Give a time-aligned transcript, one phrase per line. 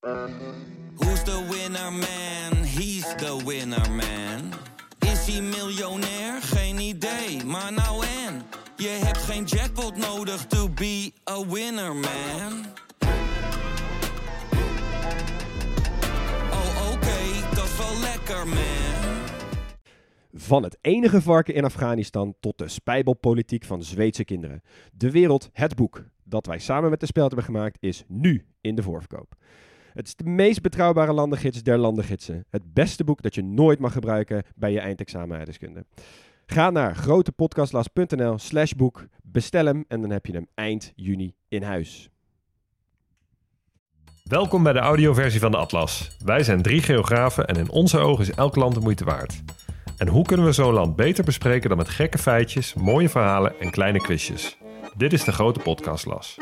[0.00, 2.64] Who's the winner man?
[2.64, 4.52] He's the winner man.
[4.98, 6.42] Is hij miljonair?
[6.42, 8.42] Geen idee, maar nou en.
[8.76, 12.64] Je hebt geen jackpot nodig to be a winner man.
[16.50, 19.24] Oh oké, dat is wel lekker man.
[20.34, 24.62] Van het enige varken in Afghanistan tot de spijbelpolitiek van Zweedse kinderen.
[24.92, 28.74] De wereld, het boek dat wij samen met de Speld hebben gemaakt, is nu in
[28.74, 29.34] de voorverkoop.
[29.92, 32.44] Het is de meest betrouwbare landengids der landengidsen.
[32.50, 35.84] Het beste boek dat je nooit mag gebruiken bij je eindexamen aardrijkskunde.
[36.46, 41.62] Ga naar grotepodcastlas.nl slash boek, bestel hem en dan heb je hem eind juni in
[41.62, 42.10] huis.
[44.24, 46.16] Welkom bij de audioversie van de Atlas.
[46.24, 49.42] Wij zijn drie geografen en in onze ogen is elk land de moeite waard.
[49.96, 53.70] En hoe kunnen we zo'n land beter bespreken dan met gekke feitjes, mooie verhalen en
[53.70, 54.58] kleine quizjes?
[54.96, 56.38] Dit is de grote podcastlas.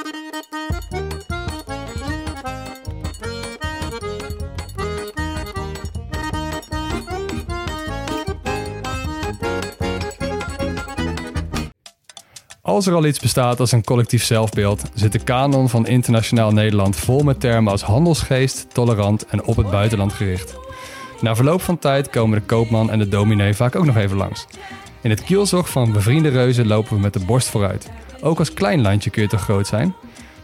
[12.69, 16.97] Als er al iets bestaat als een collectief zelfbeeld, zit de kanon van internationaal Nederland
[16.97, 20.55] vol met termen als handelsgeest, tolerant en op het buitenland gericht.
[21.21, 24.47] Na verloop van tijd komen de koopman en de dominee vaak ook nog even langs.
[25.01, 27.91] In het kielzog van bevriende reuzen lopen we met de borst vooruit.
[28.21, 29.95] Ook als klein landje kun je toch groot zijn?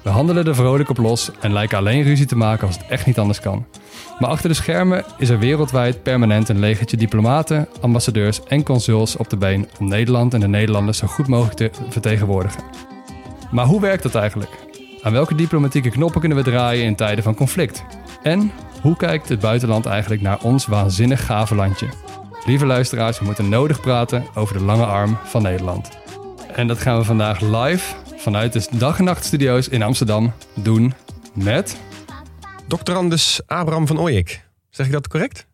[0.02, 3.06] We handelen er vrolijk op los en lijken alleen ruzie te maken als het echt
[3.06, 3.66] niet anders kan.
[4.18, 9.30] Maar achter de schermen is er wereldwijd permanent een legertje diplomaten, ambassadeurs en consuls op
[9.30, 12.62] de been om Nederland en de Nederlanders zo goed mogelijk te vertegenwoordigen.
[13.50, 14.50] Maar hoe werkt dat eigenlijk?
[15.02, 17.84] Aan welke diplomatieke knoppen kunnen we draaien in tijden van conflict?
[18.22, 21.88] En hoe kijkt het buitenland eigenlijk naar ons waanzinnig gave landje?
[22.46, 25.88] Lieve luisteraars, we moeten nodig praten over de lange arm van Nederland.
[26.54, 30.94] En dat gaan we vandaag live vanuit de dag en nacht studio's in Amsterdam doen
[31.32, 31.76] met
[32.66, 34.44] Doctorandus Abraham van Ooyek.
[34.70, 35.46] Zeg ik dat correct?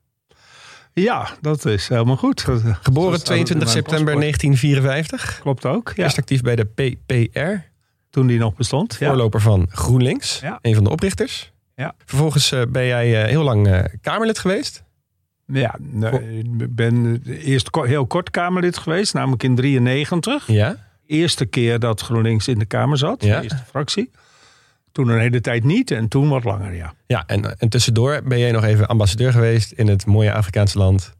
[0.92, 2.44] Ja, dat is helemaal goed.
[2.46, 4.40] Dat Geboren staat 22 in mijn september paspoort.
[4.40, 5.40] 1954.
[5.42, 5.92] Klopt ook.
[5.96, 7.66] Ja, Eerst actief bij de PPR.
[8.10, 8.96] toen die nog bestond.
[9.00, 9.06] Ja.
[9.08, 10.40] Voorloper van GroenLinks.
[10.40, 10.58] Ja.
[10.62, 11.52] Een van de oprichters.
[11.76, 11.94] Ja.
[12.04, 14.82] Vervolgens eh, ben jij eh, heel lang eh, Kamerlid geweest.
[15.46, 20.46] Ja, nee, ik ben eerst heel kort Kamerlid geweest, namelijk in 93.
[20.46, 20.76] Ja.
[21.06, 23.36] Eerste keer dat GroenLinks in de Kamer zat, Ja.
[23.36, 24.10] de eerste fractie.
[24.92, 26.94] Toen een hele tijd niet en toen wat langer, ja.
[27.06, 31.12] Ja, en, en tussendoor ben jij nog even ambassadeur geweest in het mooie Afrikaanse land.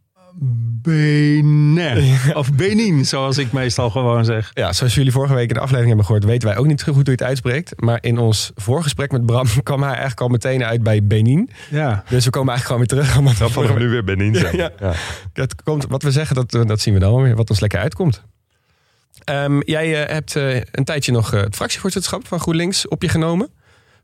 [0.83, 2.17] Benin.
[2.35, 4.51] Of Benin, zoals ik meestal gewoon zeg.
[4.55, 6.87] Ja, zoals jullie vorige week in de aflevering hebben gehoord, weten wij ook niet zo
[6.87, 7.73] goed hoe je het uitspreekt.
[7.81, 11.51] Maar in ons voorgesprek met Bram kwam hij eigenlijk al meteen uit bij Benin.
[11.71, 13.19] Ja, Dus we komen eigenlijk gewoon weer terug.
[13.19, 14.57] Omdat we vorige- nu weer Benin zijn.
[14.57, 14.71] Ja.
[15.33, 17.37] Dat komt, wat we zeggen, dat, dat zien we dan wel weer.
[17.37, 18.23] Wat ons lekker uitkomt.
[19.25, 23.09] Ehm, jij eh, hebt eh, een tijdje nog eh, het fractievoorzitterschap van GroenLinks op je
[23.09, 23.49] genomen.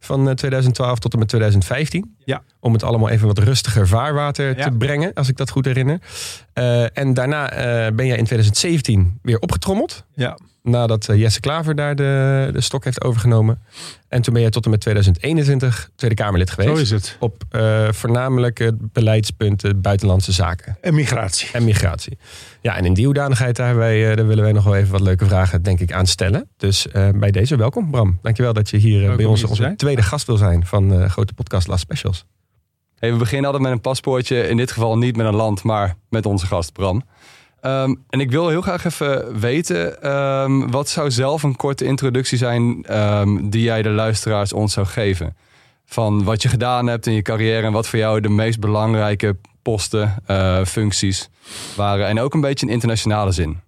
[0.06, 2.16] Van eh, 2012 tot en met 2015.
[2.24, 2.42] Ja.
[2.60, 4.64] Om het allemaal even wat rustiger vaarwater Ja.
[4.64, 5.98] te brengen, als ik dat goed herinner.
[6.52, 10.04] Eh, en daarna eh, ben jij in 2017 weer opgetrommeld.
[10.14, 10.38] ja.
[10.66, 13.62] Nadat eh, Jesse Klaver daar de, de stok heeft overgenomen.
[14.08, 16.76] En toen ben jij tot en met 2021 Tweede Kamerlid geweest.
[16.76, 17.16] zo is het.
[17.20, 21.48] Op eh, voornamelijk het beleidspunt eh, buitenlandse zaken En migratie.
[21.52, 22.18] en migratie.
[22.60, 25.26] Ja, en in die hoedanigheid daar, wij, daar willen wij nog wel even wat leuke
[25.26, 26.48] vragen, denk ik, aan stellen.
[26.56, 28.18] Dus eh, bij deze welkom, Bram.
[28.22, 31.82] Dankjewel dat je hier bij ons onze tweede gast wil zijn van grote podcast Last
[31.82, 32.24] Specials.
[32.98, 34.48] Hey, we beginnen altijd met een paspoortje.
[34.48, 37.02] In dit geval niet met een land, maar met onze gast Bram.
[37.66, 42.38] Ehm, en ik wil heel graag even weten, ehm, wat zou zelf een korte introductie
[42.38, 45.36] zijn ehm, die jij de luisteraars ons zou geven?
[45.84, 49.36] Van wat je gedaan hebt in je carrière en wat voor jou de meest belangrijke
[49.62, 51.28] posten, eh, functies
[51.76, 52.06] waren.
[52.06, 53.60] En ook een beetje in internationale zin.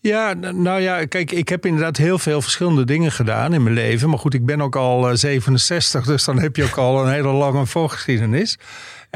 [0.00, 4.08] Ja, nou ja, kijk, ik heb inderdaad heel veel verschillende dingen gedaan in mijn leven.
[4.08, 7.12] Maar goed, ik ben ook al eh, 67, dus dan heb je ook al een
[7.12, 8.58] hele lange voorgeschiedenis.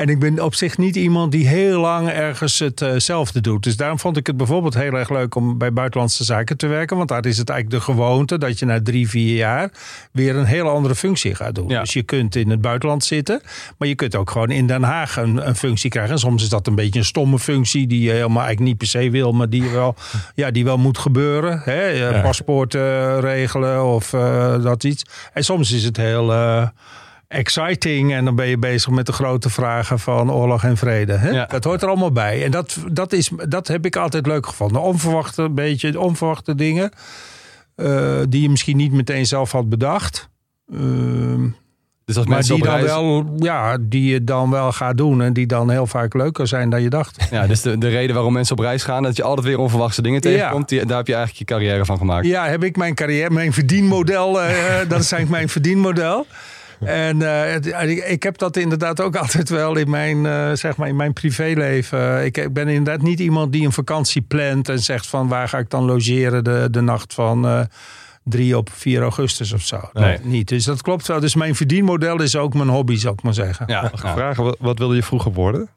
[0.00, 3.62] En ik ben op zich niet iemand die heel lang ergens hetzelfde doet.
[3.62, 6.96] Dus daarom vond ik het bijvoorbeeld heel erg leuk om bij buitenlandse zaken te werken.
[6.96, 9.70] Want daar is het eigenlijk de gewoonte dat je na drie, vier jaar
[10.12, 11.68] weer een hele andere functie gaat doen.
[11.68, 11.80] Ja.
[11.80, 13.40] Dus je kunt in het buitenland zitten,
[13.78, 16.12] maar je kunt ook gewoon in Den Haag een, een functie krijgen.
[16.12, 18.86] En soms is dat een beetje een stomme functie die je helemaal eigenlijk niet per
[18.86, 19.94] se wil, maar die wel,
[20.34, 21.60] ja, die wel moet gebeuren.
[21.64, 21.80] Hè?
[21.88, 22.20] Eh, Ja.
[22.20, 25.02] Paspoort eh, regelen of eh, dat iets.
[25.32, 26.68] En soms is het heel eh,
[27.34, 31.12] exciting en dan ben je bezig met de grote vragen van oorlog en vrede.
[31.12, 31.30] Hè?
[31.30, 31.46] Ja.
[31.46, 32.44] Dat hoort er allemaal bij.
[32.44, 34.80] En dat, dat, is, dat heb ik altijd leuk gevonden.
[34.82, 36.90] Onverwachte, een beetje onverwachte dingen.
[37.74, 40.28] eh, die je misschien niet meteen zelf had bedacht.
[40.72, 41.48] Ehm,
[42.04, 42.84] Dus als maar die dan, reis...
[42.84, 45.22] wel, ja, die je dan wel gaat doen.
[45.22, 47.28] En die dan heel vaak leuker zijn dan je dacht.
[47.30, 50.02] Ja, dus de, de reden waarom mensen op reis gaan, dat je altijd weer onverwachte
[50.02, 50.68] dingen tegenkomt.
[50.68, 52.26] Die, daar heb je eigenlijk je carrière van gemaakt.
[52.26, 54.40] Ja, heb ik mijn carrière, mijn verdienmodel.
[54.42, 54.48] eh,
[54.88, 56.26] dat is eigenlijk mijn verdienmodel.
[56.84, 60.76] En eh, het- ik, ik heb dat inderdaad ook altijd wel in mijn, eh, zeg
[60.76, 62.24] maar in mijn privéleven.
[62.24, 65.58] Ik, ik ben inderdaad niet iemand die een vakantie plant en zegt van waar ga
[65.58, 67.60] ik dan logeren de, de nacht van eh
[68.24, 69.80] 3 op 4 augustus of zo.
[69.92, 70.16] Nee.
[70.16, 70.48] Dat niet.
[70.48, 71.20] Dus dat klopt wel.
[71.20, 73.64] Dus mijn verdienmodel is ook mijn hobby, zou ik maar zeggen.
[73.68, 74.12] Ja, Mag ja.
[74.14, 75.68] vragen, wat, wat wilde je vroeger worden?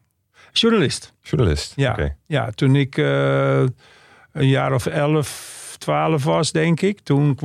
[0.52, 1.14] Journalist.
[1.22, 1.74] Journalist.
[1.76, 2.16] Ja, Oké.
[2.28, 3.60] ja toen ik eh,
[4.32, 7.00] een jaar of 11, 12 was, denk ik.
[7.00, 7.38] Toen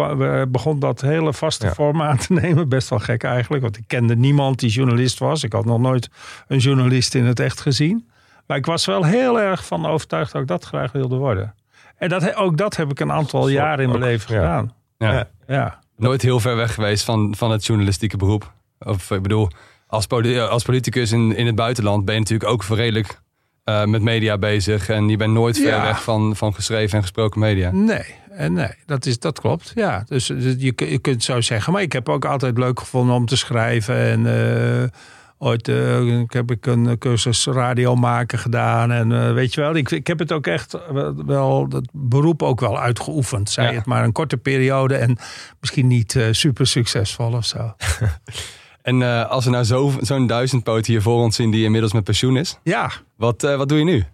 [0.48, 1.74] begon dat hele vaste Ja.
[1.74, 2.68] vorm aan te nemen.
[2.68, 5.42] Best wel gek eigenlijk, want ik kende niemand die journalist was.
[5.42, 6.08] Ik had nog nooit
[6.46, 8.08] een journalist in het echt gezien.
[8.46, 11.54] Maar ik was wel heel erg van overtuigd dat ik dat graag wilde worden.
[11.96, 14.40] En dat, ook dat heb ik een aantal jaren in mijn ook, leven ja.
[14.40, 14.72] gedaan.
[14.98, 15.28] Ja.
[15.46, 15.78] Ja.
[15.96, 18.52] Nooit heel ver weg geweest van, van het journalistieke beroep.
[18.78, 19.48] Of ik bedoel,
[19.86, 23.20] als politicus in, in het buitenland ben je natuurlijk ook redelijk
[23.68, 24.88] eh, met media bezig.
[24.88, 27.70] En je bent nooit ver weg van, van geschreven en gesproken media.
[27.70, 29.72] Nee, eh, nee dat, is, dat klopt.
[29.74, 31.72] Ja, dus, dus je, je kunt zo zeggen.
[31.72, 33.96] Maar ik heb ook altijd leuk gevonden om te schrijven.
[33.96, 34.26] En
[34.82, 34.88] eh,
[35.38, 38.90] ooit eh, ik heb ik een cursus radio maken gedaan.
[38.92, 40.76] En eh, weet je wel, ik, ik heb het ook echt
[41.26, 43.50] wel, dat beroep ook wel uitgeoefend.
[43.50, 43.72] Zij Ja.
[43.74, 45.16] het maar een korte periode en
[45.60, 47.58] misschien niet eh, super succesvol of zo.
[48.88, 52.04] En eh, als we nou zo- zo'n duizendpoot hier voor ons zien die inmiddels met
[52.04, 52.58] pensioen is.
[52.62, 54.04] Ja, Wat, eh, wat doe je nu?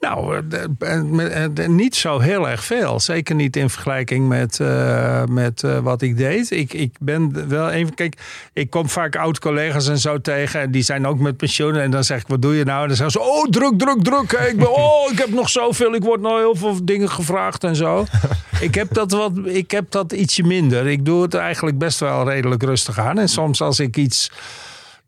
[0.00, 0.42] Nou,
[0.78, 3.00] eh, eh, niet zo heel erg veel.
[3.00, 6.50] Zeker niet in vergelijking met, eh, met wat ik deed.
[6.50, 7.94] Ik, ik ben wel even.
[7.94, 8.16] Kijk,
[8.52, 10.60] ik kom vaak oud-collega's en zo tegen.
[10.60, 11.76] En die zijn ook met pensioen.
[11.76, 12.82] En dan zeg ik: Wat doe je nou?
[12.82, 14.32] En dan zeggen ze: Oh, druk, druk, druk.
[14.32, 15.94] Ik, ben, oh, ik heb nog zoveel.
[15.94, 18.04] Ik word nou heel veel dingen gevraagd en zo.
[18.60, 20.86] ik, heb dat wat, ik heb dat ietsje minder.
[20.86, 23.18] Ik doe het eigenlijk best wel redelijk rustig aan.
[23.18, 24.30] En soms als ik iets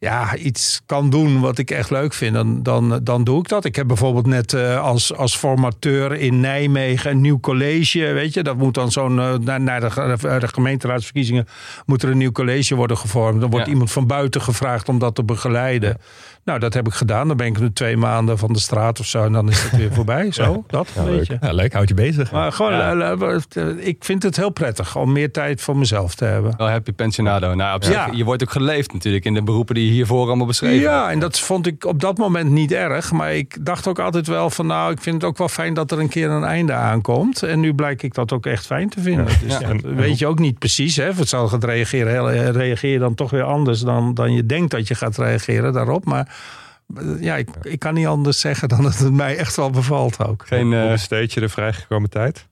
[0.01, 3.65] ja, iets kan doen wat ik echt leuk vind, dan, dan, dan doe ik dat.
[3.65, 8.13] Ik heb bijvoorbeeld net eh, als, als formateur in Nijmegen een nieuw college.
[8.13, 9.19] Weet je, dat moet dan zo'n.
[9.21, 11.47] eh, na, na de, ge- de gemeenteraadsverkiezingen
[11.87, 13.41] moet er een nieuw college worden gevormd.
[13.41, 13.73] Dan wordt Ja.
[13.73, 15.99] iemand van buiten gevraagd om dat te begeleiden.
[16.49, 17.29] Nou, dat heb ik gedaan.
[17.29, 19.25] Dan ben ik nu twee maanden van de straat of zo.
[19.25, 20.31] En dan is het weer voorbij.
[20.33, 21.37] Zo, dat een leuk.
[21.41, 22.33] Ja, leuk, houd je bezig.
[22.33, 22.95] Maar gewoon, Ja.
[22.95, 26.55] eh, eh, ik vind het heel prettig om meer tijd voor mezelf te hebben.
[26.57, 27.55] Wel heb je pensionado.
[27.55, 28.09] Nou, op zich, Ja.
[28.13, 31.19] je wordt ook geleefd natuurlijk in de beroepen die je hiervoor allemaal beschreven Ja, en
[31.19, 33.13] dat vond ik op dat moment niet erg.
[33.13, 35.91] Maar ik dacht ook altijd wel van nou, ik vind het ook wel fijn dat
[35.91, 37.43] er een keer een einde aankomt.
[37.43, 39.25] En nu blijk ik dat ook echt fijn te vinden.
[39.43, 39.69] Dus Ja.
[39.73, 40.97] dat weet je ook niet precies.
[40.97, 41.11] Hè?
[41.11, 44.71] Voor hetzelfde gaat reageren, eh, reageer je dan toch weer anders dan, dan je denkt
[44.71, 46.05] dat je gaat reageren daarop.
[46.05, 46.33] Maar eh,
[47.21, 50.47] ja, ik, ik kan niet anders zeggen dan dat het mij echt wel bevalt ook.
[50.47, 52.47] Geen eh, Hoe besteed je de vrijgekomen tijd?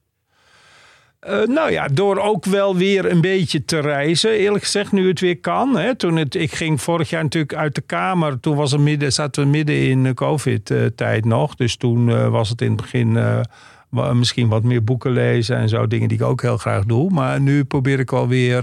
[1.26, 4.30] Eh, nou ja, door ook wel weer een beetje te reizen.
[4.30, 5.76] Eerlijk gezegd, nu het weer kan.
[5.76, 5.94] Hè.
[5.94, 8.40] Toen het, ik ging vorig jaar natuurlijk uit de Kamer.
[8.40, 11.54] Toen was het midden, zaten we midden in de COVID-tijd nog.
[11.54, 15.68] Dus toen eh, was het in het begin eh, misschien wat meer boeken lezen en
[15.68, 15.86] zo.
[15.86, 17.10] Dingen die ik ook heel graag doe.
[17.10, 18.62] Maar nu probeer ik alweer...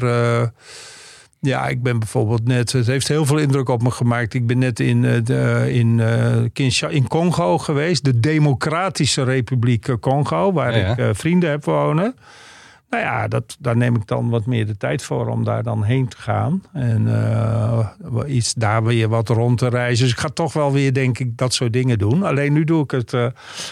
[1.43, 2.71] eh ja, ik ben bijvoorbeeld net...
[2.71, 4.33] Het heeft heel veel indruk op me gemaakt.
[4.33, 8.03] Ik ben net in, eh, de, in, eh, Kinsha- in Congo geweest.
[8.03, 10.53] De Democratische Republiek eh, Congo.
[10.53, 10.91] Waar Ja, ja.
[10.91, 12.15] ik eh, vrienden heb wonen.
[12.89, 15.83] Nou ja, dat, daar neem ik dan wat meer de tijd voor om daar dan
[15.83, 16.63] heen te gaan.
[16.73, 17.87] En eh,
[18.35, 20.03] iets daar weer wat rond te reizen.
[20.03, 22.23] Dus ik ga toch wel weer, denk ik, dat soort dingen doen.
[22.23, 23.25] Alleen nu doe ik het eh,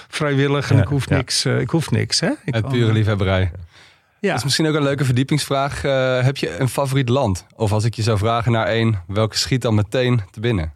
[0.07, 1.15] vrijwillig en Ja, ik, hoef ja.
[1.15, 2.19] niks, eh, ik hoef niks.
[2.19, 2.29] Hè?
[2.45, 3.51] Ik Uit pure liefhebberij.
[4.21, 4.27] Ja.
[4.29, 5.83] Dat is misschien ook een leuke verdiepingsvraag.
[5.83, 7.45] Eh, heb je een favoriet land?
[7.55, 10.73] Of als ik je zou vragen naar één, welke schiet dan meteen te binnen?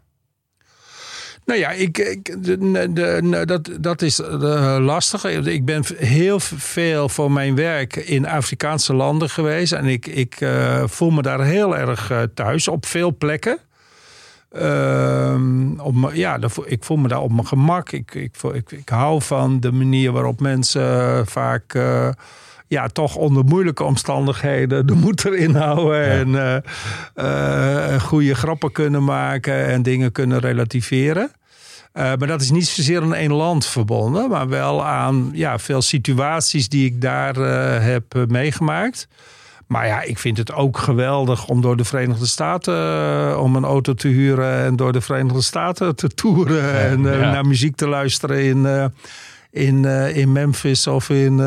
[1.44, 2.58] Nou ja, ik, ik, de,
[2.92, 5.24] de- dat, dat is eh, lastig.
[5.24, 9.72] Ik ben heel veel voor mijn werk in Afrikaanse landen geweest.
[9.72, 13.58] En ik, ik eh, voel me daar heel erg eh, thuis op veel plekken.
[14.52, 17.92] Ehm, op ja, ik voel me daar op mijn gemak.
[17.92, 21.74] Ik, ik, ik, ik hou van de manier waarop mensen vaak...
[21.74, 22.08] eh,
[22.68, 26.04] ja, toch onder moeilijke omstandigheden de moed erin houden.
[26.04, 26.62] En
[27.14, 31.30] eh, goede grappen kunnen maken en dingen kunnen relativeren.
[31.92, 35.82] Eh, maar dat is niet zozeer aan één land verbonden, maar wel aan ja, veel
[35.82, 37.34] situaties die ik daar
[37.82, 39.08] heb meegemaakt.
[39.66, 43.94] Maar ja, ik vind het ook geweldig om door de Verenigde Staten om een auto
[43.94, 47.30] te huren en door de Verenigde Staten te toeren en ja.
[47.30, 48.92] naar muziek te luisteren in,
[49.50, 51.40] in, in Memphis of in,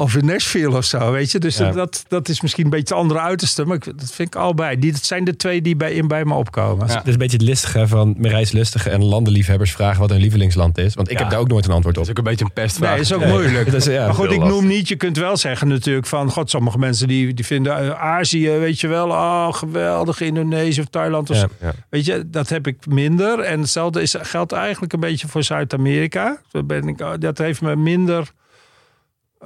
[0.00, 1.38] of in Nashville of zo, weet je.
[1.38, 1.70] Dus Ja.
[1.70, 4.78] dat, dat is misschien een beetje het andere uiterste, maar ik, dat vind ik allebei.
[4.78, 6.86] Die, dat zijn de twee die bij, in bij me opkomen.
[6.86, 6.94] Ja.
[6.98, 10.94] Het is een beetje het listige van reislustige en landenliefhebbers vragen wat hun lievelingsland is.
[10.94, 11.20] Want ik Ja.
[11.22, 12.04] heb daar ook nooit een antwoord op.
[12.04, 12.90] Dat is ook een beetje een pestvraag.
[12.92, 13.64] Nee, is ook moeilijk.
[13.70, 14.48] Dat is, ja, maar goed, ik lastig.
[14.56, 14.88] noem niet.
[14.88, 16.30] Je kunt wel zeggen natuurlijk van...
[16.30, 19.08] God, sommige mensen die, die vinden eh, Azië, weet je wel...
[19.08, 21.30] Oh, geweldig, Indonesië of Thailand.
[21.30, 21.42] Of Ja.
[21.42, 21.48] zo.
[21.60, 21.72] Ja.
[21.90, 23.38] Weet je, dat heb ik minder.
[23.40, 26.40] En hetzelfde is, geldt eigenlijk een beetje voor Zuid-Amerika.
[26.52, 28.30] Ik- Dat heeft me minder...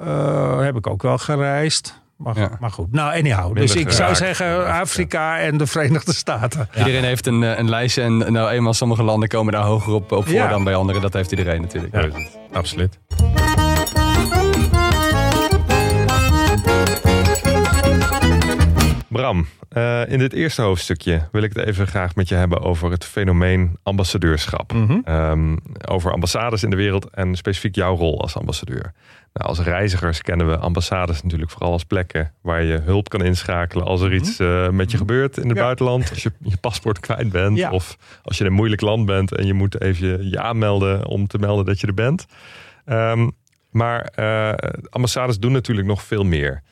[0.00, 2.02] eh, heb ik ook wel gereisd.
[2.16, 2.50] Maar, Ja.
[2.60, 3.44] maar goed, nou anyhow.
[3.44, 6.68] Minder Dus ik zou zeggen Afrika en de Verenigde Staten.
[6.76, 10.12] Iedereen heeft een, eh, een lijstje en nou eenmaal sommige landen komen daar hoger op,
[10.12, 10.48] op voor Ja.
[10.48, 11.00] dan bij anderen.
[11.02, 11.94] Dat heeft iedereen natuurlijk.
[12.52, 12.98] Absoluut.
[19.08, 22.90] Bram, eh, in dit eerste hoofdstukje wil ik het even graag met je hebben over
[22.90, 24.72] het fenomeen ambassadeurschap.
[24.72, 24.98] Mhm.
[25.04, 25.56] Ehm,
[25.88, 28.92] over ambassades in de wereld en specifiek jouw rol als ambassadeur.
[29.34, 33.84] Nou, als reizigers kennen we ambassades natuurlijk vooral als plekken waar je hulp kan inschakelen
[33.86, 35.62] als er iets eh, met je gebeurt in het Ja.
[35.62, 36.10] buitenland.
[36.10, 37.70] Als je je paspoort kwijt bent Ja.
[37.70, 41.26] of als je in een moeilijk land bent en je moet even je aanmelden om
[41.26, 42.26] te melden dat je er bent.
[42.84, 43.28] Ehm,
[43.70, 46.62] maar eh, ambassades doen natuurlijk nog veel meer.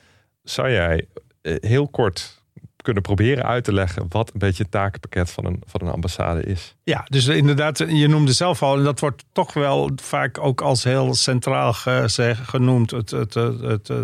[0.43, 1.07] Zou jij
[1.43, 2.42] eh, heel kort
[2.83, 6.43] kunnen proberen uit te leggen wat een beetje het takenpakket van een, van een ambassade
[6.43, 6.77] is?
[6.85, 10.85] Ja, dus inderdaad, je noemde zelf al, en dat wordt toch wel vaak ook als
[10.85, 13.97] heel centraal genoemd, het, het, het, het, eh,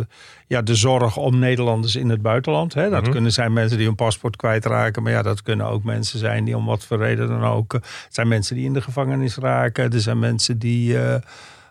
[0.46, 2.74] ja, de zorg om Nederlanders in het buitenland.
[2.74, 2.90] Hè.
[2.90, 3.10] Dat Mhm.
[3.10, 6.56] kunnen zijn mensen die hun paspoort kwijtraken, maar ja, dat kunnen ook mensen zijn die
[6.56, 7.74] om wat voor reden dan ook.
[7.74, 11.14] eh, Het zijn mensen die in de gevangenis raken, er zijn mensen die eh,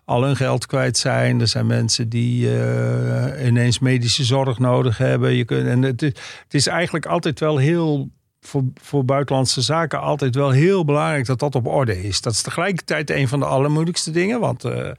[0.08, 5.34] al hun geld kwijt zijn, er zijn mensen die eh, ineens medische zorg nodig hebben.
[5.34, 8.10] Je kunt, en het, is- het is eigenlijk altijd wel heel
[8.42, 12.22] voor, voor buitenlandse zaken altijd wel heel belangrijk dat dat op orde is.
[12.22, 14.40] Dat is tegelijkertijd een van de allermoeilijkste dingen.
[14.40, 14.90] Want eh,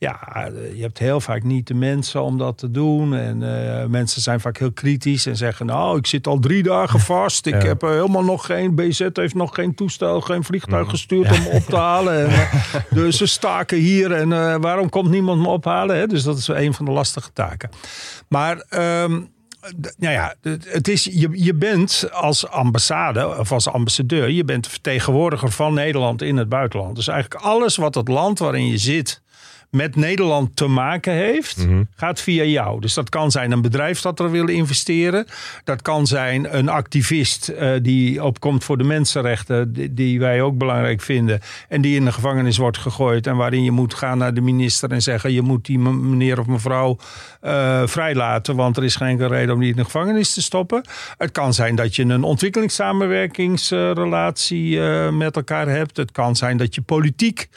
[0.00, 3.14] ja, je hebt heel vaak niet de mensen om dat te doen.
[3.14, 7.00] En eh, mensen zijn vaak heel kritisch en zeggen: Nou, ik zit al drie dagen
[7.14, 7.46] vast.
[7.46, 7.68] Ik Ja.
[7.68, 8.74] heb eh, helemaal nog geen.
[8.74, 12.18] BZ heeft nog geen toestel, geen vliegtuig gestuurd om me op te halen.
[12.26, 12.54] En, eh,
[12.90, 15.96] dus ze staken hier en eh, waarom komt niemand me ophalen?
[15.96, 16.06] Hè?
[16.06, 17.70] Dus dat is een van de lastige taken.
[18.28, 18.56] Maar.
[18.68, 19.20] ehm,
[19.98, 20.34] nou ja,
[20.66, 26.22] het is, je, je bent als ambassade of als ambassadeur, je bent vertegenwoordiger van Nederland
[26.22, 26.96] in het buitenland.
[26.96, 29.22] Dus eigenlijk alles wat het land waarin je zit
[29.70, 32.80] met Nederland te maken heeft, gaat via jou.
[32.80, 35.26] Dus dat kan zijn een bedrijf dat er wil investeren.
[35.64, 40.58] Dat kan zijn een activist eh, die opkomt voor de mensenrechten, die, die wij ook
[40.58, 41.40] belangrijk vinden.
[41.68, 43.26] En die in de gevangenis wordt gegooid.
[43.26, 46.46] En waarin je moet gaan naar de minister en zeggen: je moet die meneer of
[46.46, 46.96] mevrouw
[47.40, 50.84] eh, vrijlaten, want er is geen reden om die in de gevangenis te stoppen.
[51.18, 55.96] Het kan zijn dat je een ontwikkelingssamenwerkingsrelatie eh, met elkaar hebt.
[55.96, 57.48] Het kan zijn dat je politiek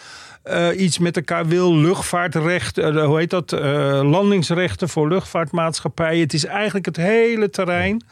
[0.43, 1.75] eh, iets met elkaar wil.
[1.75, 3.51] Luchtvaartrecht, eh, hoe heet dat?
[3.53, 3.61] Eh,
[4.03, 6.19] landingsrechten voor luchtvaartmaatschappijen.
[6.21, 8.03] Het is eigenlijk het hele terrein.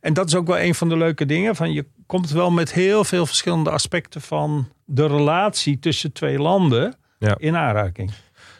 [0.00, 1.56] En dat is ook wel een van de leuke dingen.
[1.56, 6.96] Van je komt wel met heel veel verschillende aspecten van de relatie tussen twee landen
[7.18, 7.34] Ja.
[7.38, 8.10] in aanraking.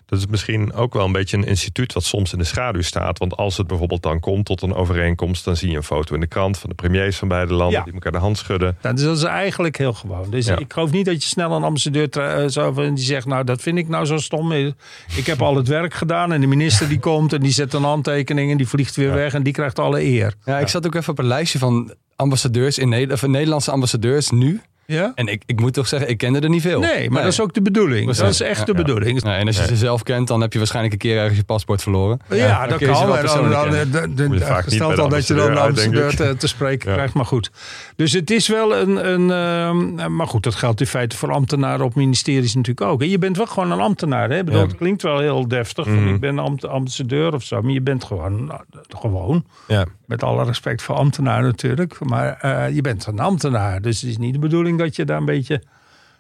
[0.09, 3.19] Dat is misschien ook wel een beetje een instituut wat soms in de schaduw staat.
[3.19, 6.21] Want als het bijvoorbeeld dan komt tot een overeenkomst, dan zie je een foto in
[6.21, 7.85] de krant van de premiers van beide landen Ja.
[7.85, 8.77] die elkaar de hand schudden.
[8.83, 10.31] Nou, dus dat is eigenlijk heel gewoon.
[10.31, 10.59] Dus Ja.
[10.59, 13.45] ik geloof niet dat je snel een ambassadeur tra- eh, zou van die zegt, nou
[13.45, 14.53] dat vind ik nou zo stom.
[14.53, 17.83] Ik heb al het werk gedaan en de minister die komt en die zet een
[17.83, 20.35] handtekening en die vliegt weer weg en die krijgt alle eer.
[20.45, 24.31] Ja, ik zat ook even op een lijstje van ambassadeurs in Nederland, of Nederlandse ambassadeurs
[24.31, 24.61] nu.
[24.93, 25.13] Ja?
[25.15, 26.81] En ik, ik moet toch zeggen, ik kende er niet veel.
[26.81, 28.05] Nee, maar dat is ook de bedoeling.
[28.05, 28.23] Precies.
[28.23, 29.23] Dat is echt de bedoeling.
[29.23, 31.45] Nee, en als je ze zelf kent, dan heb je waarschijnlijk een keer ergens je
[31.45, 32.19] paspoort verloren.
[32.31, 33.07] Ja, dan dat kan.
[33.07, 33.51] wel En dan,
[33.91, 36.17] dan, dan dat je dan een ambassadeur ambassadeur ik.
[36.17, 36.95] te, te spreken Ja.
[36.95, 37.51] krijgt, maar goed.
[37.97, 39.09] Dus het is wel een...
[39.13, 43.03] een ehm, maar goed, dat geldt in feite voor ambtenaren op ministeries natuurlijk ook.
[43.03, 44.31] En je bent wel gewoon een ambtenaar.
[44.31, 44.45] Hè?
[44.45, 44.61] Bedoel.
[44.61, 46.15] Het klinkt wel heel deftig, van Mhm.
[46.15, 47.63] ik ben ambt- ambassadeur of zo.
[47.63, 48.61] Maar je bent gewoon, nou,
[48.99, 49.85] gewoon Ja.
[50.09, 52.05] Met alle respect voor ambtenaar natuurlijk.
[52.05, 53.81] Maar eh, je bent een ambtenaar.
[53.81, 55.63] Dus het is niet de bedoeling dat je daar een beetje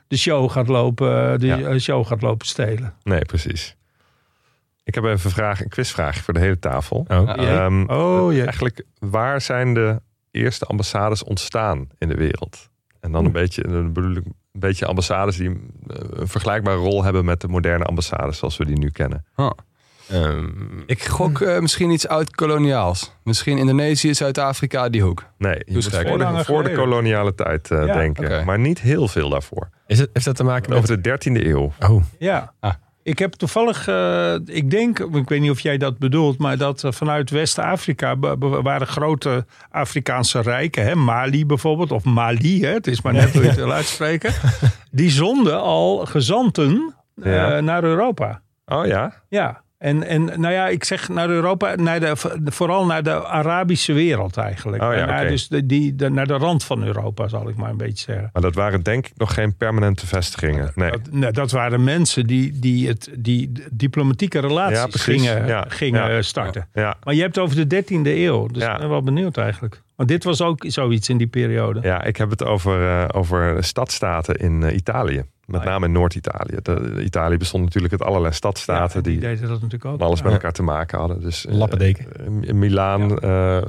[0.08, 1.58] de show gaat lopen, de Ja.
[1.58, 2.94] eh, show gaat lopen stelen.
[3.02, 3.76] Nee, precies.
[4.84, 7.04] Ik heb even een, vraag, een quizvraag voor de hele tafel.
[7.08, 7.22] Oh.
[7.26, 7.36] Ja.
[7.36, 8.42] Ehm, Oh, jee.
[8.44, 12.68] Eigenlijk, waar zijn de eerste ambassades ontstaan in de wereld?
[13.00, 17.04] En dan een beetje, dan bedoel ik een beetje ambassades die eh, een vergelijkbare rol
[17.04, 19.24] hebben met de moderne ambassades zoals we die nu kennen.
[20.10, 20.46] Ehm,
[20.86, 23.12] Ik gok eh, misschien iets oud-koloniaals.
[23.24, 25.24] Misschien Indonesië, Zuid-Afrika, die hoek.
[25.38, 28.44] Nee, je moet voor, de, voor de koloniale tijd eh, Ja, denken.
[28.44, 29.68] Maar niet heel veel daarvoor.
[29.86, 30.78] is het, heeft dat te maken met...
[30.78, 31.72] Over de 13e eeuw.
[31.80, 32.52] Oh, Ja.
[32.60, 32.72] Ah.
[33.02, 36.84] Ik heb toevallig, eh, ik denk, ik weet niet of jij dat bedoelt, maar dat
[36.88, 38.16] vanuit West-Afrika
[38.62, 43.42] waren grote Afrikaanse rijken, hè, Mali bijvoorbeeld, of Mali, hè, het is maar net hoe
[43.42, 44.32] je het wil uitspreken,
[44.90, 47.60] die zonden al gezanten eh, Ja.
[47.60, 48.40] naar Europa.
[48.66, 49.12] Oh ja?
[49.28, 49.62] Ja.
[49.78, 52.12] En, en nou ja, ik zeg naar Europa, naar de,
[52.44, 54.82] vooral naar de Arabische wereld eigenlijk.
[54.82, 55.28] Oh ja, naar.
[55.28, 58.30] Dus de, die, de, naar de rand van Europa, zal ik maar een beetje zeggen.
[58.32, 60.72] Maar dat waren denk ik nog geen permanente vestigingen.
[60.74, 60.90] Nee.
[60.90, 66.24] Dat, nou, dat waren mensen die, die, het, die diplomatieke relaties Ja, gingen, Ja, gingen
[66.24, 66.68] starten.
[66.72, 68.46] Ja, Maar je hebt het over de 13e eeuw.
[68.46, 69.82] Dus ik ben wel benieuwd eigenlijk.
[69.96, 71.80] Want dit was ook zoiets in die periode.
[71.82, 75.24] Ja, ik heb het over, eh, over stadstaten in eh, Italië.
[75.48, 75.70] Met Ah, ja.
[75.72, 76.56] name in Noord-Italië.
[76.62, 80.00] De- de Italië bestond natuurlijk uit allerlei stadstaten Ja, die deden dat natuurlijk ook.
[80.00, 80.24] alles Ja.
[80.24, 81.20] met elkaar te maken hadden.
[81.20, 82.06] Dus eh, Lappendeken.
[82.42, 83.62] eh, in Milaan, eh,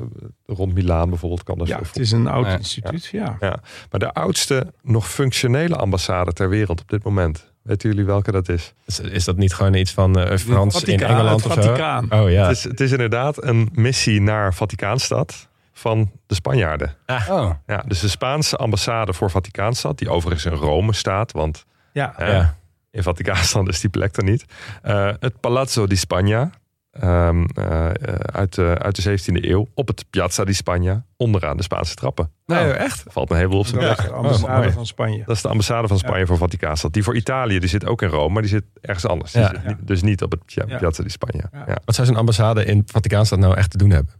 [0.46, 2.58] rond Milaan bijvoorbeeld, kan dat Ja, zo het is een oud Ja.
[2.58, 3.38] instituut, ja.
[3.40, 7.52] Maar de oudste nog functionele ambassade ter wereld op dit moment.
[7.64, 8.74] Weten jullie welke dat is?
[8.86, 11.70] Is, is dat niet gewoon iets van eh, Frans in Engeland het of zo?
[11.70, 12.12] Vaticaan.
[12.14, 12.48] Oh ja.
[12.48, 16.96] Het, is, het is inderdaad een missie naar Vaticaanstad van de Spanjaarden.
[17.30, 22.18] Oh, Ja, dus de Spaanse ambassade voor Vaticaanstad, die overigens in Rome staat, want Ja,
[22.18, 22.56] eh, Ja.
[22.92, 24.46] in Vaticaanstad is die plek er niet.
[24.82, 26.50] Eh, het Palazzo di Spagna,
[26.92, 27.86] ehm, eh,
[28.32, 32.32] uit, de, uit de 17e eeuw, op het Piazza di Spagna, onderaan de Spaanse trappen.
[32.46, 33.04] Nee, echt?
[33.08, 35.24] Valt een heleboel op zijn dat is de ambassade Oh, van Spanje.
[35.26, 36.94] Dat is de ambassade van Spanje voor Vaticaanstad.
[36.94, 39.32] Die voor Italië, die zit ook in Rome, maar die zit ergens anders.
[39.32, 39.48] Die Ja.
[39.50, 40.42] zit niet- dus niet op het.
[40.80, 41.50] Piazza di Spagna.
[41.52, 41.64] Ja.
[41.68, 41.78] Ja.
[41.86, 44.14] Wat zou zo'n ambassade in Vaticaanstad nou echt te doen hebben?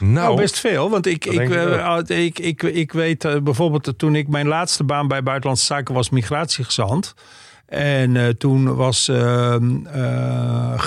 [0.00, 0.90] Nou, best veel.
[0.90, 4.84] Want ik, ik, ik eh, ik, ik, ik weet eh, bijvoorbeeld toen ik mijn laatste
[4.84, 7.14] baan bij Buitenlandse Zaken was migratiegezant.
[7.70, 9.54] En eh, toen was eh,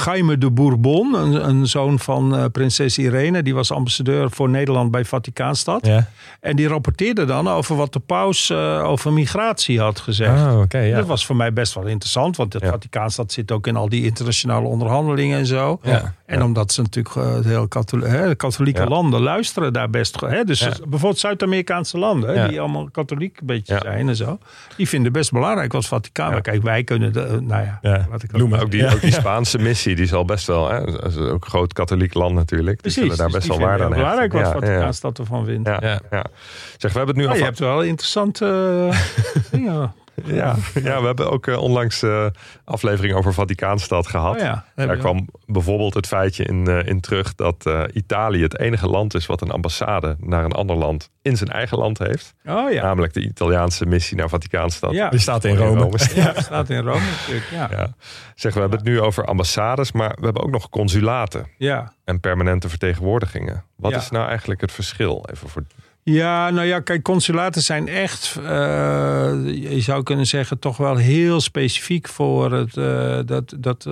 [0.06, 4.92] Jaime de Bourbon, een, een zoon van eh, prinses Irene, die was ambassadeur voor Nederland
[4.92, 5.86] bij Vaticaanstad.
[5.86, 6.08] Ja.
[6.40, 8.52] En die rapporteerde dan over wat de paus
[8.84, 10.42] over migratie had gezegd.
[10.46, 10.96] Oh, ja.
[10.96, 12.70] Dat was voor mij best wel interessant, want Ja.
[12.70, 15.80] Vaticaanstad zit ook in al die internationale onderhandelingen en zo.
[15.84, 16.14] Ja.
[16.26, 18.88] En omdat ze natuurlijk heel katholieke, hè, de katholieke Ja.
[18.88, 20.20] landen luisteren daar best.
[20.22, 24.38] Hè, dus bijvoorbeeld Zuid-Amerikaanse landen, hè, die allemaal katholiek een beetje zijn en zo.
[24.78, 26.42] Die vinden best belangrijk wat Vaticaan.
[26.42, 28.08] Kijk, wij kunnen, de, eh, nou ja, Ja.
[28.10, 28.94] laat ik Noem maar ook die, Ja.
[28.94, 32.14] ook die Spaanse missie, die zal best wel, hè, dat is ook een groot katholiek
[32.14, 32.84] land natuurlijk.
[32.84, 34.04] Die Precies, zullen daar dus best die wel waarde aan hechten.
[34.10, 35.68] belangrijk wat Ja, ja, Vaticaanstad ervan vindt.
[35.68, 36.00] Ja, Ja.
[36.12, 36.26] ja.
[36.78, 38.46] Zeg, we hebben het nu al je van- hebt wel interessante
[38.92, 38.98] eh,
[39.52, 39.94] dingen.
[40.26, 42.26] Ja, ja, we hebben ook eh, onlangs eh
[42.64, 44.36] aflevering over Vaticaanstad gehad.
[44.36, 48.60] Oh ja, Daar kwam bijvoorbeeld het feitje in, eh, in terug dat eh, Italië het
[48.60, 52.34] enige land is wat een ambassade naar een ander land in zijn eigen land heeft.
[52.46, 52.84] Oh ja.
[52.84, 54.92] Namelijk de Italiaanse missie naar Vaticaanstad.
[54.92, 55.10] Ja.
[55.10, 55.92] Die staat in Rome.
[56.16, 57.46] Ja, staat in Rome natuurlijk.
[57.52, 57.68] Ja.
[57.72, 57.94] Ja.
[58.36, 61.94] Zeg, we hebben het nu over ambassades, maar we hebben ook nog consulaten ja.
[62.04, 63.64] en permanente vertegenwoordigingen.
[63.76, 63.98] Wat Ja.
[63.98, 65.26] is nou eigenlijk het verschil?
[65.32, 65.64] Even voor...
[66.04, 68.46] Ja, nou ja, kijk, consulaten zijn echt, eh,
[69.72, 73.86] je zou kunnen zeggen, toch wel heel specifiek voor het eh, dat, dat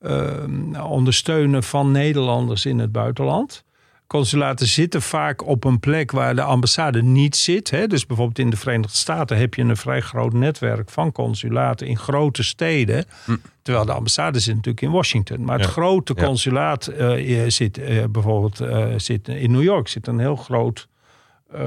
[0.00, 0.44] eh,
[0.90, 3.64] ondersteunen van Nederlanders in het buitenland.
[4.06, 7.70] Consulaten zitten vaak op een plek waar de ambassade niet zit.
[7.70, 7.86] Hè?
[7.86, 11.98] Dus bijvoorbeeld in de Verenigde Staten heb je een vrij groot netwerk van consulaten in
[11.98, 13.04] grote steden.
[13.62, 15.44] Terwijl de ambassade zit natuurlijk in Washington.
[15.44, 15.72] Maar het Ja.
[15.72, 16.92] grote consulaat
[17.46, 17.80] zit
[18.12, 18.62] bijvoorbeeld
[18.96, 19.88] zit in New York.
[19.88, 20.88] Zit een heel groot
[21.52, 21.60] eh,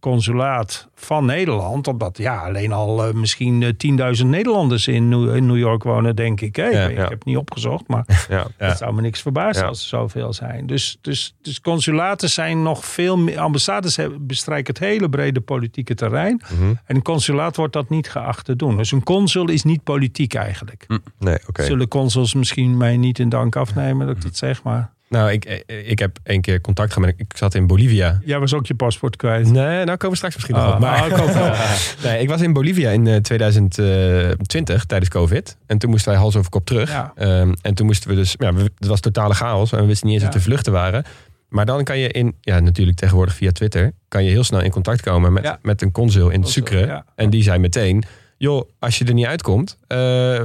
[0.00, 1.86] consulaat van Nederland.
[1.88, 6.16] Omdat ja, alleen al eh, misschien eh, 10.000 Nederlanders in New, in New York wonen,
[6.16, 6.56] denk ik.
[6.56, 7.02] Ik, Ja, weet- ik ja.
[7.02, 8.46] heb het niet opgezocht, maar Ja.
[8.56, 10.66] Het zou me niks verbazen als er zoveel zijn.
[10.66, 13.38] Dus, dus, dus consulaten zijn nog veel meer.
[13.38, 16.42] Ambassades bestrijken het hele brede politieke terrein.
[16.54, 16.70] Mhm.
[16.84, 18.76] En een consulaat wordt dat niet geacht te doen.
[18.76, 20.86] Dus een consul is niet politiek eigenlijk.
[21.18, 21.62] Nee, oké.
[21.64, 24.92] Zullen consuls misschien mij niet in dank afnemen dat ik dat zeg, maar.
[25.08, 27.08] Nou, ik, ik heb één keer contact gehad.
[27.08, 28.20] met- Ik zat in Bolivia.
[28.24, 29.50] Jij was ook je paspoort kwijt.
[29.50, 30.78] Nee, nou komen we straks misschien nog Ah, op.
[30.80, 31.52] Maar ah, ik ook wel.
[32.04, 35.56] nee, ik was in Bolivia in eh, 2020 tijdens COVID.
[35.66, 36.90] En toen moesten wij hals over kop terug.
[36.90, 37.12] Ja.
[37.14, 38.34] Ehm, en toen moesten we dus...
[38.38, 39.72] Ja, het was totale chaos.
[39.72, 40.30] En we wisten niet eens Ja.
[40.30, 41.04] dat er vluchten waren.
[41.48, 42.34] Maar dan kan je in...
[42.40, 43.92] Ja, natuurlijk tegenwoordig via Twitter...
[44.08, 45.58] kan je heel snel in contact komen met, Ja.
[45.62, 46.86] met een consul in Sucre.
[46.86, 47.04] ja.
[47.14, 48.04] En die zei meteen...
[48.36, 49.78] Joh, als je er niet uitkomt...
[49.86, 49.98] eh,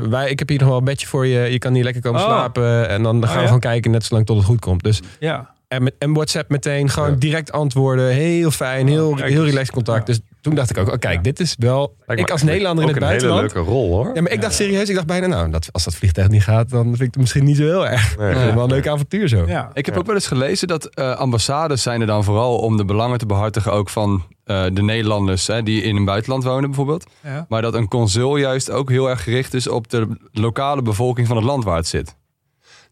[0.10, 1.40] wij, ik heb hier nog wel een bedje voor je.
[1.52, 2.28] Je kan hier lekker komen Oh.
[2.28, 2.90] slapen.
[2.90, 3.46] En dan gaan Oh, we ja?
[3.46, 4.84] gewoon kijken net zolang tot het goed komt.
[4.84, 5.50] Dus Ja.
[5.68, 7.16] en, met, en WhatsApp meteen gewoon Ja.
[7.16, 8.08] direct antwoorden.
[8.10, 10.08] Heel fijn, heel, kijk heel relaxed contact.
[10.08, 10.14] Ja.
[10.14, 11.22] Dus toen dacht ik ook, oh, kijk, Ja.
[11.22, 11.96] dit is wel...
[12.06, 13.54] Lijkt ik als Nederlander in ook het een hele buitenland...
[13.56, 14.12] leuke rol hoor.
[14.16, 16.70] Ja, maar ik dacht serieus, ik dacht bijna, nou, dat, als dat vliegtuig niet gaat,
[16.70, 18.18] dan vind ik het misschien niet zo heel erg.
[18.18, 18.36] Nee.
[18.36, 19.44] Het wel een leuk avontuur zo.
[19.48, 19.70] Ja.
[19.74, 20.00] Ik heb Ja.
[20.02, 23.26] ook wel eens gelezen dat eh, ambassades zijn er dan vooral om de belangen te
[23.26, 27.06] behartigen ook van eh, de Nederlanders hè, die in een buitenland wonen bijvoorbeeld.
[27.24, 27.46] Ja.
[27.50, 31.36] Maar dat een consul juist ook heel erg gericht is op de lokale bevolking van
[31.36, 32.16] het land waar het zit.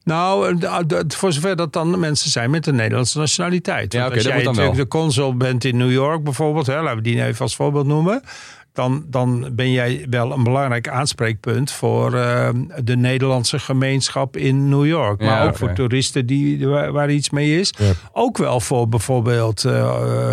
[0.07, 3.93] Nou, de- de- voor zover dat dan mensen zijn met een Nederlandse nationaliteit.
[3.93, 7.23] Ja, als jij natuurlijk de consul bent in New York bijvoorbeeld, hè, laten we die
[7.23, 8.21] even als voorbeeld noemen.
[8.73, 12.49] Dan, dan ben jij wel een belangrijk aanspreekpunt voor eh,
[12.83, 15.19] de Nederlandse gemeenschap in New York.
[15.19, 17.73] Maar Ja, ook voor toeristen die, waar, waar iets mee is.
[18.11, 20.31] Ook wel voor bijvoorbeeld eh,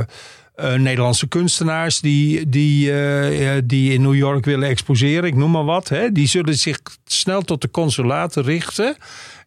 [0.55, 5.25] eh, Nederlandse kunstenaars die, die, eh, eh, die in New York willen exposeren.
[5.25, 5.89] Ik noem maar wat.
[5.89, 6.13] Hè.
[6.13, 8.97] Die zullen zich snel tot de consulaten richten.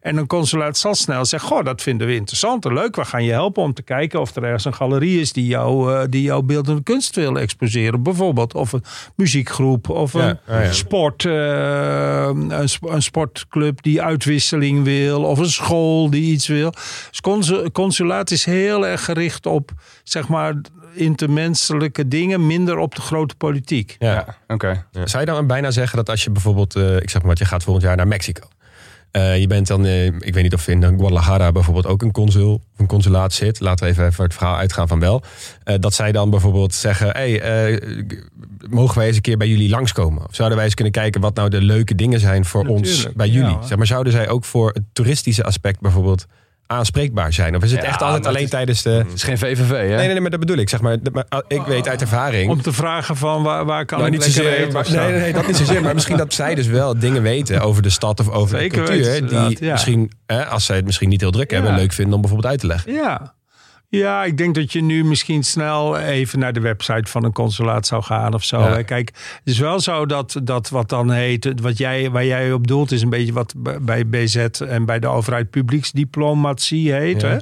[0.00, 2.96] En een consulaat zal snel zeggen, goh, dat vinden we interessant en leuk.
[2.96, 5.94] We gaan je helpen om te kijken of er ergens een galerie is die, jou,
[5.94, 8.02] eh, die jouw beeldende kunst wil exposeren.
[8.02, 8.54] Bijvoorbeeld.
[8.54, 8.84] Of een
[9.16, 10.72] muziekgroep of een Ja, ja.
[10.72, 15.24] sport, eh, een, sp- een sportclub die uitwisseling wil.
[15.24, 16.70] Of een school die iets wil.
[17.10, 19.70] Dus consu- consulaat is heel erg gericht op,
[20.04, 20.54] zeg maar,
[20.94, 22.46] intermenselijke dingen.
[22.46, 23.96] Minder op de grote politiek.
[23.98, 24.36] Ja.
[24.46, 24.84] Oké.
[25.04, 27.44] Zou je dan bijna zeggen dat als je bijvoorbeeld, eh, ik zeg maar wat, je
[27.44, 28.48] gaat volgend jaar naar Mexico.
[29.10, 32.54] Eh, je bent dan, eh, ik weet niet of in Guadalajara bijvoorbeeld ook een consul
[32.54, 33.60] of een consulaat zit.
[33.60, 35.22] Laten we even het verhaal uitgaan van wel.
[35.64, 37.80] Eh, dat zij dan bijvoorbeeld zeggen, hey,
[38.68, 40.26] mogen wij eens een keer bij jullie langskomen?
[40.28, 43.28] Of zouden wij eens kunnen kijken wat nou de leuke dingen zijn voor ons bij
[43.28, 43.56] jullie?
[43.64, 46.26] zeg maar, zouden zij ook voor het toeristische aspect bijvoorbeeld
[46.72, 47.56] aanspreekbaar zijn?
[47.56, 48.90] Of is het Ja, echt altijd alleen tijdens de...
[48.90, 49.76] Het is geen VVV, hè?
[49.76, 50.68] Nee, nee, nee, maar dat bedoel ik.
[50.68, 50.96] Zeg maar,
[51.28, 52.50] ah, ik weet uit ervaring.
[52.50, 55.10] Om te vragen van waar, waar kan Nou, ik niet lekker zozeer, eten maar- nee,
[55.12, 55.82] nee, nee, dat niet zozeer.
[55.82, 58.84] Maar misschien dat zij dus wel dingen weten over de stad of over Zeker de
[58.84, 59.04] cultuur.
[59.04, 59.72] weten Die dat, ja.
[59.72, 61.76] misschien, hè, als zij het misschien niet heel druk hebben, Ja.
[61.76, 62.92] leuk vinden om bijvoorbeeld uit te leggen.
[62.92, 63.34] Ja.
[63.90, 67.86] Ja, ik denk dat je nu misschien snel even naar de website van een consulaat
[67.86, 68.58] zou gaan of zo.
[68.60, 68.72] Ja.
[68.72, 68.82] hè.
[68.82, 72.66] Kijk, het is wel zo dat, dat wat dan heet, wat jij, waar jij op
[72.66, 77.20] doelt, is een beetje wat bij BZ en bij de overheid publieksdiplomatie heet.
[77.20, 77.28] Ja.
[77.28, 77.36] Hè?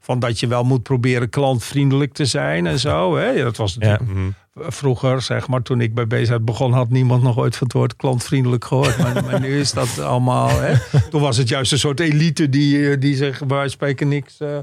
[0.00, 3.16] Van dat je wel moet proberen klantvriendelijk te zijn en zo.
[3.16, 3.26] Hè?
[3.30, 4.30] Ja, dat was natuurlijk Mhm.
[4.54, 7.96] vroeger, zeg maar, toen ik bij BZ begon, had niemand nog ooit van het woord
[7.96, 8.98] klantvriendelijk gehoord.
[8.98, 10.60] Maar, maar nu is dat allemaal.
[10.60, 10.74] Hè?
[11.10, 14.58] Toen was het juist een soort elite die, eh, die zich bij spreken niks eh,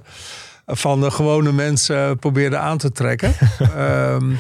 [0.66, 3.34] van de gewone mensen probeerde aan te trekken.
[3.78, 4.32] Ehm,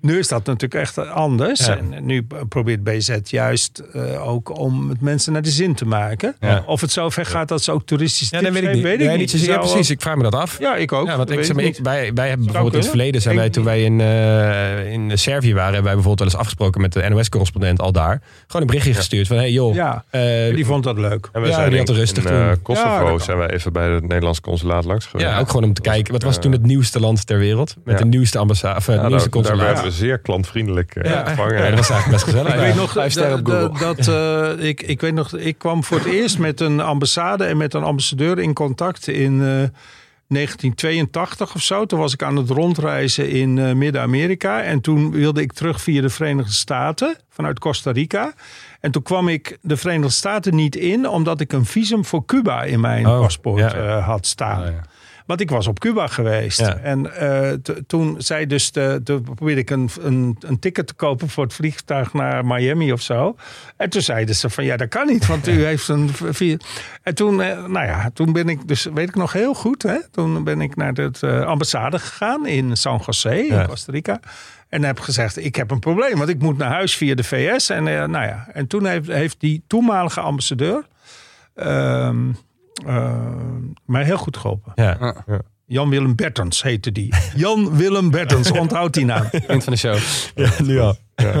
[0.00, 1.66] nu is dat natuurlijk echt anders.
[1.66, 1.76] Ja.
[1.78, 6.36] En nu probeert BZ juist eh, ook om het mensen naar de zin te maken.
[6.40, 6.62] Ja.
[6.66, 8.82] Of het zover gaat dat ze ook toeristisch Ja, dat weet ik niet.
[8.82, 9.32] Weet ik nee, niet.
[9.32, 9.90] niet Zou- precies.
[9.90, 10.58] Ik vraag me dat af.
[10.58, 11.06] Ja, ik ook.
[11.06, 12.88] Ja, want Dat ik, zeg weet maar, ik ik, wij, wij hebben bijvoorbeeld in het
[12.88, 16.28] verleden zijn Ik wij toen wij in, eh, in Servië waren, hebben wij bijvoorbeeld wel
[16.28, 18.20] eens afgesproken met de NOS-correspondent al daar.
[18.46, 21.28] Gewoon een berichtje gestuurd van hey joh, Ja, eh, die vond dat leuk.
[21.32, 22.62] En we Ja, zijn die had er rustig in eh, toen.
[22.62, 25.28] Kosovo Ja, zijn wij even bij het Nederlands consulaat langs geweest.
[25.30, 26.12] ja, ook gewoon om te kijken.
[26.12, 27.74] Wat was toen het nieuwste land ter wereld?
[27.84, 28.04] Met ja.
[28.04, 29.84] de nieuwste ambassade, of Ja, het nieuwste consulaat.
[29.88, 31.54] Werden zeer klantvriendelijk eh, Ja, ontvangen.
[31.62, 32.54] ja, dat was eigenlijk best gezellig.
[32.54, 33.94] Ik weet nog, Vijf sterren op dat- Google.
[33.94, 34.08] dat,
[34.58, 37.74] eh, ik, ik weet nog, ik kwam voor het eerst met een ambassade en met
[37.74, 39.68] een ambassadeur in contact in eh,
[40.28, 41.86] 1982 of zo.
[41.86, 44.62] Toen was ik aan het rondreizen in eh, Midden-Amerika.
[44.62, 48.32] En toen wilde ik terug via de Verenigde Staten vanuit Costa Rica.
[48.80, 52.62] En toen kwam ik de Verenigde Staten niet in, omdat ik een visum voor Cuba
[52.62, 53.74] in mijn Oh, paspoort ja.
[53.74, 54.60] eh, had staan.
[54.60, 54.80] Oh, ja.
[55.28, 56.60] Want ik was op Cuba geweest.
[56.60, 56.76] Ja.
[56.76, 57.52] En eh,
[57.86, 61.52] toen zei dus de, de, probeerde ik een, een, een ticket te kopen voor het
[61.52, 63.36] vliegtuig naar Miami of zo.
[63.76, 66.60] En toen zeiden ze van ja, dat kan niet, want u heeft een vier.
[67.02, 70.08] En toen, eh, nou ja, toen ben ik dus, weet ik nog heel goed, hè,
[70.10, 73.60] toen ben ik naar de eh, ambassade gegaan in San Jose, Ja.
[73.60, 74.20] in Costa Rica.
[74.68, 77.70] En heb gezegd, ik heb een probleem, want ik moet naar huis via de VS.
[77.70, 80.86] En, nou ja, en toen heeft, heeft die toenmalige ambassadeur
[81.54, 82.34] ehm, eh,
[83.86, 84.72] mij heel goed geholpen.
[84.74, 85.24] Ja.
[85.66, 87.14] Jan-Willem Bertens heette die.
[87.36, 89.24] Jan-Willem Bertens, onthoud die naam.
[89.30, 89.96] Vriend van de show.
[90.34, 90.96] Ja, nu al.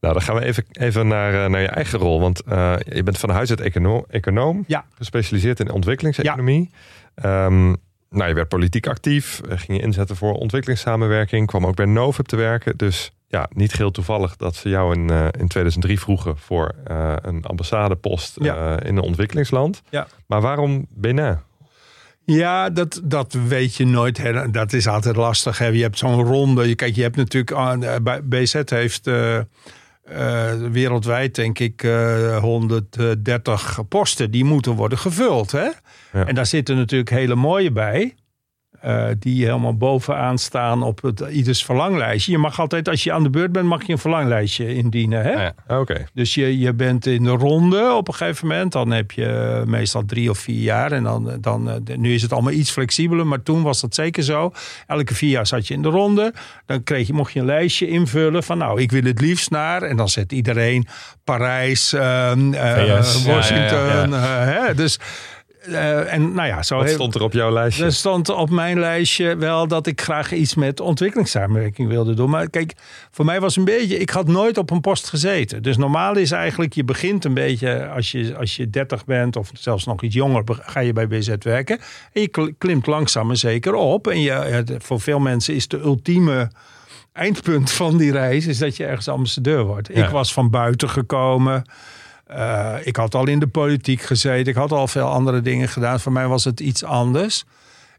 [0.00, 2.20] Nou, dan gaan we even, even naar, eh, naar je eigen rol.
[2.20, 4.84] Want eh, je bent van huis uit econo- econoom, Ja.
[4.94, 6.70] gespecialiseerd in ontwikkelingseconomie.
[7.14, 7.74] Ehm,
[8.14, 12.26] nou, je werd politiek actief, eh, ging je inzetten voor ontwikkelingssamenwerking, kwam ook bij Novib
[12.26, 12.76] te werken.
[12.76, 17.14] Dus ja, niet geheel toevallig dat ze jou in, eh, in 2003 vroegen voor eh,
[17.22, 18.80] een ambassadepost Ja.
[18.80, 19.82] in een ontwikkelingsland.
[19.90, 20.06] Ja.
[20.26, 21.38] Maar waarom Benin?
[22.26, 24.16] Ja, dat, dat weet je nooit.
[24.18, 24.50] Hè.
[24.50, 25.58] Dat is altijd lastig.
[25.58, 25.66] Hè.
[25.66, 26.68] Je hebt zo'n ronde.
[26.68, 28.28] Je- Kijk, je hebt natuurlijk.
[28.28, 29.10] BZ heeft
[30.04, 34.30] eh, eh, wereldwijd, denk ik, eh 130 posten.
[34.30, 35.52] Die moeten worden gevuld.
[35.52, 35.68] Hè?
[36.12, 36.26] Ja.
[36.26, 38.14] En daar zitten natuurlijk hele mooie bij.
[38.84, 42.32] Eh, die helemaal bovenaan staan op het, ieders verlanglijstje.
[42.32, 45.22] Je mag altijd, als je aan de beurt bent, mag je een verlanglijstje indienen.
[45.22, 45.30] Hè?
[45.30, 45.54] Ja.
[45.68, 48.72] Oké, Dus je, je bent in de ronde op een gegeven moment.
[48.72, 50.92] Dan heb je meestal drie of vier jaar.
[50.92, 53.26] En dan, dan, eh, nu is het allemaal iets flexibeler.
[53.26, 54.52] Maar toen was dat zeker zo.
[54.86, 56.34] Elke vier jaar zat je in de ronde.
[56.66, 59.82] Dan kreeg je, mocht je een lijstje invullen van nou, ik wil het liefst naar.
[59.82, 60.86] En dan zet iedereen
[61.24, 62.86] Parijs, ehm, eh.
[62.86, 63.78] Ja, Washington.
[63.78, 64.98] ja, eh, hè, dus,
[65.66, 67.84] eh, en nou ja, zo wat stond er op jouw lijstje?
[67.84, 72.30] er stond op mijn lijstje wel dat ik graag iets met ontwikkelingssamenwerking wilde doen.
[72.30, 72.72] Maar kijk,
[73.10, 75.62] voor mij was een beetje, ik had nooit op een post gezeten.
[75.62, 79.50] Dus normaal is eigenlijk, je begint een beetje als je, als je 30 bent of
[79.52, 81.78] zelfs nog iets jonger, ga je bij BZ werken.
[82.12, 84.06] En je kl- klimt langzaam maar zeker op.
[84.06, 86.50] En je, voor veel mensen is de ultieme
[87.12, 89.88] eindpunt van die reis is dat je ergens ambassadeur wordt.
[89.94, 90.04] Ja.
[90.04, 91.64] Ik was van buiten gekomen.
[92.24, 94.46] Eh, ik had al in de politiek gezeten.
[94.46, 96.00] Ik had al veel andere dingen gedaan.
[96.00, 97.44] Voor mij was het iets anders.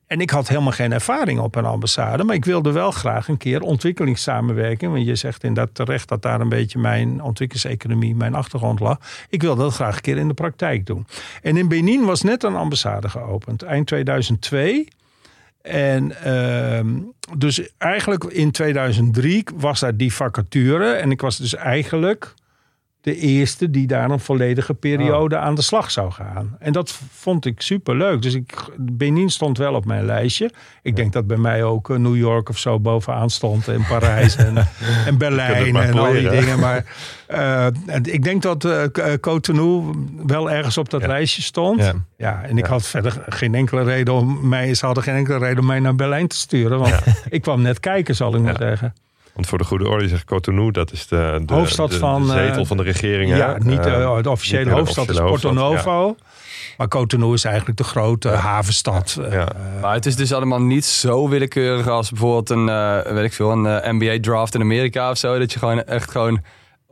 [0.08, 2.24] En ik had helemaal geen ervaring op een ambassade.
[2.24, 4.92] Maar ik wilde wel graag een keer ontwikkelingssamenwerking.
[4.92, 9.00] Want je zegt inderdaad terecht dat daar een beetje mijn ontwikkelingseconomie, mijn achtergrond lag.
[9.30, 11.08] Ik wilde dat graag een keer in de praktijk doen.
[11.42, 14.88] En in Benin was net een ambassade geopend, eind 2002.
[15.62, 16.88] En ehm,
[17.38, 20.92] dus eigenlijk in 2003 was daar die vacature.
[20.92, 22.34] En ik was dus eigenlijk
[23.06, 26.56] de eerste die daar een volledige periode aan de slag zou gaan.
[26.60, 28.22] En dat vond ik super leuk.
[28.22, 30.52] Dus ik, Benin stond wel op mijn lijstje.
[30.82, 33.68] Ik denk dat bij mij ook eh, New York of zo bovenaan stond.
[33.68, 34.68] En Parijs en,
[35.06, 36.60] en Berlijn en al die dingen.
[36.60, 36.86] Maar
[37.28, 37.68] eh,
[38.02, 41.08] ik denk dat eh Cotonou wel ergens op dat Ja.
[41.08, 41.82] lijstje stond.
[41.82, 41.94] Ja.
[42.18, 45.60] Ja, en ik had verder geen enkele reden om mij, ze hadden geen enkele reden
[45.60, 46.80] om mij naar Berlijn te sturen.
[46.80, 46.96] Want
[47.30, 48.94] ik kwam net kijken, zal ik maar zeggen.
[49.36, 52.32] Want voor de goede orde zegt Cotonou, dat is de, de Hoofdstad de- van, de
[52.34, 53.32] zetel eh, van de regering.
[53.32, 53.38] hè?
[53.38, 56.16] Ja, niet Eh, eh, de officiële niet de hoofdstad is officiële Porto hoofdstad, Novo.
[56.78, 59.18] Maar Cotonou is eigenlijk de grote havenstad.
[59.32, 59.48] Ja.
[59.82, 63.52] Maar het is dus allemaal niet zo willekeurig als bijvoorbeeld een, eh, weet ik veel,
[63.52, 65.40] een NBA draft in Amerika of zo.
[65.40, 66.42] Dat je gewoon echt gewoon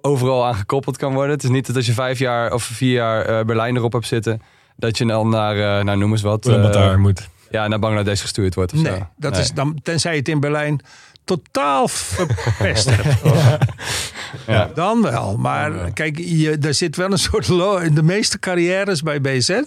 [0.01, 1.31] overal aan gekoppeld kan worden.
[1.31, 4.07] Het is niet dat als je vijf jaar of vier jaar eh, Berlijn erop hebt
[4.07, 4.41] zitten,
[4.75, 7.29] dat je dan naar, nou noem eens wat, Wat eh, daar moet.
[7.49, 9.07] ja, naar Bangladesh gestuurd wordt of nee, zo.
[9.17, 9.41] dat Nee.
[9.41, 10.79] is dan, tenzij het in Berlijn
[11.25, 13.21] totaal verpest hebt.
[14.47, 14.69] Ja.
[14.75, 15.37] Dan wel.
[15.37, 17.47] Maar kijk, je, er zit wel een soort...
[17.83, 19.59] In de meeste carrières bij BZ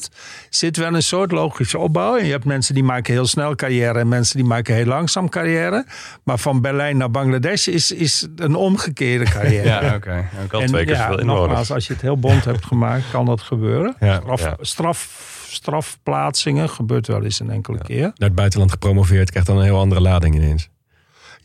[0.51, 2.17] zit wel een soort logische opbouw.
[2.17, 3.99] En je hebt mensen die maken heel snel carrière...
[3.99, 5.87] en mensen die maken heel langzaam carrière.
[6.23, 9.69] Maar van Berlijn naar Bangladesh is, is een omgekeerde carrière.
[9.69, 10.29] Ja, oké.
[10.51, 11.23] Wel twee keer inwoners.
[11.25, 13.97] nogmaals, als je het heel bond hebt gemaakt, kan dat gebeuren.
[14.01, 14.21] Ja.
[14.21, 14.57] Straf, Ja.
[14.61, 18.01] straf, strafplaatsingen gebeurt wel eens een enkele keer.
[18.03, 20.69] Naar het buitenland gepromoveerd, krijgt dan een heel andere lading ineens.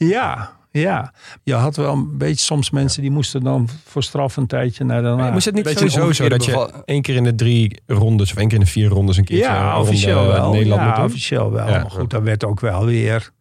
[0.08, 1.14] Ja, ja.
[1.44, 5.02] Je had wel een beetje soms mensen die moesten dan voor straf een tijdje naar
[5.02, 5.32] Den Haag.
[5.34, 8.32] Moest het niet Beetje een sowieso zo dat je één keer in de drie rondes
[8.32, 10.52] of één keer in de vier rondes een keer Ja, officieel wel.
[10.52, 11.06] Nederland moet ja, doen?
[11.06, 11.68] officieel wel.
[11.68, 11.82] Ja.
[11.82, 13.32] Maar goed, daar werd ook wel weer...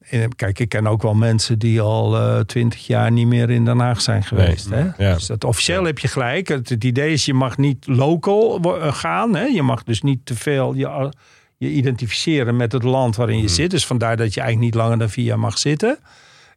[0.00, 3.64] En Kijk, ik ken ook wel mensen die al eh, twintig jaar niet meer in
[3.64, 4.70] Den Haag zijn geweest.
[4.70, 4.80] Hè?
[4.98, 5.14] Ja.
[5.14, 6.48] Dus dat officieel heb je gelijk.
[6.48, 9.34] Het, het idee is, je mag niet local eh, gaan.
[9.34, 9.44] Hè?
[9.44, 11.12] Je mag dus niet te veel je,
[11.56, 13.70] je identificeren met het land waarin je zit.
[13.70, 15.98] Dus vandaar dat je eigenlijk niet langer dan vier jaar mag zitten.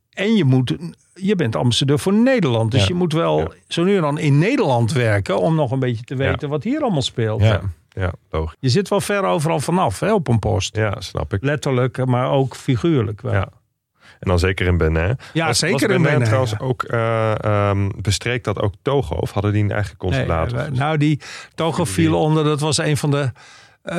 [0.09, 0.75] En je, moet,
[1.13, 2.71] je bent ambassadeur voor Nederland.
[2.71, 2.87] Dus Ja.
[2.87, 3.47] je moet wel Ja.
[3.67, 5.39] zo nu en dan in Nederland werken...
[5.39, 7.41] om nog een beetje te weten wat hier allemaal speelt.
[7.41, 7.61] Ja.
[7.89, 8.57] Ja, logisch.
[8.59, 10.75] Je zit wel ver overal vanaf hè, op een post.
[10.75, 11.43] Ja, snap ik.
[11.43, 13.33] Letterlijk, maar ook figuurlijk wel.
[13.33, 13.47] Ja.
[14.19, 15.17] En dan zeker in Benin.
[15.33, 16.57] Ja, was, zeker was in Benin trouwens ja.
[16.61, 19.15] ook, eh, ehm, bestreek dat ook Togo?
[19.15, 20.53] Of hadden die een eigen Nee, consulaat?
[20.53, 21.19] eh, nou, die
[21.55, 22.43] Togo viel onder.
[22.43, 23.31] Dat was een van de
[23.81, 23.97] eh,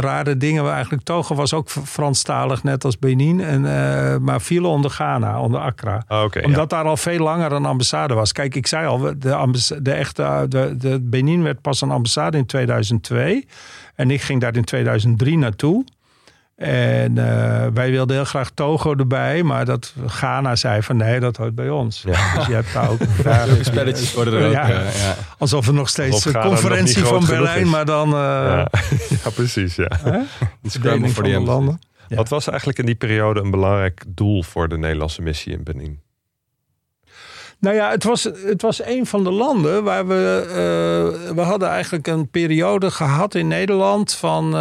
[0.00, 0.62] rare dingen.
[0.62, 3.40] Waar eigenlijk Togo was ook Franstalig, net als Benin.
[3.40, 6.04] En, eh, maar viel onder Ghana, onder Accra.
[6.06, 6.42] Ah, ja.
[6.42, 8.32] Omdat daar al veel langer een ambassade was.
[8.32, 12.46] Kijk, ik zei al, de, de echte, de, de Benin werd pas een ambassade in
[12.46, 13.46] 2002.
[13.94, 15.84] En ik ging daar in 2003 naartoe.
[16.56, 21.36] En eh, wij wilden heel graag Togo erbij, maar dat Ghana zei van nee, dat
[21.36, 22.02] hoort bij ons.
[22.02, 22.34] Ja.
[22.36, 24.52] Dus je hebt daar ook daar, Spelletjes worden er ook.
[24.52, 24.70] Ja.
[24.70, 25.14] eh, ja.
[25.38, 27.70] alsof er nog steeds een conferentie van Berlijn, is.
[27.70, 28.64] maar dan eh
[29.24, 29.30] ja.
[29.34, 29.74] precies.
[29.74, 29.90] Ja.
[30.02, 30.20] hè?
[30.64, 31.78] verdeling voor die de landen.
[32.08, 36.00] Wat was eigenlijk in die periode een belangrijk doel voor de Nederlandse missie in Benin?
[37.58, 41.32] Nou ja, het was, het was een van de landen waar we.
[41.34, 44.54] we hadden eigenlijk een periode gehad in Nederland van.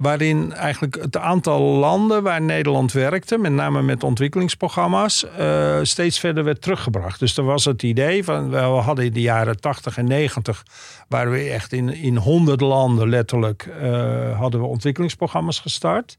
[0.00, 6.44] Waarin eigenlijk het aantal landen waar Nederland werkte, met name met ontwikkelingsprogramma's, eh, steeds verder
[6.44, 7.18] werd teruggebracht.
[7.18, 10.62] Dus er was het idee van, we hadden in de jaren 80 en 90,
[11.08, 16.18] waren we echt in, in 100 landen letterlijk, eh, hadden we ontwikkelingsprogramma's gestart.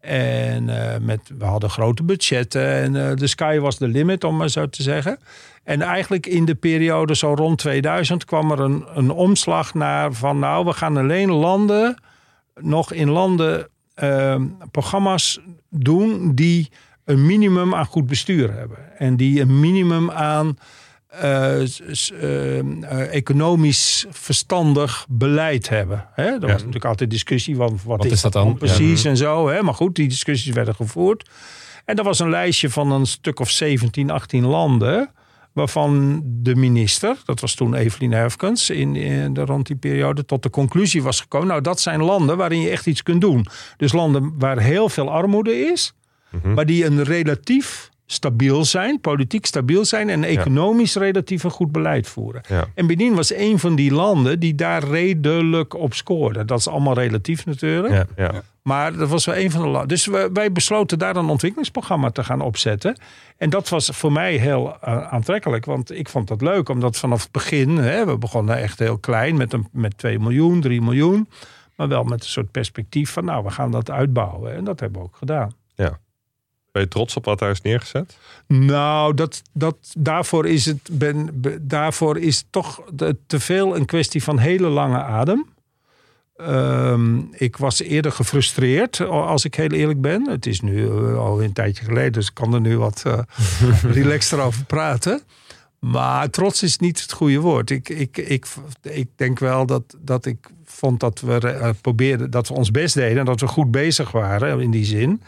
[0.00, 4.48] En eh, met, we hadden grote budgetten en de sky was the limit, om maar
[4.48, 5.18] zo te zeggen.
[5.64, 10.38] En eigenlijk in de periode zo rond 2000 kwam er een, een omslag naar van
[10.38, 11.96] nou, we gaan alleen landen,
[12.60, 15.40] nog in landen eh, programma's
[15.70, 16.70] doen die
[17.04, 18.98] een minimum aan goed bestuur hebben.
[18.98, 20.58] En die een minimum aan
[21.06, 21.54] eh,
[21.90, 26.08] s- eh, economisch verstandig beleid hebben.
[26.12, 26.22] Hè?
[26.24, 28.56] Er was natuurlijk altijd discussie van wat, is dat dan?
[28.58, 29.48] precies en zo.
[29.48, 29.62] Hè?
[29.62, 31.28] Maar goed, die discussies werden gevoerd.
[31.84, 35.10] En er was een lijstje van een stuk of 17, 18 landen.
[35.56, 40.42] Waarvan de minister, dat was toen Evelien Herfkens, in, in de, rond die periode, tot
[40.42, 41.48] de conclusie was gekomen.
[41.48, 43.46] Nou, dat zijn landen waarin je echt iets kunt doen.
[43.76, 45.92] Dus landen waar heel veel armoede is,
[46.54, 52.08] maar die een relatief stabiel zijn, politiek stabiel zijn en economisch relatief een goed beleid
[52.08, 52.42] voeren.
[52.48, 52.68] Ja.
[52.74, 56.46] En Benin was een van die landen die daar redelijk op scoorden.
[56.46, 58.06] Dat is allemaal relatief natuurlijk.
[58.16, 58.42] Ja.
[58.66, 58.72] Ja.
[58.72, 59.86] Maar dat was wel een van de.
[59.86, 62.98] Dus wij besloten daar een ontwikkelingsprogramma te gaan opzetten.
[63.36, 65.64] En dat was voor mij heel eh, aantrekkelijk.
[65.64, 67.76] Want ik vond dat leuk, omdat vanaf het begin...
[67.76, 71.28] Hè, we begonnen echt heel klein met, een, met 2 miljoen, 3 miljoen.
[71.76, 74.54] Maar wel met een soort perspectief van, nou, we gaan dat uitbouwen.
[74.54, 75.52] En dat hebben we ook gedaan.
[76.72, 78.18] Ben je trots op wat daar is neergezet?
[78.46, 82.82] Nou, dat, dat, daarvoor, is het, ben, be- daarvoor is toch
[83.26, 85.46] te veel een kwestie van hele lange adem.
[86.36, 90.28] Ehm, ik was eerder gefrustreerd, als ik heel eerlijk ben.
[90.28, 93.18] Het is nu eh, al een tijdje geleden, dus ik kan er nu wat eh
[93.92, 95.22] relaxter over praten.
[95.78, 97.70] Maar trots is niet het goede woord.
[97.70, 98.46] Ik, ik, ik,
[98.82, 102.94] ik denk wel dat, dat ik vond dat we eh, probeerden, dat we ons best
[102.94, 105.22] deden en dat we goed bezig waren in die zin.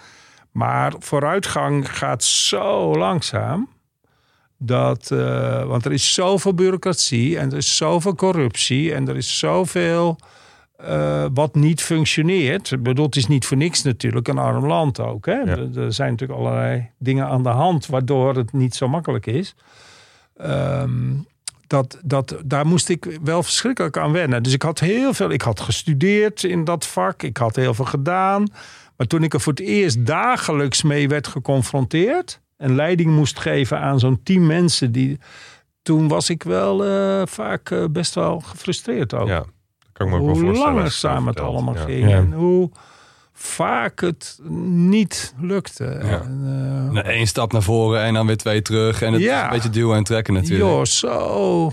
[0.53, 3.69] Maar vooruitgang gaat zo langzaam.
[4.59, 5.09] Dat,
[5.67, 10.19] want er is zoveel bureaucratie en er is zoveel corruptie en er is zoveel
[10.79, 12.71] eh, wat niet functioneert.
[12.71, 15.27] Ik bedoel, het is niet voor niks natuurlijk een arm land ook.
[15.27, 15.33] Hè?
[15.33, 19.55] Er, er zijn natuurlijk allerlei dingen aan de hand waardoor het niet zo makkelijk is.
[20.37, 21.15] Ehm,
[21.67, 24.43] dat, dat, daar moest ik wel verschrikkelijk aan wennen.
[24.43, 25.31] Dus ik had heel veel.
[25.31, 27.23] Ik had gestudeerd in dat vak.
[27.23, 28.47] Ik had heel veel gedaan.
[28.97, 32.41] Maar toen ik er voor het eerst dagelijks mee werd geconfronteerd.
[32.57, 34.93] en leiding moest geven aan zo'n team mensen.
[34.93, 35.19] Die,
[35.83, 39.29] toen was ik wel eh, vaak eh, best wel gefrustreerd ook.
[39.29, 39.45] Ja,
[39.99, 40.83] kan ik me ook wel hoe voorstellen.
[40.83, 41.81] als je langzaam het allemaal Ja.
[41.81, 42.09] ging.
[42.11, 42.17] Ja.
[42.17, 42.71] En hoe
[43.33, 44.39] vaak het
[44.71, 45.85] niet lukte.
[45.85, 46.41] En,
[46.87, 49.03] eh, Nou, Eén stap naar voren en dan weer twee terug.
[49.03, 49.37] En het Ja.
[49.39, 50.71] is een beetje duwen en trekken natuurlijk.
[50.71, 51.73] Joh, zo.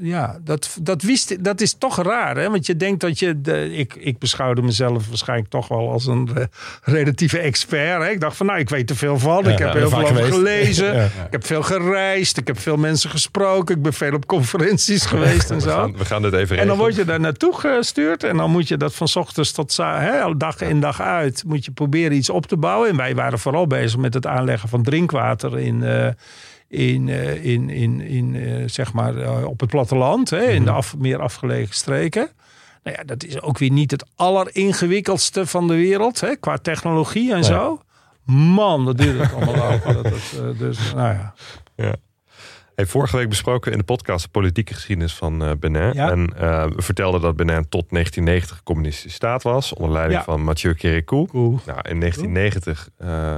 [0.00, 2.50] Ja, dat, dat, wist, dat is toch raar, hè?
[2.50, 3.40] Want je denkt dat je...
[3.40, 6.44] De, ik, ik beschouwde mezelf waarschijnlijk toch wel als een eh,
[6.82, 8.02] relatieve expert.
[8.02, 8.10] Hè?
[8.10, 9.38] Ik dacht van, nou, ik weet er veel van.
[9.48, 10.34] ik heb ja, heel veel over geweest.
[10.34, 10.94] gelezen.
[10.98, 11.04] Ja.
[11.04, 12.36] Ik heb veel gereisd.
[12.36, 13.76] Ik heb veel mensen gesproken.
[13.76, 15.70] Ik ben veel op conferenties geweest en We zo.
[15.70, 18.24] gaan, we gaan dit even En dan word je daar naartoe gestuurd.
[18.24, 21.42] En dan moet je dat van ochtends tot hè, dag in dag uit.
[21.46, 22.88] Moet je proberen iets op te bouwen.
[22.88, 25.82] En wij waren vooral bezig met het aanleggen van drinkwater in.
[25.82, 26.08] eh,
[26.68, 30.70] in, eh, in, in, in eh, zeg maar eh, op het platteland, hè, in de
[30.70, 32.28] af, meer afgelegen streken.
[32.82, 37.34] Nou ja, dat is ook weer niet het alleringewikkeldste van de wereld, hè, qua technologie
[37.34, 37.80] en zo.
[38.24, 41.18] Man, dat duurde het allemaal eh, dus, nou
[41.76, 41.94] ja.
[42.86, 45.92] Vorige week besproken in de podcast de politieke geschiedenis van eh, Benin.
[45.92, 46.10] Ja.
[46.10, 49.72] En eh, we vertelden dat Benin tot 1990 een communistische staat was.
[49.74, 50.24] Onder leiding Ja.
[50.24, 51.26] van Mathieu Kérékou.
[51.32, 53.36] Nou, in 1990 eh,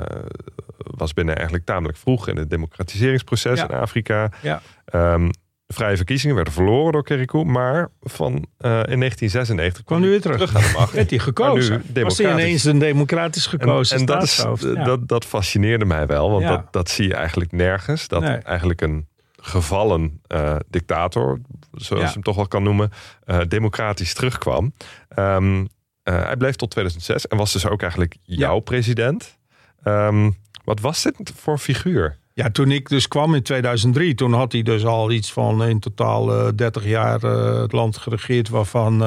[0.76, 3.68] was Benin eigenlijk tamelijk vroeg in het democratiseringsproces Ja.
[3.68, 4.30] in Afrika.
[4.42, 4.62] Ja.
[4.84, 5.28] Ehm,
[5.66, 7.44] de vrije verkiezingen werden verloren door Kérékou.
[7.44, 10.36] Maar van, in 1996 Kwam nu weer terug.
[10.36, 10.92] terug aan de macht.
[11.00, 11.82] Werd hij gekozen?
[11.94, 14.44] Was hij ineens een democratisch gekozen en, en dat, is,
[14.84, 16.30] dat, dat fascineerde mij wel.
[16.30, 18.08] Want dat, dat zie je eigenlijk nergens.
[18.08, 18.36] Dat Nee.
[18.36, 19.08] eigenlijk een
[19.42, 21.40] gevallen eh, dictator,
[21.72, 22.08] zoals Ja.
[22.08, 22.90] je hem toch wel kan noemen,
[23.24, 24.72] eh, democratisch terugkwam.
[25.08, 25.64] Ehm,
[26.02, 29.38] eh, hij bleef tot 2006 en was dus ook eigenlijk jouw president.
[29.82, 30.30] Ehm,
[30.64, 32.18] wat was dit voor figuur?
[32.34, 35.80] Ja, toen ik dus kwam in 2003, toen had hij dus al iets van in
[35.80, 37.20] totaal eh 30 jaar
[37.60, 39.02] het land geregeerd, waarvan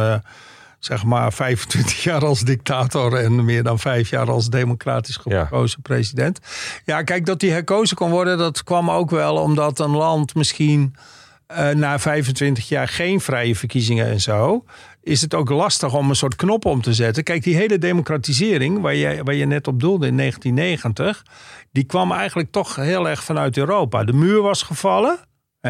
[0.85, 5.43] zeg maar 25 jaar als dictator en meer dan vijf jaar als democratisch Ja.
[5.43, 6.39] gekozen president.
[6.85, 10.95] Ja, kijk, dat hij herkozen kon worden, dat kwam ook wel omdat een land misschien
[11.47, 14.63] eh, na 25 jaar geen vrije verkiezingen en zo,
[15.01, 17.23] is het ook lastig om een soort knop om te zetten.
[17.23, 21.23] Kijk, die hele democratisering, waar je, waar je net op doelde in 1990,
[21.71, 24.03] die kwam eigenlijk toch heel erg vanuit Europa.
[24.03, 25.19] De muur was gevallen.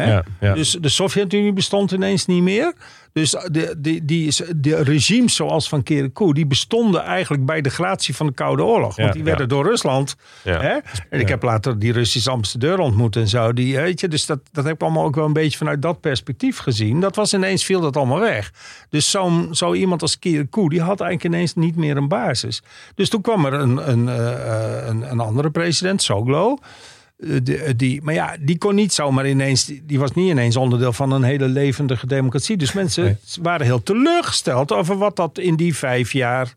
[0.02, 0.54] Ja, ja.
[0.54, 2.72] Dus de Sovjet-Unie bestond ineens niet meer.
[3.12, 8.14] Dus de, die, die, de regimes zoals van Kérékou, die bestonden eigenlijk bij de gratie
[8.14, 8.96] van de Koude Oorlog.
[8.96, 10.16] Want Ja, die werden door Rusland.
[10.42, 10.78] Hè?
[11.10, 13.52] En ik heb later die Russische ambassadeur ontmoet en zo.
[13.52, 16.00] Die, weet je, dus dat, dat heb ik allemaal ook wel een beetje vanuit dat
[16.00, 17.00] perspectief gezien.
[17.00, 18.52] Dat was ineens, viel dat allemaal weg.
[18.88, 22.62] Dus zo'n zo iemand als Kérékou, die had eigenlijk ineens niet meer een basis.
[22.94, 26.58] Dus toen kwam er een, een, eh, een, een andere president, Soglo.
[27.16, 29.64] Eh, die, eh, die, maar ja, die kon niet zomaar ineens.
[29.64, 32.56] Die, die was niet ineens onderdeel van een hele levendige democratie.
[32.56, 33.16] Dus mensen Nee.
[33.42, 36.54] waren heel teleurgesteld over wat dat in die vijf jaar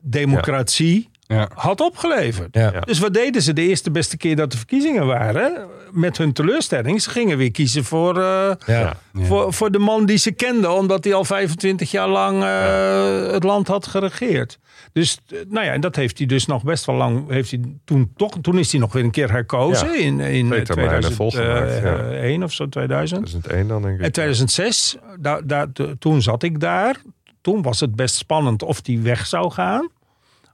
[0.00, 1.18] democratie Ja.
[1.54, 2.48] Had opgeleverd.
[2.54, 2.70] Ja.
[2.80, 5.66] Dus wat deden ze de eerste beste keer dat de verkiezingen waren?
[5.90, 7.02] Met hun teleurstelling.
[7.02, 8.96] Ze gingen weer kiezen voor, eh, Ja.
[9.14, 10.72] voor, voor de man die ze kenden.
[10.72, 14.58] Omdat hij al 25 jaar lang eh, het land had geregeerd.
[14.92, 17.28] Dus eh, nou ja, en dat heeft hij dus nog best wel lang.
[17.30, 19.88] Heeft hij toen, toch, toen is hij nog weer een keer herkozen.
[19.92, 19.98] Ja.
[19.98, 21.78] In, in Twee termijnen volgemaakt, ja.
[21.80, 23.20] 2001 of zo, 2000.
[23.20, 24.04] 2001 dan denk ik.
[24.04, 26.96] En 2006, daar, daar, t- toen zat ik daar.
[27.40, 29.88] Toen was het best spannend of die weg zou gaan.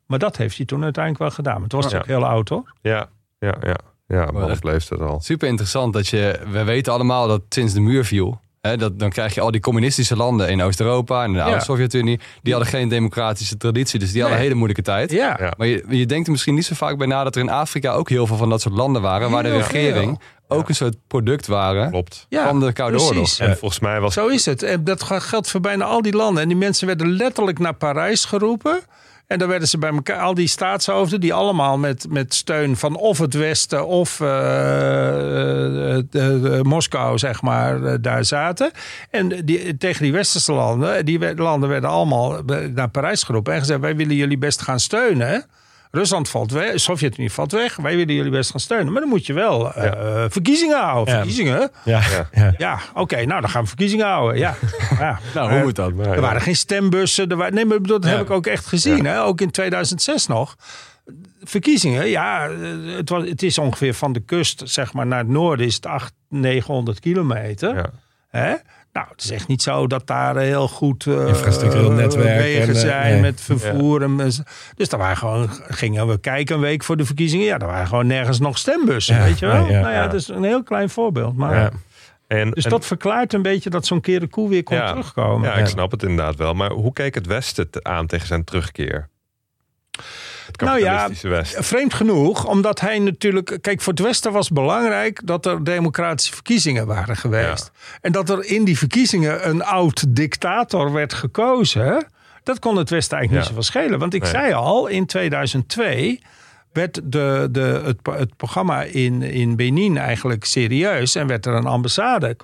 [0.07, 1.55] Maar dat heeft hij toen uiteindelijk wel gedaan.
[1.55, 1.99] Maar het was Ja.
[1.99, 2.73] ook heel oud hoor.
[2.83, 3.77] Ja, ja, ja.
[4.09, 5.21] Ja, echt- leeft het al.
[5.21, 9.11] Super interessant dat je, we weten allemaal dat sinds de muur viel, hè, dat, dan
[9.11, 11.63] krijg je al die communistische landen in Oost-Europa en de oude Ja.
[11.63, 14.53] Sovjet-Unie, die hadden geen democratische traditie, dus die hadden een Nee.
[14.55, 15.11] hele moeilijke tijd.
[15.13, 15.53] Ja, Ja.
[15.57, 17.93] Maar je, je denkt er misschien niet zo vaak bij na dat er in Afrika
[17.93, 21.47] ook heel veel van dat soort landen waren, waar de regering ook een soort product
[21.47, 22.27] waren Klopt.
[22.31, 23.11] Van de Koude precies.
[23.11, 23.39] Oorlog.
[23.39, 24.63] En volgens mij was Zo is het.
[24.63, 26.43] En dat geldt voor bijna al die landen.
[26.43, 28.81] En die mensen werden letterlijk naar Parijs geroepen.
[29.27, 32.97] En dan werden ze bij elkaar, al die staatshoofden, die allemaal met, met steun van
[32.97, 38.71] of het Westen of eh, eh, de- Moskou, zeg maar, eh, daar zaten.
[39.11, 42.43] En die, tegen die westerse landen, die landen werden allemaal
[42.75, 45.45] naar Parijs geroepen en gezegd: wij willen jullie best gaan steunen.
[45.97, 47.77] Rusland valt weg, de Sovjet-Unie valt weg.
[47.77, 48.93] Wij willen jullie best gaan steunen.
[48.93, 51.15] Maar dan moet je wel eh, verkiezingen houden.
[51.15, 51.19] Ja.
[51.21, 51.71] Verkiezingen?
[51.85, 52.01] Ja,
[52.33, 52.55] ja.
[52.59, 54.39] Ja, oké, nou dan gaan we verkiezingen houden.
[54.39, 54.55] Ja,
[54.99, 55.19] ja.
[55.35, 55.93] Nou, hoe moet dat?
[55.99, 57.29] Er waren geen stembussen.
[57.29, 58.11] Er waren, nee, maar dat Ja.
[58.11, 59.05] heb ik ook echt gezien.
[59.07, 59.23] Hè?
[59.23, 60.57] Ook in 2006 nog.
[61.43, 62.51] Verkiezingen, ja,
[62.97, 65.87] het, was, het is ongeveer van de kust zeg maar, naar het noorden is het
[65.87, 67.75] 800, 900 kilometer.
[67.77, 67.91] Ja.
[68.29, 68.55] Hè?
[68.97, 72.69] Nou, het is echt niet zo dat daar heel goed eh, Infrastructureel netwerk wegen en,
[72.69, 73.21] eh, zijn nee.
[73.21, 74.03] met vervoer.
[74.03, 74.17] En,
[74.77, 77.47] dus daar waren gewoon, gingen we kijken een week voor de verkiezingen.
[77.47, 79.55] Ja, daar waren gewoon nergens nog stembussen, Ja, weet je wel.
[79.65, 80.07] ja, ja, nou ja, ja.
[80.07, 81.37] dat is een heel klein voorbeeld.
[81.37, 81.71] Maar, Ja.
[82.27, 84.87] En, Dus en- dat verklaart een beetje dat zo'n keer de koe weer kon Ja.
[84.89, 85.49] terugkomen.
[85.51, 86.55] ja, ik snap het inderdaad wel.
[86.55, 89.09] Maar hoe keek het Westen te- aan tegen zijn terugkeer?
[90.47, 91.65] Het Nou ja, Westen.
[91.65, 93.59] Vreemd genoeg, omdat hij natuurlijk.
[93.61, 97.71] Kijk, voor het Westen was belangrijk dat er democratische verkiezingen waren geweest.
[98.01, 102.07] En dat er in die verkiezingen een oud dictator werd gekozen.
[102.43, 103.53] Dat kon het Westen eigenlijk Ja.
[103.55, 103.99] niet zoveel schelen.
[103.99, 104.31] Want ik Nee.
[104.31, 106.21] zei al, in 2002
[106.73, 111.15] werd de, de, het, pro- het programma in, in Benin eigenlijk serieus.
[111.15, 112.35] En werd er een ambassade.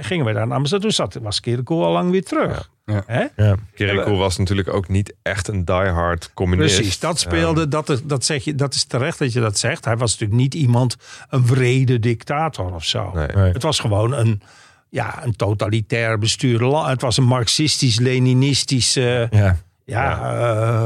[0.00, 0.82] Gingen we daar een ambassade.
[0.82, 2.70] Toen zat, was Kirikou al lang weer terug.
[2.90, 3.02] Ja.
[3.06, 3.26] Hè?
[3.36, 3.56] Ja.
[3.74, 6.74] Kirikou was natuurlijk ook niet echt een diehard communist.
[6.74, 7.68] Precies, dat speelde.
[7.68, 9.84] dat, is, dat, zeg je, dat is terecht dat je dat zegt.
[9.84, 10.96] Hij was natuurlijk niet iemand,
[11.28, 13.10] een wrede dictator of zo.
[13.14, 13.26] Nee.
[13.26, 13.52] Nee.
[13.52, 14.42] Het was gewoon een,
[14.88, 16.88] ja, een totalitair bestuurde land.
[16.88, 19.56] Het was een marxistisch-leninistische Ja.
[19.90, 20.34] Ja,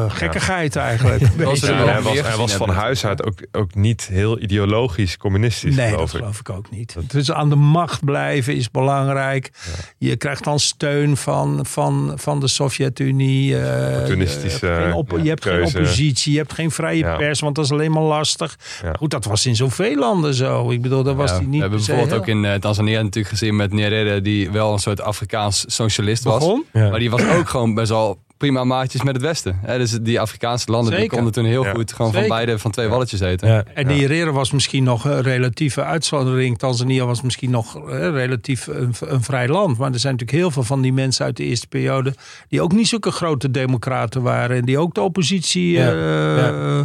[0.07, 1.23] eh, gekkigheid eigenlijk.
[1.37, 5.77] Was er hij was, hij was van huis uit ook, ook niet heel ideologisch communistisch,
[5.77, 6.19] Nee, dat geloof ik.
[6.19, 6.97] geloof ik ook niet.
[7.07, 9.51] Dus aan de macht blijven is belangrijk.
[9.99, 13.57] Je krijgt dan steun van, van, van de Sovjet-Unie.
[13.57, 15.79] Opportunistische, je hebt, geen, op- ja, je hebt geen keuze.
[15.79, 17.17] oppositie, je hebt geen vrije Ja.
[17.17, 18.59] pers, want dat is alleen maar lastig.
[18.83, 18.93] Ja.
[18.99, 20.71] Goed, dat was in zoveel landen zo.
[20.71, 23.73] Ik bedoel, dat was die niet we hebben bijvoorbeeld ook in Tanzania natuurlijk gezien met
[23.73, 26.39] Nyerere, die wel een soort Afrikaans socialist was.
[26.39, 26.65] Begon?
[26.73, 29.59] Maar die was ook gewoon best wel prima maatjes met het Westen.
[29.63, 31.71] Hè, dus die Afrikaanse landen die konden toen heel Ja.
[31.73, 32.27] goed gewoon Zeker.
[32.29, 33.49] van beide, van twee walletjes eten.
[33.49, 33.65] Ja.
[33.75, 36.59] En Nyerere was misschien nog een relatieve uitzondering.
[36.59, 39.79] Tanzania was misschien nog eh, relatief een, een vrij land.
[39.79, 42.15] Maar er zijn natuurlijk heel veel van die mensen uit de eerste periode...
[42.49, 44.57] die ook niet zulke grote democraten waren.
[44.57, 45.91] En die ook de oppositie Ja.
[45.93, 46.85] eh,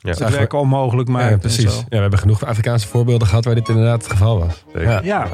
[0.00, 0.10] Ja.
[0.10, 1.26] het werk onmogelijk maakten.
[1.28, 1.64] Ja, en precies.
[1.72, 1.78] zo.
[1.78, 4.64] Ja, we hebben genoeg Afrikaanse voorbeelden gehad waar dit inderdaad het geval was.
[4.74, 4.90] Zeker.
[4.90, 5.00] Ja.
[5.04, 5.28] Ja,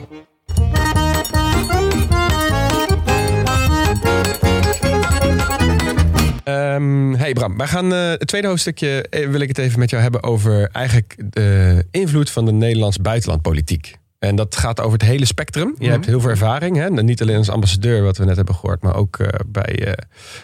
[6.45, 9.91] Ehm, hey Bram, wij gaan eh, het tweede hoofdstukje eh, wil ik het even met
[9.91, 14.01] jou hebben over eigenlijk de invloed van de Nederlands buitenlandpolitiek.
[14.23, 15.75] En dat gaat over het hele spectrum.
[15.79, 16.91] Je hebt heel veel ervaring, hè?
[16.91, 19.93] niet alleen als ambassadeur, wat we net hebben gehoord, maar ook eh, bij eh,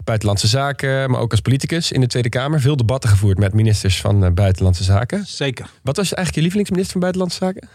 [0.05, 2.61] buitenlandse zaken, maar ook als politicus in de Tweede Kamer.
[2.61, 5.27] Veel debatten gevoerd met ministers van eh, buitenlandse zaken.
[5.27, 5.71] zeker.
[5.83, 7.69] Wat was eigenlijk je lievelingsminister van buitenlandse zaken?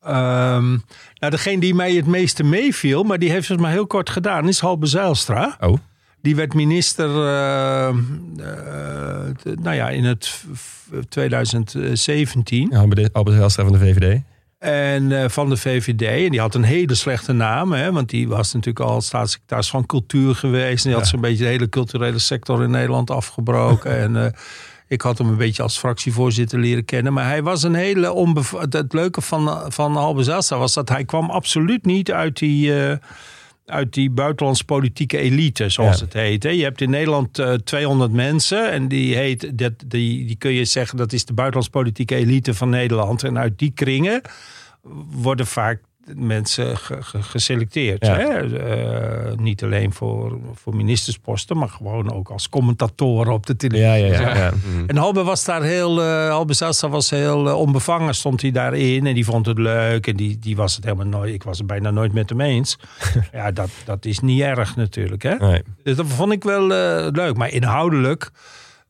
[0.00, 0.70] Ehm,
[1.18, 4.48] nou, degene die mij het meeste meeviel, maar die heeft het maar heel kort gedaan,
[4.48, 5.56] is Halbe Zijlstra.
[5.60, 5.76] Oh,
[6.22, 7.94] Die werd minister eh, eh,
[9.62, 12.68] nou ja, in het v- v- 2017.
[12.70, 12.78] ja,
[13.12, 14.20] Albert van de VVD.
[14.58, 16.24] En eh, van de VVD.
[16.24, 17.72] En die had een hele slechte naam.
[17.72, 20.84] Hè, want die was natuurlijk al staatssecretaris van cultuur geweest.
[20.84, 23.98] En die had zo'n beetje de hele culturele sector in Nederland afgebroken.
[24.16, 24.34] en
[24.88, 27.12] ik had hem een beetje als fractievoorzitter leren kennen.
[27.12, 28.52] Maar hij was een hele onbev...
[28.70, 32.72] Het, leuke van, van Halbe was dat hij kwam absoluut niet uit die...
[33.66, 36.04] uit die buitenlands politieke elite, zoals Ja.
[36.04, 36.42] het heet.
[36.42, 36.48] hè.
[36.48, 40.64] Je hebt in Nederland eh 200 mensen en die, heet, dat, die, die kun je
[40.64, 43.22] zeggen dat is de buitenlands politieke elite van Nederland.
[43.22, 44.20] En uit die kringen
[45.10, 45.80] worden vaak
[46.14, 48.06] mensen ge- ge- geselecteerd.
[48.06, 48.16] Ja.
[48.16, 48.58] Hè?
[48.58, 53.86] Eh, niet alleen voor, voor ministersposten, maar gewoon ook als commentatoren op de televisie.
[53.88, 54.36] Ja, ja, ja.
[54.36, 54.52] ja.
[54.86, 56.54] En Halbe was daar heel, eh Halbe
[56.90, 59.06] was heel eh, onbevangen, stond hij daarin.
[59.06, 60.06] En die vond het leuk.
[60.06, 62.78] En die, die was het helemaal nooit, ik was het bijna nooit met hem eens.
[63.32, 65.22] ja, dat, dat is niet erg natuurlijk.
[65.22, 65.34] Hè?
[65.34, 65.62] Nee.
[65.82, 67.36] Dus dat vond ik wel eh, leuk.
[67.36, 68.30] Maar inhoudelijk,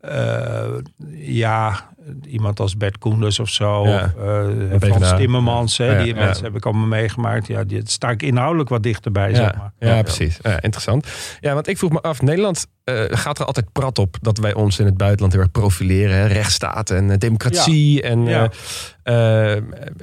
[0.02, 0.68] eh,
[1.16, 1.90] ja,
[2.28, 3.86] iemand als Bert Koenders of zo.
[3.86, 4.06] Ja.
[4.06, 4.86] PvdA.
[4.86, 6.14] Frans Timmermans, die ja.
[6.14, 7.46] mensen heb ik allemaal meegemaakt.
[7.46, 9.72] Ja, die sta ik inhoudelijk wat dichterbij, zeg maar.
[9.78, 10.38] Ja, ja, precies.
[10.60, 11.06] Interessant.
[11.40, 14.54] Ja, want ik vroeg me af, Nederland eh, gaat er altijd prat op dat wij
[14.54, 16.16] ons in het buitenland heel erg profileren.
[16.16, 16.26] Hè?
[16.26, 18.02] Rechtsstaat en democratie.
[18.02, 18.50] En,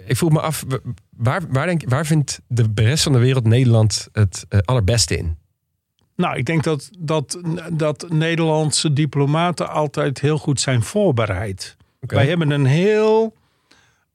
[0.05, 0.65] ik vroeg me af,
[1.09, 5.37] waar, waar, denk, waar vindt de rest van de wereld Nederland het allerbeste in?
[6.19, 7.39] Nou, ik denk dat, dat,
[7.71, 11.77] dat Nederlandse diplomaten altijd heel goed zijn voorbereid.
[11.99, 13.33] Wij hebben een heel,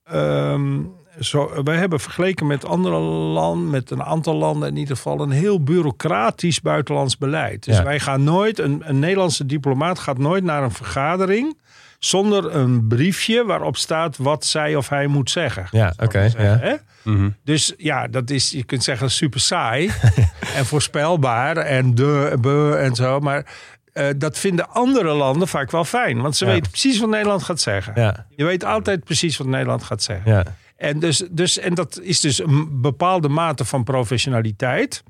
[0.04, 0.80] ehm,
[1.20, 5.30] zo, wij hebben vergeleken met andere landen, met een aantal landen in ieder geval, een
[5.30, 7.64] heel bureaucratisch buitenlands beleid.
[7.64, 7.82] Dus Ja.
[7.84, 11.56] wij gaan nooit, een, een Nederlandse diplomaat gaat nooit naar een vergadering
[12.04, 15.66] zonder een briefje waarop staat wat zij of hij moet zeggen.
[15.70, 16.20] Ja, oké.
[16.38, 16.58] ja.
[16.58, 16.74] Hè?
[17.02, 17.28] Mhm.
[17.44, 19.90] Dus ja, dat is, je kunt zeggen, super saai
[20.56, 23.20] en voorspelbaar en de, be en zo.
[23.20, 23.46] Maar
[23.92, 26.20] eh, dat vinden andere landen vaak wel fijn.
[26.20, 26.50] Want ze Ja.
[26.52, 27.92] weten precies wat Nederland gaat zeggen.
[27.96, 30.32] Ja, Je weet altijd precies wat Nederland gaat zeggen.
[30.32, 30.44] ja.
[30.76, 35.02] En, dus, dus, en dat is dus een bepaalde mate van professionaliteit.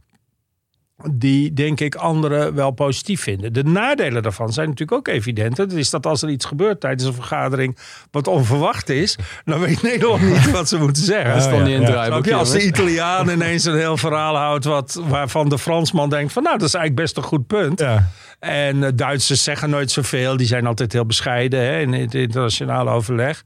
[1.13, 3.53] Die denk ik anderen wel positief vinden.
[3.53, 5.57] De nadelen daarvan zijn natuurlijk ook evident.
[5.57, 7.79] Dat is dat als er iets gebeurt tijdens een vergadering.
[8.11, 9.19] wat onverwacht is.
[9.45, 11.33] dan weet Nederland niet wat ze moeten zeggen.
[11.35, 12.67] Dat stond ja, niet in het als de.
[12.67, 14.65] Italiaan ineens een heel verhaal houdt.
[14.65, 17.81] Wat, waarvan de Fransman denkt: van nou, dat is eigenlijk best een goed punt.
[17.81, 18.11] ja.
[18.39, 20.37] En eh, Duitsers zeggen nooit zoveel.
[20.37, 23.45] Die zijn altijd heel bescheiden hè, in het internationale overleg.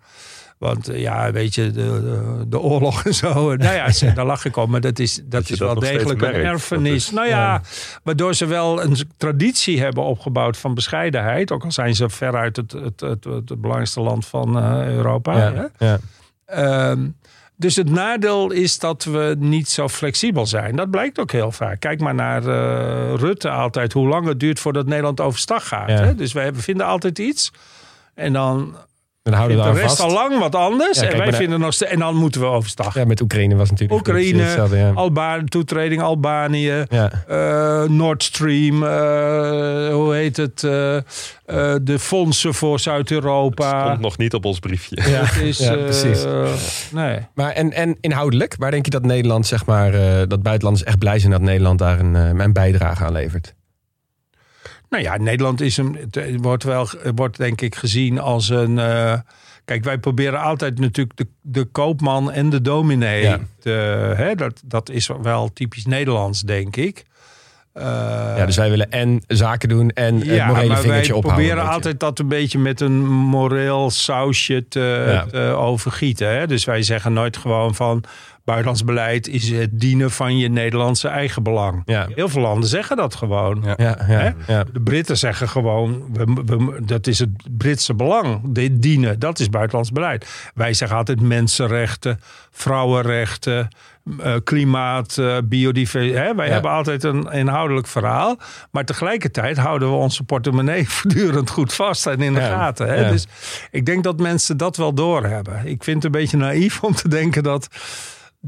[0.59, 3.29] Want eh, ja, weet je, de, de, oorlog en zo.
[3.57, 4.71] Nou ja, ze- daar lach ik om.
[4.71, 6.45] Maar dat is, dat is wel degelijk een merkt.
[6.47, 6.95] erfenis.
[7.07, 7.63] Is- nou ja,
[8.03, 11.53] waardoor ze wel een traditie hebben opgebouwd van bescheidenheid.
[11.53, 15.37] Ook al zijn ze veruit het, het, het, het, belangrijkste land van eh, Europa.
[15.39, 15.87] hè.
[15.87, 15.99] Ja.
[16.47, 17.09] Ehm,
[17.57, 20.77] dus het nadeel is dat we niet zo flexibel zijn.
[20.77, 21.81] Dat blijkt ook heel vaak.
[21.81, 23.93] Kijk maar naar eh, Rutte altijd.
[23.93, 25.89] Hoe lang het duurt voordat Nederland overstag gaat.
[25.89, 25.95] Ja.
[26.01, 26.15] Hè?
[26.15, 27.53] Dus wij hebben- vinden altijd iets.
[28.15, 28.77] En dan
[29.31, 30.17] Dan houden we vindt de daar rest vast.
[30.17, 30.95] al lang wat anders.
[30.97, 31.91] Ja, kijk en wij maar vinden nog steeds...
[31.91, 32.95] En dan moeten we overstag.
[32.95, 34.91] Ja, met Oekraïne was natuurlijk Oekraïne, hetzelfde, ja.
[34.95, 36.85] Alba toetreding Albanië.
[36.89, 37.11] Ja.
[37.29, 38.83] eh, Nord Stream.
[38.83, 38.91] eh,
[39.95, 40.65] hoe heet het?
[40.65, 41.03] eh, eh,
[41.83, 43.89] de fondsen voor Zuid-Europa.
[43.89, 44.97] Komt nog niet op ons briefje.
[45.11, 45.25] Ja.
[45.25, 46.25] Het is, Ja, eh, precies.
[46.93, 47.19] nee.
[47.35, 50.99] Maar en, en inhoudelijk, waar denk je dat Nederland, zeg maar, eh, dat buitenlanders echt
[50.99, 53.55] blij zijn dat Nederland daar een, eh, een bijdrage aan levert?
[54.91, 58.79] Nou ja, Nederland is een, het wordt wel, wordt denk ik gezien als een.
[58.79, 59.15] eh,
[59.65, 63.23] kijk, wij proberen altijd natuurlijk de, de koopman en de dominee.
[63.23, 63.39] Ja.
[63.61, 63.71] te,
[64.17, 67.05] hè, dat, dat is wel typisch Nederlands, denk ik.
[67.73, 67.85] Eh,
[68.37, 71.23] ja, dus wij willen en zaken doen en het ja, morele maar wij vingertje ophouden.
[71.45, 71.75] proberen een beetje.
[71.75, 75.27] altijd dat een beetje met een moreel sausje te, Ja.
[75.27, 76.29] te overgieten.
[76.39, 76.47] Hè?
[76.47, 78.05] Dus wij zeggen nooit gewoon van
[78.49, 81.83] buitenlands beleid is het dienen van je Nederlandse eigen belang.
[81.85, 82.07] Ja.
[82.15, 83.63] Heel veel landen zeggen dat gewoon.
[83.77, 83.99] Ja.
[84.47, 84.65] Ja.
[84.73, 88.41] De Britten zeggen gewoon, we, we- dat is het Britse belang.
[88.45, 90.51] Dit dienen, dat is buitenlands beleid.
[90.55, 92.21] Wij zeggen altijd mensenrechten,
[92.51, 93.69] vrouwenrechten,
[94.23, 96.27] eh, klimaat, eh, biodiversiteit.
[96.27, 96.35] Hè?
[96.35, 96.53] Wij Ja.
[96.53, 98.39] hebben altijd een inhoudelijk verhaal.
[98.71, 102.49] Maar tegelijkertijd houden we onze portemonnee voortdurend goed vast en in de Ja.
[102.49, 102.87] gaten.
[102.89, 102.95] Hè?
[103.01, 103.11] Ja.
[103.11, 103.27] Dus
[103.71, 105.67] ik denk dat mensen dat wel doorhebben.
[105.67, 107.69] Ik vind het een beetje naïef om te denken dat...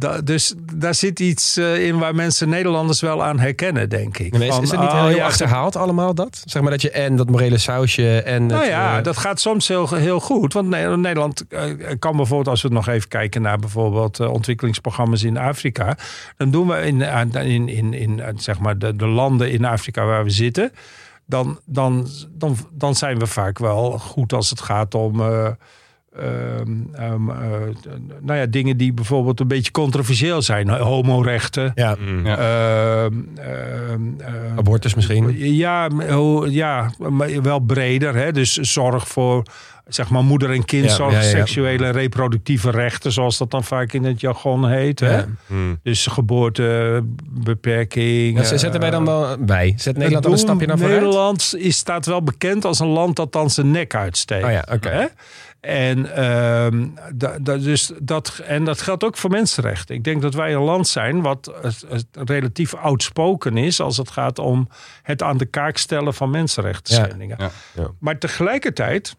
[0.01, 4.33] da- dus daar zit iets eh, in waar mensen Nederlanders wel aan herkennen, denk ik.
[4.33, 6.43] Maar is, Van, is het niet oh, heel ja, achterhaald allemaal dat?
[6.45, 8.47] Zeg maar dat je en dat morele sausje en...
[8.47, 10.53] Nou het, ja, eh, dat gaat soms heel, heel goed.
[10.53, 11.63] Want Ne- Nederland eh,
[11.99, 15.97] kan bijvoorbeeld, als we nog even kijken naar bijvoorbeeld ontwikkelingsprogramma's in Afrika.
[16.37, 17.01] Dan doen we in,
[17.33, 20.73] in, in, in, zeg maar de, de landen in Afrika waar we zitten.
[21.27, 25.23] Dan, dan, dan, dan zijn we vaak wel goed als het gaat om.
[26.17, 27.37] Eh, ehm, ehm, eh,
[28.21, 30.69] nou ja, dingen die bijvoorbeeld een beetje controversieel zijn.
[30.69, 31.73] Homorechten.
[31.75, 32.27] Ja, Mm.
[32.27, 32.37] Ja.
[32.39, 33.15] Ehm,
[34.57, 35.39] abortus misschien.
[35.55, 35.89] ja,
[36.49, 38.15] ja, maar wel breder.
[38.15, 38.33] Hè?
[38.33, 39.43] Dus zorg voor
[39.87, 41.31] zeg maar moeder- en kindzorg, Ja, ja, ja.
[41.31, 45.01] seksuele en reproductieve rechten, zoals dat dan vaak in het jargon heet.
[45.01, 45.21] Hè?
[45.47, 45.79] Mm.
[45.83, 48.39] Dus geboortebeperking.
[48.39, 49.75] Ja, zetten wij dan wel bij?
[49.77, 51.01] Zet Nederland dan een stapje naar vooruit?
[51.01, 54.45] Nederland is, staat wel bekend als een land dat dan zijn nek uitsteekt.
[54.45, 54.89] Oh ja, oké.
[54.89, 55.05] Hè?
[55.61, 56.03] En,
[57.15, 59.95] da, da- dus dat, en dat geldt ook voor mensenrechten.
[59.95, 64.11] Ik denk dat wij een land zijn wat eh, eh, relatief outspoken is als het
[64.11, 64.69] gaat om
[65.03, 67.37] het aan de kaak stellen van mensenrechten schendingen.
[67.41, 67.91] Ja, ja.
[67.99, 69.17] Maar tegelijkertijd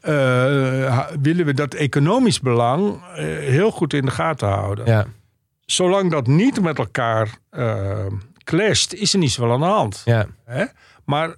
[0.00, 3.00] eh, willen we dat economisch belang
[3.40, 4.86] heel goed in de gaten houden.
[4.86, 5.06] Ja,
[5.64, 7.38] Zolang dat niet met elkaar
[8.44, 10.02] clasht, is er niet zoveel aan de hand.
[10.04, 10.64] ja, Hè?
[11.04, 11.34] Maar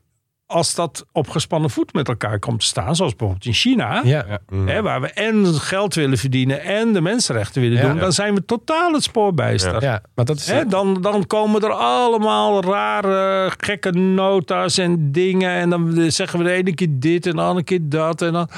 [0.50, 4.24] als dat op gespannen voet met elkaar komt te staan, zoals bijvoorbeeld in China, ja.
[4.28, 4.38] Ja.
[4.66, 7.88] Hè, waar we en geld willen verdienen en de mensenrechten willen Ja.
[7.88, 9.82] doen, dan zijn we totaal het spoor bijster.
[9.82, 10.02] ja.
[10.14, 10.46] Maar dat is...
[10.50, 15.50] Hè, dan, dan komen er allemaal rare, gekke nota's en dingen.
[15.50, 18.22] En dan zeggen we de ene keer dit en de andere keer dat.
[18.22, 18.48] En dan,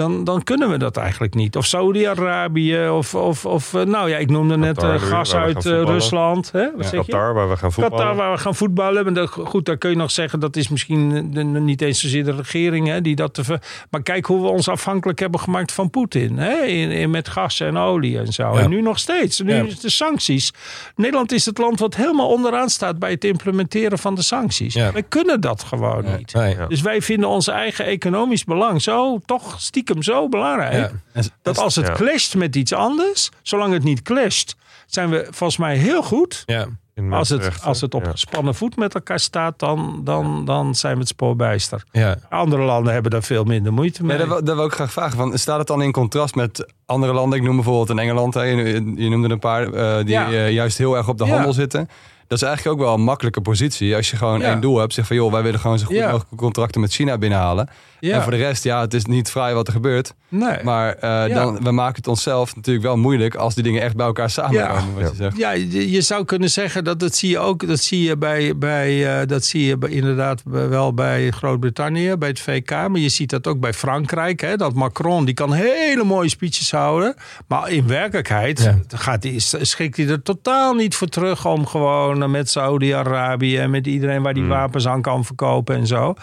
[0.00, 1.56] dan, dan kunnen we dat eigenlijk niet.
[1.56, 2.88] Of Saudi-Arabië.
[2.88, 5.82] Of, of, of eh, nou ja, ik noemde net Qatar eh, gas we uit eh.
[5.82, 6.52] Rusland.
[6.52, 6.68] Hè?
[6.76, 7.12] Wat zeg je?
[7.12, 7.98] Qatar, waar we gaan voetballen.
[8.06, 9.04] Qatar, waar we gaan voetballen.
[9.04, 12.24] Maar dat, goed, daar kun je nog zeggen, dat is misschien de- niet eens zozeer
[12.24, 13.62] de regering hè, die dat te ver...
[13.90, 16.38] Maar kijk hoe we ons afhankelijk hebben gemaakt van Poetin.
[16.38, 18.42] Hè, in, in, met gas en olie en zo.
[18.54, 18.60] Ja.
[18.60, 19.40] En nu nog steeds.
[19.40, 19.62] Nu Ja.
[19.62, 20.52] is de sancties.
[20.96, 24.74] Nederland is het land wat helemaal onderaan staat bij het implementeren van de sancties.
[24.74, 26.34] Wij kunnen dat gewoon niet.
[26.34, 26.56] Nee.
[26.68, 30.92] Dus wij vinden ons eigen economisch belang zo toch stiekem stiekem zo belangrijk.
[31.14, 31.22] Ja.
[31.42, 31.92] Dat als het Ja.
[31.92, 36.42] clasht met iets anders, zolang het niet clasht, zijn we volgens mij heel goed.
[36.46, 36.66] Ja.
[36.94, 38.10] In Als het, als het op Ja.
[38.10, 41.84] gespannen voet met elkaar staat, dan, dan, dan zijn we het spoorbijster.
[41.92, 42.16] Ja.
[42.28, 44.12] Andere landen hebben daar veel minder moeite mee.
[44.12, 45.16] Ja, dat, wil- dat wil ik graag vragen.
[45.16, 47.38] Van, staat het dan in contrast met andere landen?
[47.38, 48.34] Ik noem bijvoorbeeld een Engeland.
[48.34, 48.42] Hè.
[48.42, 50.30] Je, je noemde een paar eh, die Ja.
[50.30, 51.30] eh, juist heel erg op de Ja.
[51.32, 51.88] handel zitten.
[52.30, 53.96] Dat is eigenlijk ook wel een makkelijke positie.
[53.96, 54.46] Als je gewoon Ja.
[54.50, 54.94] één doel hebt.
[54.94, 56.10] Zeg van, joh, wij willen gewoon zo goed Ja.
[56.10, 57.68] mogelijk contracten met China binnenhalen.
[58.00, 58.14] ja.
[58.16, 60.14] En voor de rest, ja, het is niet vrij wat er gebeurt.
[60.28, 60.56] nee.
[60.62, 64.06] Maar eh, dan, we maken het onszelf natuurlijk wel moeilijk als die dingen echt bij
[64.06, 64.94] elkaar samenkomen.
[64.94, 65.08] Wat Ja.
[65.08, 65.36] je zegt.
[65.36, 67.66] Ja, je, je zou kunnen zeggen dat dat zie je ook.
[67.66, 72.28] Dat zie je bij, bij eh, dat zie je bij, inderdaad wel bij Groot-Brittannië, bij
[72.28, 72.70] het VK.
[72.70, 74.40] Maar je ziet dat ook bij Frankrijk.
[74.40, 77.14] Hè, dat Macron die kan hele mooie speeches houden.
[77.48, 78.78] Maar in werkelijkheid Ja.
[78.88, 83.70] gaat die, schikt hij er totaal niet voor terug om gewoon eh, met Saudi-Arabië en
[83.70, 86.14] met iedereen waar die wapens aan kan verkopen en zo.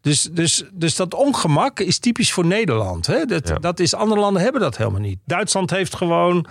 [0.00, 3.06] Dus, dus, dus dat ongemak is typisch voor Nederland.
[3.06, 3.24] Hè?
[3.24, 3.54] Dat, Ja.
[3.54, 5.18] dat is, andere landen hebben dat helemaal niet.
[5.24, 6.46] Duitsland heeft gewoon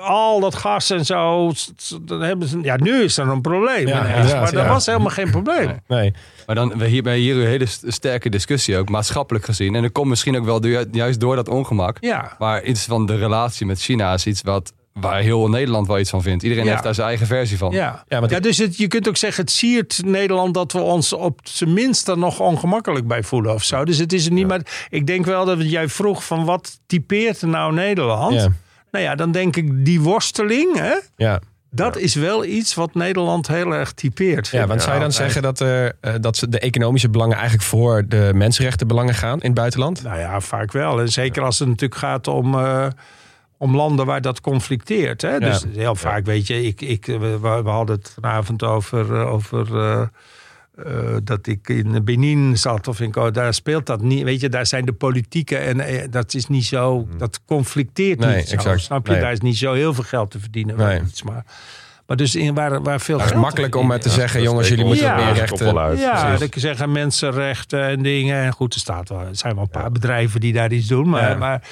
[0.00, 1.52] al dat gas en zo.
[2.02, 3.86] Dan hebben ze, ja, nu is er een probleem.
[3.86, 4.68] Ja, ineens, inderdaad, maar dat ja.
[4.68, 5.78] was helemaal geen probleem.
[5.86, 6.14] Nee.
[6.46, 9.74] Maar dan we hier bij hier een hele st- sterke discussie ook, maatschappelijk gezien.
[9.74, 11.96] En dat komt misschien ook wel juist door dat ongemak.
[12.00, 15.98] Ja, Maar iets van de relatie met China is iets wat, waar heel Nederland wel
[15.98, 16.42] iets van vindt.
[16.42, 16.70] Iedereen Ja.
[16.70, 17.72] heeft daar zijn eigen versie van.
[17.72, 18.04] ja.
[18.08, 21.12] Ja, want ja dus het, je kunt ook zeggen, het siert Nederland dat we ons
[21.12, 23.84] op zijn minst er nog ongemakkelijk bij voelen of zo.
[23.84, 24.60] Dus het is er niet maar.
[24.88, 28.34] Ik denk wel dat jij vroeg van wat typeert nou Nederland?
[28.34, 28.48] Ja.
[28.90, 30.94] Nou ja, dan denk ik die worsteling, hè?
[31.16, 31.40] Ja.
[31.70, 34.48] Dat is wel iets wat Nederland heel erg typeert.
[34.48, 37.66] Ja, want zou je dan zeggen dat, er, eh, dat ze de economische belangen eigenlijk
[37.68, 40.02] voor de mensenrechtenbelangen gaan in het buitenland?
[40.02, 41.00] Nou ja, vaak wel.
[41.00, 42.86] En zeker als het natuurlijk gaat om, eh,
[43.58, 45.22] om landen waar dat conflicteert.
[45.22, 45.38] Hè?
[45.38, 49.76] Dus heel vaak, weet je, ik, ik, we, we hadden het vanavond over, eh, over
[49.80, 50.00] eh,
[50.84, 54.22] eh, dat ik in Benin zat of in Co- daar speelt dat niet.
[54.22, 58.36] Weet je, daar zijn de politieke en eh, dat is niet zo, dat conflicteert Nee,
[58.36, 58.54] niet zo.
[58.54, 58.80] exact.
[58.80, 59.12] Snap je?
[59.12, 59.20] Nee.
[59.20, 60.76] Daar is niet zo heel veel geld te verdienen.
[60.76, 61.00] Nee.
[61.00, 61.44] iets, maar,
[62.06, 64.68] maar dus in waar, waar veel Het is geld makkelijk om maar te zeggen, jongens,
[64.68, 65.16] jullie moeten Ja.
[65.16, 65.78] meer rechten.
[65.78, 65.98] uit.
[65.98, 68.36] ja, dat je zeggen mensenrechten en dingen.
[68.44, 71.08] En goed, er, staat wel, er zijn wel een paar bedrijven die daar iets doen.
[71.08, 71.36] Maar, Ja.
[71.36, 71.62] maar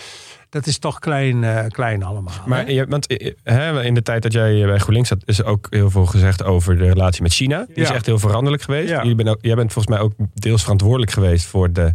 [0.56, 2.34] dat is toch klein, eh, klein allemaal.
[2.46, 5.44] Maar je, want eh, hè, in de tijd dat jij bij GroenLinks zat, is er
[5.44, 7.66] ook heel veel gezegd over de relatie met China.
[7.74, 8.88] Die is echt heel veranderlijk geweest.
[8.88, 9.00] Ja.
[9.00, 11.94] Jullie ben ook, jij bent volgens mij ook deels verantwoordelijk geweest voor de,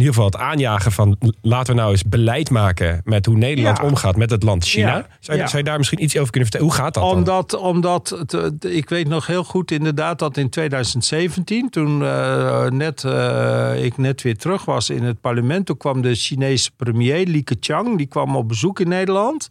[0.00, 3.84] ieder geval het aanjagen van laten we nou eens beleid maken met hoe Nederland Ja.
[3.84, 4.96] omgaat met het land China.
[4.96, 5.06] Ja.
[5.20, 5.48] Zou, je, Ja.
[5.48, 6.72] zou je daar misschien iets over kunnen vertellen?
[6.74, 7.12] Hoe gaat dat dan?
[7.16, 8.34] Omdat, omdat het,
[8.64, 13.96] eh, ik weet nog heel goed inderdaad dat in 2017, toen eh, net, eh, ik
[13.96, 18.06] net weer terug was in het parlement, toen kwam de Chinese premier Li Keqiang, die
[18.06, 19.48] kwam op bezoek in Nederland.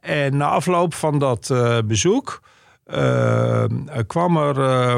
[0.00, 2.40] En na afloop van dat eh, bezoek
[2.86, 3.64] eh,
[4.06, 4.94] kwam er eh,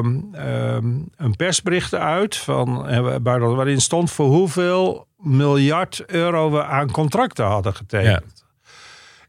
[0.76, 0.82] eh,
[1.16, 7.44] een persbericht uit van, eh, waar- waarin stond voor hoeveel miljard euro we aan contracten
[7.44, 8.37] hadden getekend.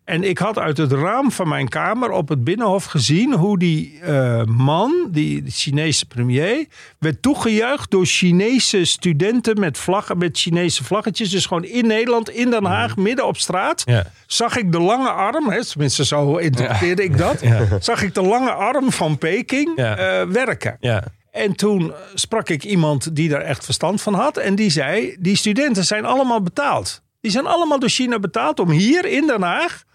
[0.10, 4.00] En ik had uit het raam van mijn kamer op het binnenhof gezien hoe die
[4.02, 6.66] eh, man, die Chinese premier,
[7.00, 11.30] werd toegejuicht door Chinese studenten met vlaggen, met Chinese vlaggetjes.
[11.30, 13.82] Dus gewoon in Nederland, in Den Haag, midden op straat.
[13.86, 14.06] Ja.
[14.28, 17.44] Zag ik de lange arm, hè, tenminste zo interpreteerde ik dat.
[17.80, 20.78] Zag ik de lange arm van Peking eh, werken.
[20.80, 21.04] Ja.
[21.32, 24.38] En toen sprak ik iemand die daar echt verstand van had.
[24.38, 27.02] En die zei: Die studenten zijn allemaal betaald.
[27.22, 29.88] Die zijn allemaal door China betaald om hier in Den Haag.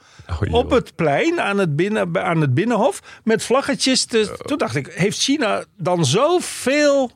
[0.50, 3.00] Op het plein aan het, binnen, aan het binnenhof.
[3.24, 4.04] met vlaggetjes.
[4.04, 7.10] Te, toen dacht ik: Heeft China dan zoveel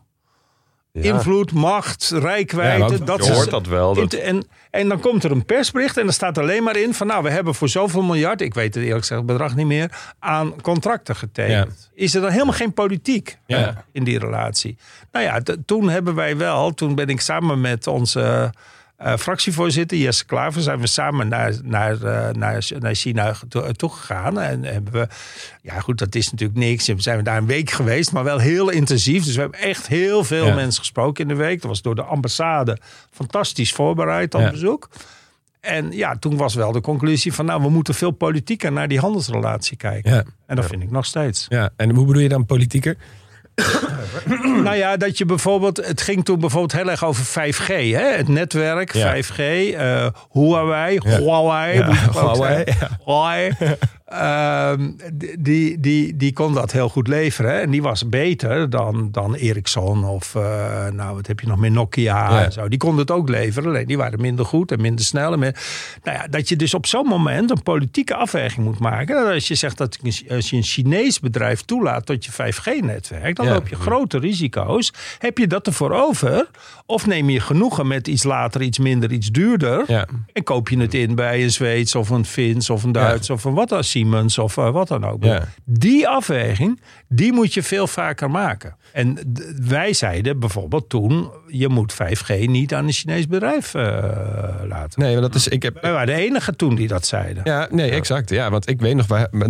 [0.92, 2.92] invloed, macht, rijkwijde?
[2.98, 5.96] Ja, dat je ze- hoort dat wel, dat- En, en dan komt er een persbericht.
[5.96, 8.40] en er staat alleen maar in: van nou, we hebben voor zoveel miljard.
[8.40, 9.90] ik weet het eerlijk gezegd het bedrag niet meer.
[10.18, 11.90] aan contracten getekend.
[11.94, 13.38] Is er dan helemaal geen politiek?
[13.46, 14.76] Eh, in die relatie.
[15.12, 18.52] Nou ja, toen hebben wij wel, toen ben ik samen met onze
[18.98, 24.40] eh, fractievoorzitter Jesse Klaver, zijn we samen naar, naar, eh, naar, naar China toe- toegegaan.
[24.40, 25.08] En hebben we,
[25.62, 26.86] ja goed, dat is natuurlijk niks.
[26.86, 29.24] We zijn we daar een week geweest, maar wel heel intensief.
[29.24, 30.54] Dus we hebben echt heel veel Ja.
[30.54, 31.60] mensen gesproken in de week.
[31.60, 32.78] Dat was door de ambassade
[33.10, 34.50] fantastisch voorbereid, dat Ja.
[34.50, 34.88] bezoek.
[35.60, 38.98] En ja, toen was wel de conclusie van, nou, we moeten veel politieker naar die
[39.00, 40.14] handelsrelatie kijken.
[40.14, 40.24] Ja.
[40.46, 41.46] En dat vind ik nog steeds.
[41.48, 41.70] ja.
[41.76, 42.96] En hoe bedoel je dan politieker?
[44.64, 48.16] Nou ja, dat je bijvoorbeeld, het ging toen bijvoorbeeld heel erg over 5G, hè?
[48.16, 49.16] het netwerk, Ja.
[49.16, 52.64] 5G, eh Huawei, Huawei, Huawei.
[53.04, 53.52] Huawei.
[54.08, 54.90] Ehm,
[55.38, 57.50] die, die, die kon dat heel goed leveren.
[57.50, 57.58] hè.
[57.60, 61.70] En die was beter dan, dan Ericsson of eh, nou, wat heb je nog meer,
[61.70, 62.44] Nokia Ja.
[62.44, 62.68] en zo.
[62.68, 65.32] Die konden het ook leveren, alleen die waren minder goed en minder snel.
[65.32, 65.56] En meer,
[66.02, 69.32] nou ja, dat je dus op zo'n moment een politieke afweging moet maken.
[69.32, 69.98] Als je zegt dat
[70.30, 73.52] als je een Chinees bedrijf toelaat tot je 5G-netwerk, dan Ja.
[73.52, 74.92] loop je grote risico's.
[75.18, 76.48] Heb je dat ervoor over?
[76.86, 79.84] Of neem je genoegen met iets later, iets minder, iets duurder?
[79.86, 80.06] Ja.
[80.32, 83.44] En koop je het in bij een Zweeds of een Fins of een Duits of
[83.44, 85.24] een wat dan Siemens of eh, wat dan ook.
[85.24, 85.44] Ja.
[85.64, 88.76] Die afweging, die moet je veel vaker maken.
[88.92, 89.18] En
[89.68, 93.82] wij zeiden bijvoorbeeld toen, je moet 5G niet aan een Chinees bedrijf eh,
[94.68, 95.00] laten.
[95.02, 95.48] Nee, maar dat is.
[95.48, 97.40] Ik heb, Wij waren de enige toen die dat zeiden.
[97.44, 98.30] Ja, nee, exact.
[98.30, 99.06] Ja, want ik weet nog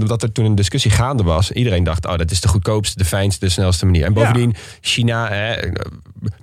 [0.06, 1.52] dat er toen een discussie gaande was.
[1.52, 4.04] Iedereen dacht, oh, dat is de goedkoopste, de fijnste, de snelste manier.
[4.04, 5.72] En bovendien, China, hè,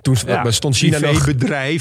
[0.02, 1.24] toen Ja, stond China nog...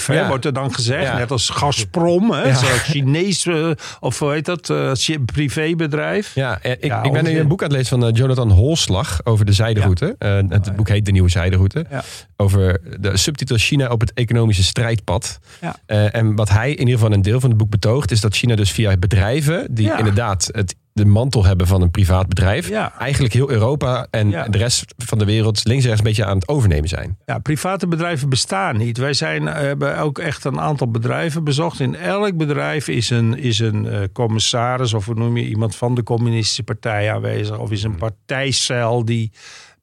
[0.07, 0.27] hè, Ja.
[0.27, 1.13] wordt er dan gezegd.
[1.13, 3.69] Net als Gazprom, hè, Chinees, eh,
[3.99, 6.36] of hoe heet dat, Chi- privébedrijf.
[6.36, 9.53] Ja, ik, ik ben nu een boek aan het lezen van Jonathan Holslag over de
[9.53, 10.15] zijderoute.
[10.19, 11.86] Eh, het boek heet De Nieuwe Zijderoute.
[11.89, 12.03] Ja.
[12.36, 15.39] Over de subtitel China op het economische strijdpad.
[15.61, 15.76] Ja.
[15.86, 18.11] Eh, en wat hij in ieder geval een deel van het boek betoogt...
[18.11, 22.27] is dat China dus via bedrijven die inderdaad het, de mantel hebben van een privaat
[22.27, 22.69] bedrijf...
[22.69, 22.93] Ja.
[22.99, 24.47] eigenlijk heel Europa en Ja.
[24.47, 27.17] de rest van de wereld links en rechts een beetje aan het overnemen zijn.
[27.25, 28.97] Ja, private bedrijven bestaan niet.
[28.97, 31.79] Wij zijn, eh, hebben ook echt een aantal bedrijven bezocht.
[31.79, 35.95] In elk bedrijf is een, is een eh, commissaris of hoe noem je iemand van
[35.95, 37.57] de communistische partij aanwezig.
[37.57, 39.31] Of is een partijcel die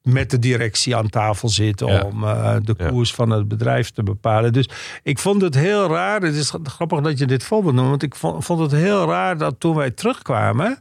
[0.03, 2.01] met de directie aan tafel zit Ja.
[2.01, 4.53] om eh, de koers van het bedrijf te bepalen.
[4.53, 4.69] Dus
[5.03, 6.21] ik vond het heel raar.
[6.21, 7.89] Het is grappig dat je dit voorbeeld noemt.
[7.89, 10.79] Want ik vond, vond het heel raar dat toen wij terugkwamen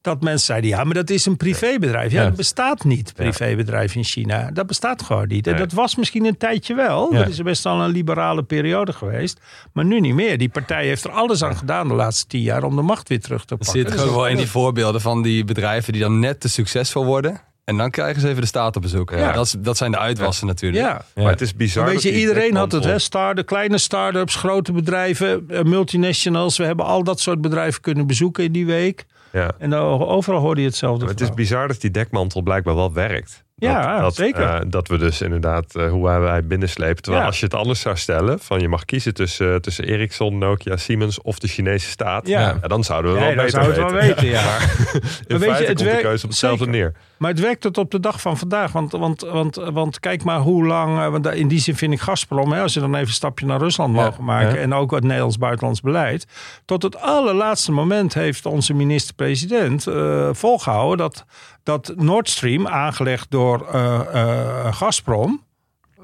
[0.00, 2.12] dat mensen zeiden, ja, maar dat is een privébedrijf.
[2.12, 2.26] Ja, Ja.
[2.28, 4.50] dat bestaat niet, privébedrijf in China.
[4.50, 5.46] Dat bestaat gewoon niet.
[5.46, 5.62] En Nee.
[5.62, 7.12] dat was misschien een tijdje wel.
[7.12, 7.18] Ja.
[7.18, 9.40] Dat is best wel een liberale periode geweest.
[9.72, 10.38] Maar nu niet meer.
[10.38, 13.20] Die partij heeft er alles aan gedaan de laatste tien jaar om de macht weer
[13.20, 13.76] terug te pakken.
[13.78, 16.48] zit Dus gewoon wel dat- in die voorbeelden van die bedrijven die dan net te
[16.48, 17.40] succesvol worden.
[17.68, 19.10] En dan krijgen ze even de staat op bezoek.
[19.10, 19.32] Ja.
[19.32, 20.84] Dat, is- dat zijn de uitwassen natuurlijk.
[20.84, 21.04] Ja.
[21.22, 21.84] Maar het is bizar.
[21.84, 22.98] Weet dat je, iedereen had het, hè?
[22.98, 26.56] Star, de kleine start-ups, grote bedrijven, eh, multinationals.
[26.58, 29.06] We hebben al dat soort bedrijven kunnen bezoeken in die week.
[29.32, 29.50] Ja.
[29.58, 31.04] En dan overal hoorde je hetzelfde.
[31.04, 33.46] Maar het is bizar dat die dekmantel blijkbaar wel werkt.
[33.60, 34.42] Ja, dat, dat, zeker.
[34.42, 37.02] eh, dat we dus inderdaad uh, hoe wij- wij binnenslepen.
[37.02, 37.28] Terwijl Ja.
[37.28, 40.76] als je het anders zou stellen, van je mag kiezen tussen, uh, tussen Ericsson, Nokia,
[40.76, 42.26] Siemens of de Chinese staat.
[42.28, 42.52] Ja.
[42.52, 44.06] dan zouden we Ja, wel dan beter het wel weten.
[44.08, 44.42] weten, ja.
[44.58, 44.62] Maar
[45.26, 46.78] in weet je, het komt de werkt- keuze op hetzelfde zeker.
[46.80, 46.92] neer.
[47.18, 48.72] Maar het werkt tot op de dag van vandaag.
[48.72, 50.98] Want, want, want, want kijk maar hoe lang.
[50.98, 52.52] eh, Want in die zin vind ik Gazprom.
[52.52, 54.54] Hè, als je dan even een stapje naar Rusland Ja, mogen maken.
[54.54, 54.60] ja.
[54.60, 56.26] En ook het Nederlands buitenlands beleid.
[56.64, 60.96] Tot het allerlaatste moment heeft onze minister-president eh, volgehouden.
[60.98, 61.24] Dat,
[61.62, 65.46] dat Nord Stream, aangelegd door eh, Gazprom.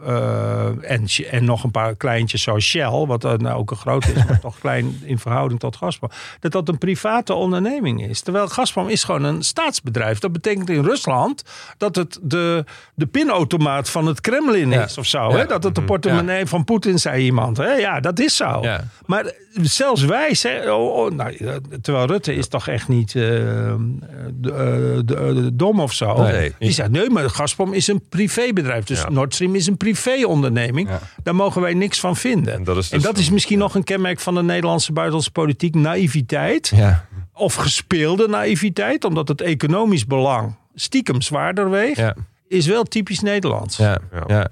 [0.07, 4.15] Eh, en, en nog een paar kleintjes zoals Shell, wat dan ook een groot is,
[4.25, 6.11] maar toch klein in verhouding tot Gazprom.
[6.41, 8.21] Dat dat een private onderneming is.
[8.21, 10.19] Terwijl Gazprom is gewoon een staatsbedrijf.
[10.19, 11.43] Dat betekent in Rusland
[11.79, 12.65] dat het de,
[12.95, 14.85] de pinautomaat van het Kremlin Ja.
[14.85, 15.29] is of zo.
[15.31, 15.37] Ja.
[15.37, 15.47] Hè?
[15.47, 17.57] Dat het de portemonnee van Poetin, zei iemand.
[17.57, 17.73] Hè?
[17.73, 18.65] Ja, dat is zo.
[19.07, 19.33] Maar
[19.63, 21.37] zelfs wij zeggen, oh, oh, nou,
[21.83, 24.57] terwijl Rutte is toch echt niet eh, de, eh,
[25.05, 26.23] de- de- dom of zo.
[26.23, 26.55] Nee.
[26.59, 28.85] Die zegt, nee, maar Gazprom is een privébedrijf.
[28.85, 29.05] Dus.
[29.09, 30.89] Nord Stream is een privéonderneming.
[30.89, 31.01] Ja.
[31.23, 32.55] Daar mogen wij niks van vinden.
[32.55, 35.31] En dat is En dus- dat is misschien nog een kenmerk van de Nederlandse buitenlandse
[35.31, 35.75] politiek.
[35.75, 36.73] Naïviteit.
[36.75, 39.05] Ja, Of gespeelde naïviteit.
[39.05, 41.97] Omdat het economisch belang stiekem zwaarder weegt.
[41.97, 42.17] ja,
[42.49, 43.77] Is wel typisch Nederlands.
[43.77, 44.51] ja, Ja.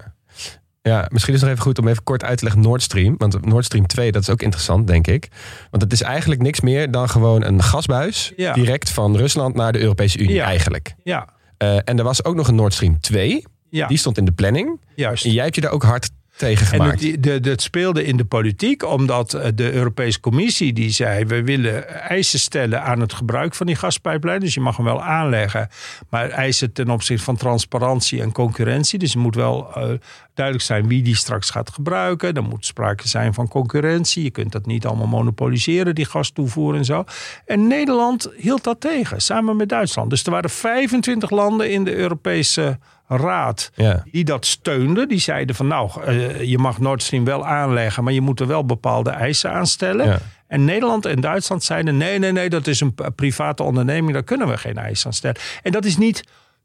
[0.81, 1.07] ja.
[1.11, 3.15] Misschien is het nog even goed om even kort uit te leggen Nord Stream.
[3.17, 5.27] Want Nord Stream 2, dat is ook interessant, denk ik.
[5.71, 8.31] Want het is eigenlijk niks meer dan gewoon een gasbuis...
[8.35, 8.53] Ja.
[8.53, 10.45] direct van Rusland naar de Europese Unie, Ja.
[10.45, 10.95] eigenlijk.
[11.03, 11.27] Ja,
[11.57, 13.43] Eh, en er was ook nog een Nord Stream 2.
[13.77, 14.79] Ja Die stond in de planning.
[14.95, 15.25] juist.
[15.25, 17.03] En jij hebt je daar ook hard tegen En gemaakt.
[17.03, 21.25] het, de, de, het speelde in de politiek omdat eh, de Europese Commissie die zei...
[21.25, 24.39] we willen eisen stellen aan het gebruik van die gaspijplijn.
[24.39, 25.69] Dus je mag hem wel aanleggen.
[26.09, 28.99] Maar eisen ten opzichte van transparantie en concurrentie.
[28.99, 29.89] Dus er moet wel eh,
[30.33, 32.33] duidelijk zijn wie die straks gaat gebruiken.
[32.33, 34.23] Er moet sprake zijn van concurrentie.
[34.23, 37.03] Je kunt dat niet allemaal monopoliseren, die gastoevoer en zo.
[37.45, 40.09] En Nederland hield dat tegen, samen met Duitsland.
[40.09, 42.79] Dus er waren 25 landen in de Europese
[43.17, 44.03] Raad Ja.
[44.11, 45.07] die dat steunden.
[45.07, 48.47] Die zeiden van nou, eh, je mag Nord Stream wel aanleggen, maar je moet er
[48.47, 50.05] wel bepaalde eisen aan stellen.
[50.05, 50.19] Ja.
[50.47, 54.47] En Nederland en Duitsland zeiden nee, nee, nee, dat is een private onderneming, daar kunnen
[54.47, 55.37] we geen eisen aan stellen.
[55.61, 56.23] En dat is niet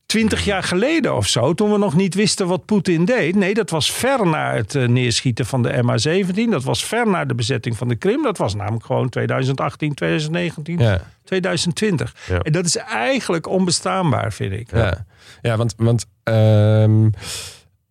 [0.09, 3.35] twintig jaar geleden of zo, toen we nog niet wisten wat Poetin deed.
[3.35, 6.51] Nee, dat was ver na het eh, neerschieten van de MH17.
[6.51, 8.23] Dat was ver na de bezetting van de Krim.
[8.23, 11.01] Dat was namelijk gewoon 2018, 2019, Ja.
[11.25, 12.15] 2020.
[12.29, 12.39] Ja.
[12.39, 14.71] En dat is eigenlijk onbestaanbaar, vind ik.
[14.73, 15.05] Ja,
[15.43, 17.09] ja want, want ehm,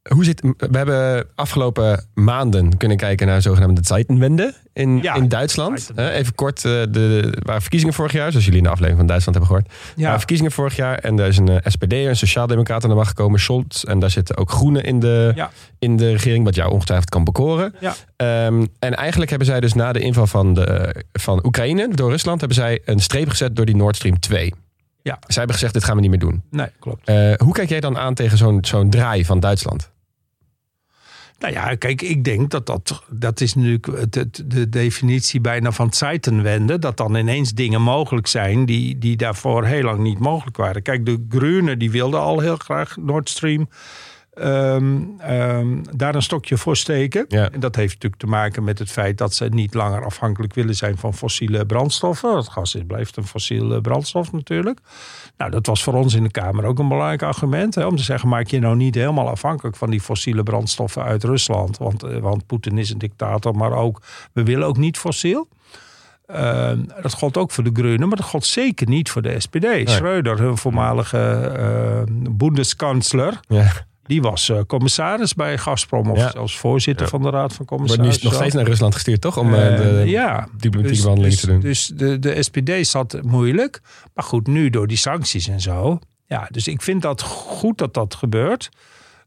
[0.08, 5.92] hoe zit, we hebben afgelopen maanden kunnen kijken naar zogenaamde Zeitenwende in, Ja, in Duitsland.
[5.96, 9.38] Even kort, eh, de, waren verkiezingen vorig jaar, zoals jullie in de aflevering van Duitsland
[9.38, 9.94] hebben gehoord.
[9.96, 10.02] Ja.
[10.04, 13.08] waren verkiezingen vorig jaar en daar is een eh, SPD, een sociaaldemocraat aan de macht
[13.08, 13.84] gekomen, Scholz.
[13.84, 15.52] En daar zitten ook groenen in de, Ja.
[15.80, 17.76] in de regering, wat jou ongetwijfeld kan bekoren.
[17.80, 17.94] Ja.
[18.16, 22.40] Ehm, en eigenlijk hebben zij dus na de inval van, de, van Oekraïne door Rusland,
[22.40, 24.54] hebben zij een streep gezet door die Nord Stream 2.
[25.02, 25.18] Ja.
[25.20, 26.44] Zij hebben gezegd, dit gaan we niet meer doen.
[26.52, 27.08] Nee, klopt.
[27.08, 29.92] Eh, hoe kijk jij dan aan tegen zo'n zo'n draai van Duitsland?
[31.40, 35.94] Nou ja, kijk, ik denk dat dat, dat is het, het- de definitie bijna van
[35.94, 36.80] Zeitenwende.
[36.80, 40.82] Dat dan ineens dingen mogelijk zijn die, die daarvoor heel lang niet mogelijk waren.
[40.82, 43.70] Kijk, de Groenen die wilden al heel graag Nord Stream
[44.40, 47.26] ehm, ehm, daar een stokje voor steken.
[47.28, 47.52] Ja.
[47.52, 50.76] En dat heeft natuurlijk te maken met het feit dat ze niet langer afhankelijk willen
[50.76, 52.36] zijn van fossiele brandstoffen.
[52.36, 54.80] Het gas is, blijft een fossiele brandstof natuurlijk.
[55.38, 57.76] Nou, dat was voor ons in de Kamer ook een belangrijk argument.
[57.76, 61.24] Hè, om te zeggen, maak je nou niet helemaal afhankelijk van die fossiele brandstoffen uit
[61.24, 61.78] Rusland.
[61.78, 64.02] Want, eh, want Poetin is een dictator, maar ook,
[64.34, 65.48] we willen ook niet fossiel.
[66.26, 66.72] Eh,
[67.02, 69.90] dat gold ook voor de Groenen, maar dat gold zeker niet voor de SPD.
[69.90, 71.18] Schreuder, hun voormalige
[71.58, 73.72] eh boendeskansler, Ja.
[74.08, 76.12] Die was eh, commissaris bij Gazprom.
[76.12, 76.32] Of Ja.
[76.32, 77.12] zelfs voorzitter Ja.
[77.12, 78.24] van de Raad van Wordt nu Commissarissen.
[78.26, 79.38] nog steeds naar Rusland gestuurd, toch?
[79.38, 81.60] Om eh, Eh, de ja, diplomatieke dus, behandeling dus, te doen.
[81.60, 83.82] Dus de, de SPD zat moeilijk.
[84.14, 86.00] Maar goed, nu door die sancties en zo.
[86.26, 88.70] Ja, dus ik vind dat goed dat dat gebeurt.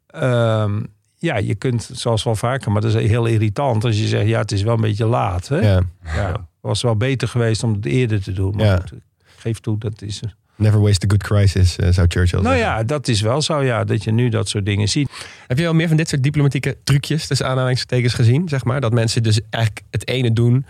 [0.07, 0.83] Ehm,
[1.17, 4.39] ja, je kunt, zoals wel vaker, maar dat is heel irritant als je zegt, ja,
[4.41, 5.49] het is wel een beetje laat.
[5.49, 5.59] Hè?
[5.59, 5.81] ja.
[6.05, 8.57] Ja, het was wel beter geweest om het eerder te doen.
[8.57, 8.77] Maar Ja.
[8.77, 8.99] goed, ik
[9.37, 10.21] geef toe, dat is...
[10.61, 12.73] Never waste a good crisis, eh, zou Churchill Nou zeggen.
[12.75, 15.11] ja, dat is wel zo, ja, dat je nu dat soort dingen ziet.
[15.47, 18.49] Heb je al meer van dit soort diplomatieke trucjes, tussen aanhalingstekens, gezien?
[18.49, 18.81] Zeg maar?
[18.81, 20.67] Dat mensen dus eigenlijk het ene doen,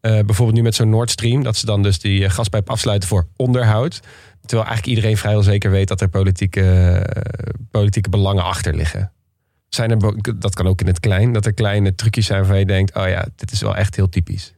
[0.00, 3.08] eh, bijvoorbeeld nu met zo'n Nord Stream, dat ze dan dus die eh, gaspijp afsluiten
[3.08, 4.00] voor onderhoud.
[4.40, 7.06] Terwijl eigenlijk iedereen vrijwel zeker weet dat er politieke,
[7.70, 9.12] politieke belangen achter liggen.
[9.68, 12.66] Zijn er, dat kan ook in het klein, dat er kleine trucjes zijn waarvan je
[12.66, 14.54] denkt, oh ja, dit is wel echt heel typisch.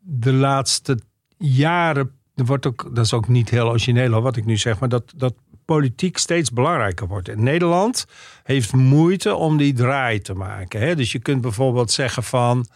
[0.00, 0.98] de laatste
[1.38, 4.88] jaren, er wordt ook, dat is ook niet heel origineel wat ik nu zeg, maar
[4.88, 7.28] dat, dat politiek steeds belangrijker wordt.
[7.28, 8.06] En Nederland
[8.42, 10.80] heeft moeite om die draai te maken.
[10.80, 10.94] Hè?
[10.96, 12.66] Dus je kunt bijvoorbeeld zeggen van,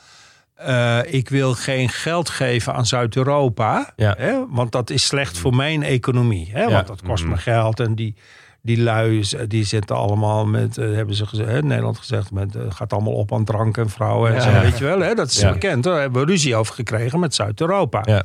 [0.55, 4.47] eh, ik wil geen geld geven aan Zuid-Europa, Ja.
[4.51, 6.49] want dat is slecht voor mijn economie.
[6.53, 6.63] Hè?
[6.63, 6.71] Ja.
[6.71, 8.15] Want dat kost me geld en die...
[8.63, 12.63] Die lui, die zitten allemaal met, eh, hebben ze gezegd, hè, Nederland gezegd, met, eh,
[12.69, 14.41] gaat allemaal op aan drank en vrouwen en Ja.
[14.41, 15.01] zo, weet je wel.
[15.01, 15.15] Hè?
[15.15, 18.03] Dat is bekend, daar hebben we ruzie over gekregen met Zuid-Europa.
[18.05, 18.23] Ja.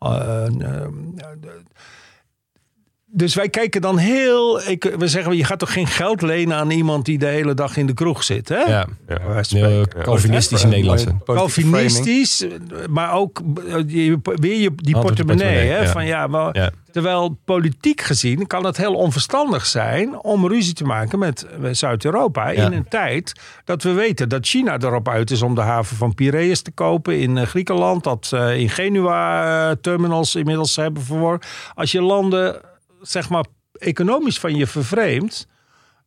[0.00, 0.88] Eh, eh,
[3.18, 4.68] dus wij kijken dan heel.
[4.68, 7.76] Ik, we zeggen, je gaat toch geen geld lenen aan iemand die de hele dag
[7.76, 8.56] in de kroeg zit, hè?
[8.56, 9.18] Ja, Ja.
[9.20, 10.02] Heel spreken.
[10.02, 11.16] Calvinistische Nederlandse.
[11.24, 12.46] Calvinistisch,
[12.90, 13.74] maar ook eh,
[14.22, 15.68] weer je, die portemonnee.
[15.68, 15.78] Hè?
[15.78, 15.86] ja.
[15.86, 16.70] Van, ja.
[16.90, 22.48] Terwijl politiek gezien kan het heel onverstandig zijn om ruzie te maken met Zuid-Europa.
[22.48, 22.66] Ja.
[22.66, 23.32] In een tijd
[23.64, 27.18] dat we weten dat China erop uit is om de haven van Piraeus te kopen
[27.18, 28.04] in eh, Griekenland.
[28.04, 31.48] Dat ze in Genua eh, terminals inmiddels hebben verworven.
[31.74, 32.60] Als je landen
[33.00, 33.44] zeg maar
[33.78, 35.46] economisch van je vervreemdt,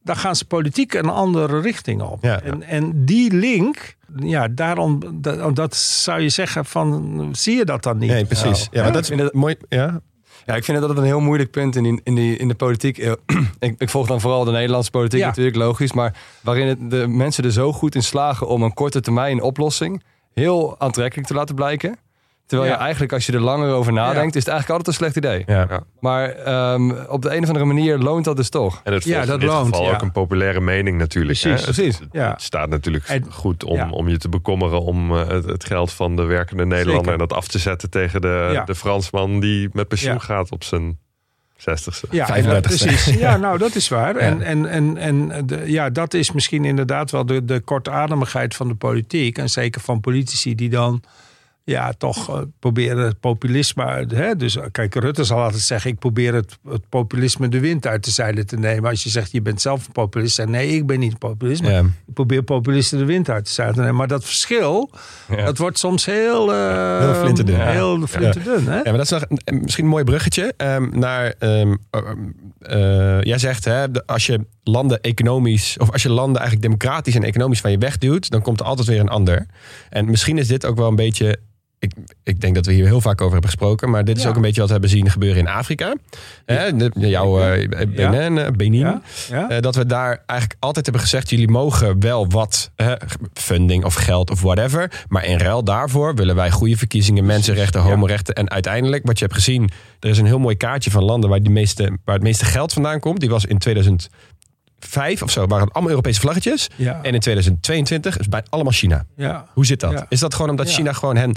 [0.04, 2.24] dan gaan ze politiek een andere richting op.
[2.24, 2.42] Ja.
[2.42, 7.84] En, en die link, ja, daarom, dat, dat zou je zeggen van, zie je dat
[7.84, 8.10] dan niet?
[8.10, 8.68] Nee, precies.
[8.72, 9.56] Ja, maar dat is mooi.
[9.70, 10.02] Ja,
[10.46, 12.56] Ja, ik vind het altijd een heel moeilijk punt in, die, in, die, in de
[12.56, 12.98] politiek.
[12.98, 13.12] Eh,
[13.60, 15.28] ik, ik volg dan vooral de Nederlandse politiek Ja.
[15.28, 15.94] natuurlijk, logisch.
[15.94, 20.04] Maar waarin het, de mensen er zo goed in slagen om een korte termijn oplossing
[20.34, 21.98] heel aantrekkelijk te laten blijken.
[22.52, 22.78] Terwijl Ja.
[22.78, 25.43] je eigenlijk, als je er langer over nadenkt, is het eigenlijk altijd een slecht idee.
[25.47, 25.84] ja.
[25.99, 28.82] Maar ehm, op de een of andere manier loont dat dus toch.
[28.84, 29.93] En het Ja, dat in dit loont, geval ja.
[29.93, 31.39] ook een populaire mening natuurlijk.
[31.39, 31.72] Precies, hè.
[31.74, 31.99] Precies.
[31.99, 32.32] Het, Ja.
[32.32, 33.89] het staat natuurlijk En- goed om, ja.
[33.89, 36.95] om je te bekommeren om eh, het, het geld van de werkende Nederlander...
[37.04, 37.12] Zeker.
[37.22, 38.64] en dat af te zetten tegen de, Ja.
[38.64, 40.20] de Fransman die met pensioen Ja.
[40.20, 40.97] gaat op zijn
[41.58, 42.08] zestigste.
[42.10, 42.52] Ja, 35ste.
[42.54, 43.06] ja, precies.
[43.26, 44.16] Ja, nou, dat is waar.
[44.16, 48.68] En, en, en, en de, ja, dat is misschien inderdaad wel de, de kortademigheid van
[48.68, 49.38] de politiek.
[49.38, 51.04] En zeker van politici die dan
[51.64, 54.05] ja, toch eh, proberen het populisme...
[54.14, 54.36] Hè?
[54.36, 55.91] Dus eh, kijk, Rutte zal altijd zeggen...
[55.91, 58.89] ik probeer het, het populisme de wind uit de zeilen te nemen.
[58.89, 60.36] Als je zegt, je bent zelf een populist.
[60.36, 61.62] zeg, nee, ik ben niet een populist.
[61.62, 61.80] Maar Ja.
[61.80, 63.95] ik probeer populisten de wind uit de zeilen te nemen.
[63.97, 64.89] Maar dat verschil,
[65.45, 66.53] dat wordt soms heel...
[66.53, 67.59] eh, Heel flinterdun.
[67.59, 68.76] Heel flinterdun, hè?
[68.78, 69.24] Ja, maar dat is nog
[69.62, 71.34] misschien een mooi bruggetje ehm, naar.
[71.39, 71.76] ehm,
[72.59, 77.24] eh, jij zegt, hè, als je landen economisch, of als je landen eigenlijk democratisch en
[77.24, 79.45] economisch van je wegduwt, dan komt er altijd weer een ander.
[79.89, 81.38] En misschien is dit ook wel een beetje.
[81.82, 81.92] Ik,
[82.24, 84.30] ik denk dat we hier heel vaak over hebben gesproken, maar dit is Ja.
[84.30, 85.96] ook een beetje wat we hebben zien gebeuren in Afrika.
[86.46, 87.36] De- jouw
[87.96, 88.80] Benin, Benin.
[88.80, 89.02] Ja?
[89.30, 89.50] Ja?
[89.50, 92.92] Eh, dat we daar eigenlijk altijd hebben gezegd: jullie mogen wel wat eh,
[93.34, 94.92] funding of geld of whatever.
[95.08, 97.88] Maar in ruil daarvoor willen wij goede verkiezingen, mensenrechten, ja.
[97.88, 98.36] homorechten.
[98.36, 99.70] En uiteindelijk, wat je hebt gezien,
[100.00, 102.74] er is een heel mooi kaartje van landen waar, die meeste, waar het meeste geld
[102.74, 103.20] vandaan komt.
[103.20, 104.10] Die was in 2014
[104.80, 106.70] 2005 of zo waren het allemaal Europese vlaggetjes.
[106.76, 107.00] Ja.
[107.02, 109.06] En in 2022 is het bij allemaal China.
[109.16, 109.46] ja.
[109.54, 109.92] Hoe zit dat?
[109.92, 110.06] Ja.
[110.10, 110.74] Is dat gewoon omdat Ja.
[110.76, 111.32] China gewoon hen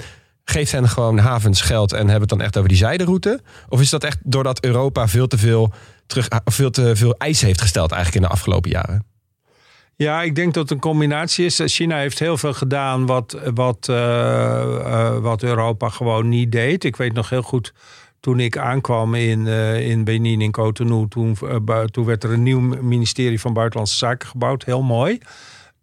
[0.45, 3.41] geeft hen gewoon havens geld en hebben het dan echt over die zijderoute?
[3.69, 5.73] Of is dat echt doordat Europa veel te veel
[6.07, 9.05] terug, veel te veel eisen heeft gesteld eigenlijk in de afgelopen jaren?
[9.97, 11.61] Ja, ik denk dat het een combinatie is.
[11.65, 16.83] China heeft heel veel gedaan wat, wat, eh, eh, wat Europa gewoon niet deed.
[16.83, 17.73] Ik weet nog heel goed
[18.19, 21.07] toen ik aankwam in, eh, in Benin, in Cotonou.
[21.07, 21.37] Toen,
[21.91, 24.65] toen werd er een nieuw ministerie van Buitenlandse Zaken gebouwd.
[24.65, 25.19] Heel mooi.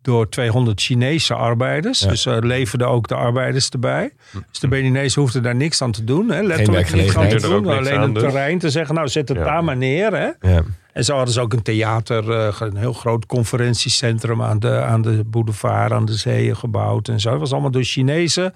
[0.03, 2.01] Door 200 Chinese arbeiders.
[2.01, 2.09] Ja.
[2.09, 4.13] Dus er leverden ook de arbeiders erbij.
[4.51, 6.31] Dus de Beninezen hoefden daar niks aan te doen.
[6.31, 6.43] Hè.
[6.43, 7.69] Letterlijk niks aan te doen.
[7.69, 8.23] Alleen aan, een dus.
[8.23, 9.45] terrein te zeggen, nou zet het Ja.
[9.45, 10.13] daar maar neer.
[10.17, 10.51] Hè.
[10.53, 10.63] Ja.
[10.93, 15.03] En zo hadden ze ook een theater, eh, een heel groot conferentiecentrum aan de, aan
[15.03, 17.31] de boulevard, aan de zeeën gebouwd en zo.
[17.31, 18.53] Dat was allemaal door Chinezen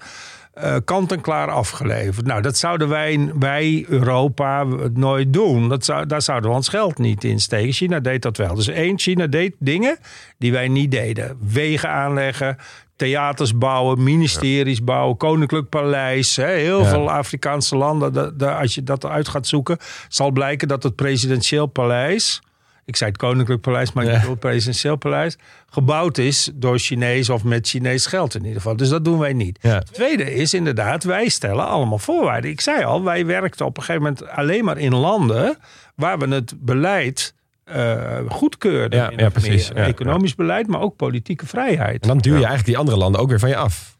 [0.61, 2.25] eh, kant en klaar afgeleverd.
[2.25, 5.69] Nou, dat zouden wij, wij Europa nooit doen.
[5.69, 7.73] Dat zou, daar zouden we ons geld niet in steken.
[7.73, 8.55] China deed dat wel.
[8.55, 9.97] Dus één, China deed dingen
[10.37, 11.37] die wij niet deden.
[11.51, 12.57] Wegen aanleggen,
[12.95, 16.35] theaters bouwen, ministeries bouwen, koninklijk paleis.
[16.35, 16.85] Hè, heel Ja.
[16.89, 18.37] veel Afrikaanse landen.
[18.57, 19.77] als je dat uit gaat zoeken,
[20.07, 22.41] zal blijken dat het presidentieel paleis.
[22.87, 24.15] Ik zei het koninklijk paleis, maar ik Ja.
[24.15, 25.37] bedoel het presidentieel paleis.
[25.69, 28.75] Gebouwd is door Chinees of met Chinees geld in ieder geval.
[28.75, 29.59] Dus dat doen wij niet.
[29.61, 29.75] Ja.
[29.75, 32.51] Het tweede is inderdaad, wij stellen allemaal voorwaarden.
[32.51, 35.57] Ik zei al, wij werkten op een gegeven moment alleen maar in landen
[35.95, 37.33] waar we het beleid
[37.63, 39.13] eh goedkeurden.
[39.17, 39.73] Ja, precies.
[39.73, 39.83] meer.
[39.83, 42.01] Economisch beleid, maar ook politieke vrijheid.
[42.01, 43.96] En dan duw je eigenlijk die andere landen ook weer van je af.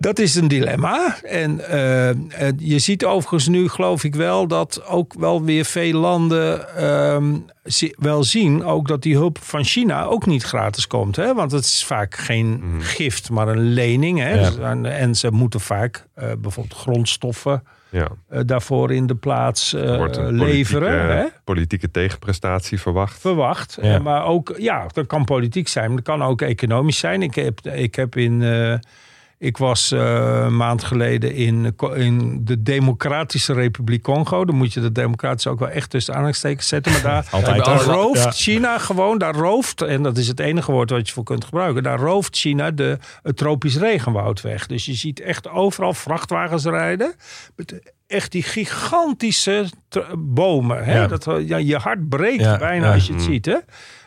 [0.00, 1.16] Dat is een dilemma.
[1.22, 2.16] En eh, eh,
[2.58, 7.34] je ziet overigens nu, geloof ik wel, dat ook wel weer veel landen ehm,
[7.98, 11.16] wel zien ook dat die hulp van China ook niet gratis komt.
[11.16, 11.34] Hè?
[11.34, 14.18] Want het is vaak geen gift, maar een lening.
[14.18, 14.34] Hè?
[14.34, 14.50] Ja.
[14.50, 18.08] Dus, en, en ze moeten vaak eh, bijvoorbeeld grondstoffen Ja,
[18.44, 20.92] daarvoor in de plaats leveren.
[20.92, 21.06] Hè?
[21.06, 23.20] politieke, politieke tegenprestatie verwacht.
[23.20, 23.78] verwacht.
[23.82, 23.98] Ja.
[23.98, 27.22] Maar ook, ja, dat kan politiek zijn, maar dat kan ook economisch zijn.
[27.22, 28.42] Ik heb, ik heb in.
[29.40, 34.44] Ik was eh, een maand geleden in, in de Democratische Republiek Congo.
[34.44, 36.92] Dan moet je de Democratische ook wel echt tussen aanhalingstekens zetten.
[36.92, 37.94] Maar daar, Altijd, daar hoor.
[37.94, 38.30] rooft Ja.
[38.30, 41.82] China gewoon, daar rooft, en dat is het enige woord wat je voor kunt gebruiken.
[41.82, 44.66] Daar rooft China de, het tropisch regenwoud weg.
[44.66, 47.14] Dus je ziet echt overal vrachtwagens rijden.
[47.56, 49.66] Met echt die gigantische
[50.18, 50.84] bomen.
[50.84, 50.98] Hè?
[51.00, 51.06] Ja.
[51.06, 53.46] Dat, ja, je hart breekt bijna als je het ziet.
[53.46, 53.56] Hè?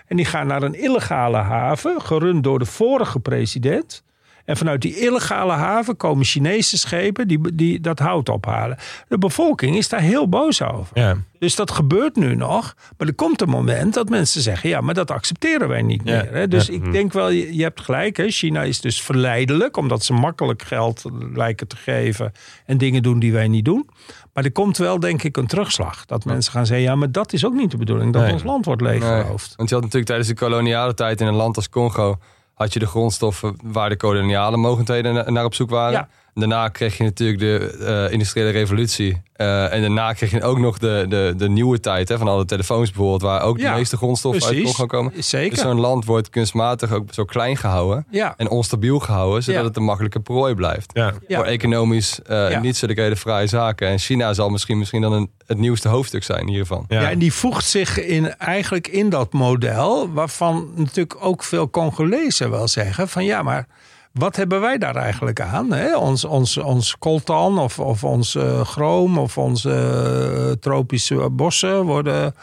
[0.08, 4.04] En die gaan naar een illegale haven, gerund door de vorige president.
[4.46, 8.78] En vanuit die illegale haven komen Chinese schepen die, die dat hout ophalen.
[9.08, 11.00] De bevolking is daar heel boos over.
[11.00, 11.16] Ja.
[11.40, 12.76] Dus dat gebeurt nu nog.
[12.98, 16.22] Maar er komt een moment dat mensen zeggen: ja, maar dat accepteren wij niet Ja.
[16.24, 16.34] meer.
[16.34, 16.48] Hè?
[16.48, 16.74] Dus Ja.
[16.74, 18.18] ik denk wel, je, je hebt gelijk.
[18.18, 18.28] Hè?
[18.30, 22.32] China is dus verleidelijk, omdat ze makkelijk geld lijken te geven
[22.66, 23.90] en dingen doen die wij niet doen.
[24.34, 26.06] Maar er komt wel, denk ik, een terugslag.
[26.06, 28.34] Dat mensen gaan zeggen: ja, maar dat is ook niet de bedoeling, dat Nee.
[28.34, 29.54] ons land wordt Nee, leeggeroofd.
[29.56, 32.18] want je had natuurlijk tijdens de koloniale tijd in een land als Congo...
[32.54, 36.10] had je de grondstoffen waar de koloniale mogendheden na- naar op zoek waren.
[36.34, 37.78] Daarna kreeg je natuurlijk de
[38.08, 39.22] eh, industriële revolutie.
[39.34, 42.46] Eh, en daarna kreeg je ook nog de, de, de nieuwe tijd hè, van alle
[42.46, 43.22] telefoons bijvoorbeeld...
[43.22, 44.64] waar ook Ja, de meeste grondstoffen uit.
[44.64, 45.24] Congo komen.
[45.24, 45.50] Zeker.
[45.50, 48.06] Dus zo'n land wordt kunstmatig ook zo klein gehouden...
[48.10, 48.34] Ja.
[48.38, 49.68] en onstabiel gehouden, zodat Ja.
[49.68, 50.92] het een makkelijke prooi blijft.
[50.94, 51.14] Ja.
[51.28, 51.38] Ja.
[51.38, 52.60] Voor economisch eh, Ja.
[52.60, 53.88] niet zulke hele fraaie zaken.
[53.88, 56.86] En China zal misschien, misschien dan een, het nieuwste hoofdstuk zijn hiervan.
[56.88, 57.02] Ja.
[57.02, 57.10] Ja.
[57.10, 62.68] en die voegt zich in, eigenlijk in dat model, waarvan natuurlijk ook veel Congolezen wel
[62.68, 63.68] zeggen: van ja, maar
[64.14, 65.72] wat hebben wij daar eigenlijk aan?
[65.74, 65.98] Hè?
[65.98, 72.36] Ons, ons, ons coltan of, of ons eh, chroom of onze eh, tropische bossen worden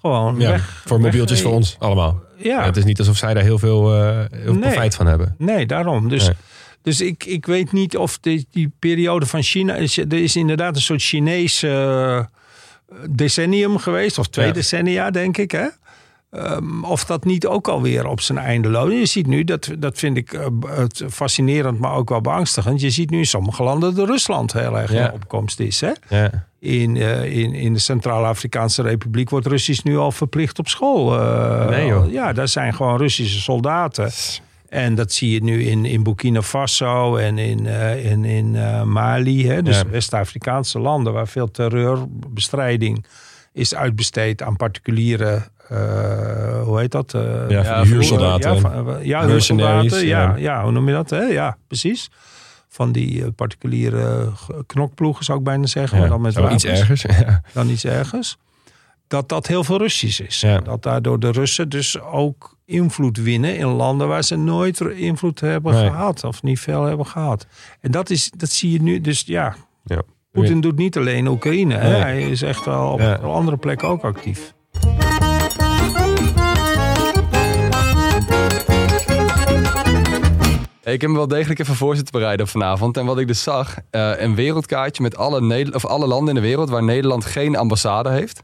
[0.00, 0.82] gewoon Ja, weg.
[0.86, 2.22] voor mobieltjes weg- voor ons allemaal.
[2.36, 4.60] Ja, Het is niet alsof zij daar heel veel, eh, heel veel Nee.
[4.60, 5.34] profijt van hebben.
[5.38, 6.08] Nee, daarom.
[6.08, 6.36] Dus, Nee.
[6.82, 9.74] dus ik, ik weet niet of die, die periode van China...
[9.74, 12.28] Is, er is inderdaad een soort Chinese
[13.10, 14.18] decennium geweest.
[14.18, 14.52] Of twee Ja.
[14.52, 15.50] decennia, denk ik.
[15.50, 15.66] Hè?
[16.34, 18.92] Ehm, of dat niet ook alweer op zijn einde loopt.
[18.92, 22.80] Je ziet nu, dat, dat vind ik eh, het fascinerend, maar ook wel beangstigend.
[22.80, 25.06] Je ziet nu in sommige landen dat Rusland heel erg Ja.
[25.06, 25.80] in opkomst is.
[25.80, 25.92] Hè?
[26.08, 26.46] Ja.
[26.58, 31.20] In, eh, in, in de Centraal-Afrikaanse Republiek wordt Russisch nu al verplicht op school.
[31.20, 32.12] eh, Nee, joh.
[32.12, 34.10] Ja, daar zijn gewoon Russische soldaten.
[34.68, 37.66] En dat zie je nu in, in Burkina Faso en in,
[38.02, 38.50] in, in
[38.92, 39.48] Mali.
[39.48, 39.62] Hè?
[39.62, 39.86] Dus Ja.
[39.88, 43.04] West-Afrikaanse landen waar veel terreurbestrijding
[43.52, 45.48] is uitbesteed aan particuliere,
[46.64, 47.14] hoe heet dat?
[47.14, 48.54] Eh, Ja, van die huursoldaten.
[48.54, 50.06] Ja, van, eh, ja huursoldaten.
[50.06, 50.36] Ja, ja.
[50.36, 50.62] ja.
[50.62, 51.10] hoe noem je dat?
[51.10, 51.20] Hè?
[51.22, 52.10] Ja, precies.
[52.68, 54.28] Van die eh, particuliere
[54.66, 55.98] knokploegen zou ik bijna zeggen.
[55.98, 57.02] maar dan met Zo iets ergers.
[57.20, 57.40] Ja.
[57.52, 58.36] dan iets ergens.
[59.06, 60.40] Dat dat heel veel Russisch is.
[60.40, 60.58] Ja.
[60.60, 65.74] Dat daardoor de Russen dus ook invloed winnen in landen waar ze nooit invloed hebben
[65.74, 65.90] Nee.
[65.90, 66.24] gehad.
[66.24, 67.46] Of niet veel hebben gehad.
[67.80, 69.00] En dat, is, dat zie je nu.
[69.00, 69.54] Dus ja,
[69.84, 70.02] Ja.
[70.32, 71.74] Poetin doet niet alleen Oekraïne.
[71.74, 71.90] Hè?
[71.90, 72.00] Nee.
[72.00, 73.14] Hij is echt wel op Ja.
[73.14, 74.54] andere plekken ook actief.
[80.84, 82.96] Ik heb me wel degelijk even voor zitten bereiden op vanavond.
[82.96, 86.42] En wat ik dus zag, eh, een wereldkaartje met alle, Neder- of alle landen in
[86.42, 88.42] de wereld waar Nederland geen ambassade heeft.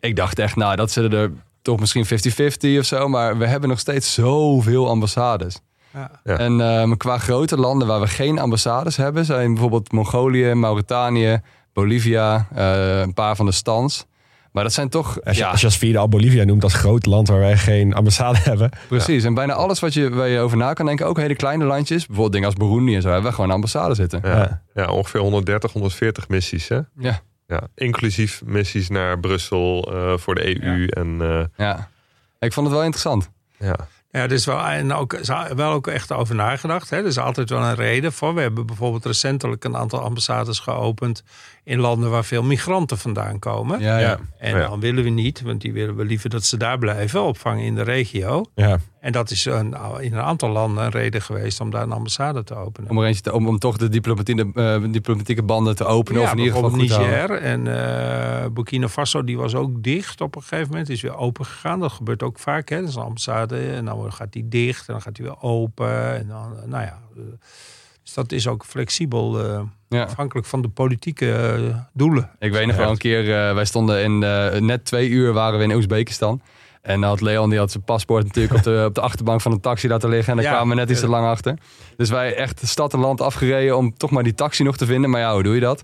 [0.00, 1.32] Ik dacht echt, nou, dat zullen er
[1.62, 3.08] toch misschien 50-50 of zo.
[3.08, 5.60] Maar we hebben nog steeds zoveel ambassades.
[5.92, 6.10] Ja.
[6.24, 6.38] Ja.
[6.38, 11.40] En ehm, qua grote landen waar we geen ambassades hebben, zijn bijvoorbeeld Mongolië, Mauritanië,
[11.72, 14.06] Bolivia, eh, een paar van de stands.
[14.56, 15.22] Maar dat zijn toch.
[15.24, 17.56] Als je, ja, als je als vierde al Bolivia noemt als groot land waar wij
[17.56, 18.70] geen ambassade hebben.
[18.88, 19.24] precies.
[19.24, 21.98] En bijna alles wat je, waar je over na kan denken, ook hele kleine landjes,
[22.06, 24.20] bijvoorbeeld dingen als Burundi en zo, hebben we gewoon een ambassade zitten.
[24.24, 24.86] Ja, Ja.
[24.90, 26.68] ongeveer 130, 140 missies.
[26.68, 26.80] Hè?
[26.98, 27.20] Ja.
[27.46, 30.86] Ja, inclusief missies naar Brussel eh, voor de EU.
[30.86, 31.88] En eh, ja.
[32.38, 33.30] Ik vond het wel interessant.
[33.58, 33.76] ja.
[34.10, 35.18] Ja, er is wel, en ook,
[35.56, 36.90] wel ook echt over nagedacht.
[36.90, 36.96] Hè.
[36.96, 38.34] Er is altijd wel een reden voor.
[38.34, 41.22] We hebben bijvoorbeeld recentelijk een aantal ambassades geopend
[41.66, 43.80] in landen waar veel migranten vandaan komen.
[43.80, 44.18] Ja, ja.
[44.38, 44.68] En Ja.
[44.68, 47.74] dan willen we niet, want die willen we liever dat ze daar blijven, opvangen in
[47.74, 48.44] de regio.
[48.54, 48.78] Ja.
[49.00, 52.44] En dat is een, in een aantal landen een reden geweest om daar een ambassade
[52.44, 52.90] te openen.
[52.90, 56.20] Om, er eentje te, om, om toch de diplomatieke, eh, diplomatieke banden te openen.
[56.20, 56.76] ja, of in ieder geval.
[56.76, 60.88] Niger en eh, Burkina Faso, die was ook dicht op een gegeven moment.
[60.88, 61.80] Is weer open gegaan.
[61.80, 62.68] Dat gebeurt ook vaak.
[62.68, 62.80] Hè.
[62.80, 66.16] Dat is een ambassade en dan gaat die dicht en dan gaat die weer open.
[66.18, 66.98] En dan, eh, nou ja,
[68.16, 70.02] dat is ook flexibel, eh, Ja.
[70.02, 72.30] afhankelijk van de politieke eh, doelen.
[72.38, 75.58] Ik weet nog wel een keer, eh, wij stonden in eh, net twee uur waren
[75.58, 76.40] we in Oezbekistan.
[76.82, 79.52] En dan had Leon die had zijn paspoort natuurlijk op de, op de achterbank van
[79.52, 80.30] een taxi laten liggen.
[80.30, 80.52] En daar Ja.
[80.52, 81.58] kwamen we net iets te lang achter.
[81.96, 84.86] Dus wij echt de stad en land afgereden om toch maar die taxi nog te
[84.86, 85.10] vinden.
[85.10, 85.80] Maar ja, hoe doe je dat?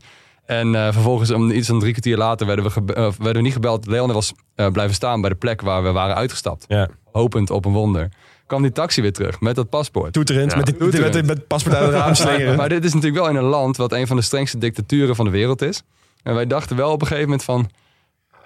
[0.47, 3.53] En eh, vervolgens, om iets van drie kwartier later, werden we, gebe- werden we niet
[3.53, 3.87] gebeld.
[3.87, 6.65] Leon was eh, blijven staan bij de plek waar we waren uitgestapt.
[6.69, 6.89] Ja.
[7.13, 8.09] Hopend op een wonder.
[8.53, 10.13] Kwam die taxi weer terug met dat paspoort.
[10.13, 10.57] Toeterend, Ja.
[10.57, 11.15] met, die- met, Toeterend.
[11.15, 12.57] met, met het paspoort uit het raam slingeren.
[12.57, 15.25] Maar dit is natuurlijk wel in een land wat een van de strengste dictaturen van
[15.25, 15.83] de wereld is.
[16.23, 17.71] En wij dachten wel op een gegeven moment van...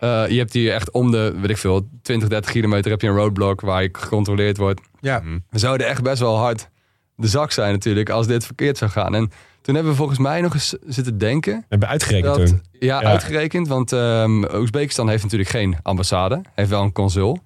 [0.00, 3.08] eh, je hebt hier echt om de, weet ik veel, 20, 30 kilometer heb je
[3.08, 4.80] een roadblock waar je gecontroleerd wordt.
[5.00, 6.68] Ja, We zouden echt best wel hard
[7.16, 9.14] de zak zijn natuurlijk als dit verkeerd zou gaan.
[9.14, 9.30] En
[9.62, 11.54] toen hebben we volgens mij nog eens zitten denken.
[11.56, 12.62] We hebben uitgerekend Dat, toen.
[12.72, 13.08] ja, Ja.
[13.08, 13.68] uitgerekend.
[13.68, 16.40] Want ehm Oezbekistan heeft natuurlijk geen ambassade.
[16.54, 17.38] Heeft wel een consul.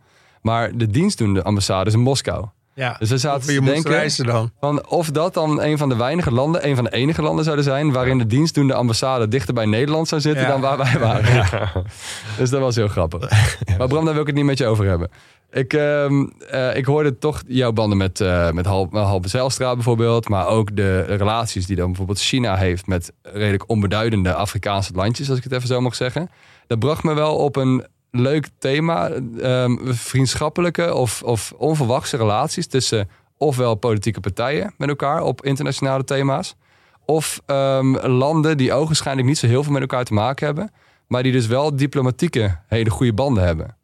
[0.43, 2.47] Maar de dienstdoende ambassade is in Moskou.
[2.75, 2.97] ja.
[2.99, 3.91] Dus we zaten Of te denken...
[3.91, 4.51] reizen dan.
[4.61, 7.65] Van of dat dan een van de weinige landen, een van de enige landen zouden
[7.65, 10.49] zijn waarin de dienstdoende ambassade dichter bij Nederland zou zitten Ja.
[10.49, 11.47] dan waar wij waren.
[12.39, 13.21] Dus dat was heel grappig.
[13.79, 15.11] Maar Bram, daar wil ik het niet met je over hebben.
[15.53, 20.29] Ik, ehm, eh, ik hoorde toch jouw banden met, eh met Hal, Halbe Zijlstra bijvoorbeeld,
[20.29, 25.39] maar ook de relaties die dan bijvoorbeeld China heeft met redelijk onbeduidende Afrikaanse landjes, als
[25.39, 26.31] ik het even zo mag zeggen.
[26.67, 33.09] Dat bracht me wel op een leuk thema, ehm, vriendschappelijke of, of onverwachte relaties tussen
[33.37, 36.55] ofwel politieke partijen met elkaar op internationale thema's.
[37.05, 40.73] Of ehm, landen die ogenschijnlijk niet zo heel veel met elkaar te maken hebben.
[41.07, 43.77] Maar die dus wel diplomatieke hele goede banden hebben.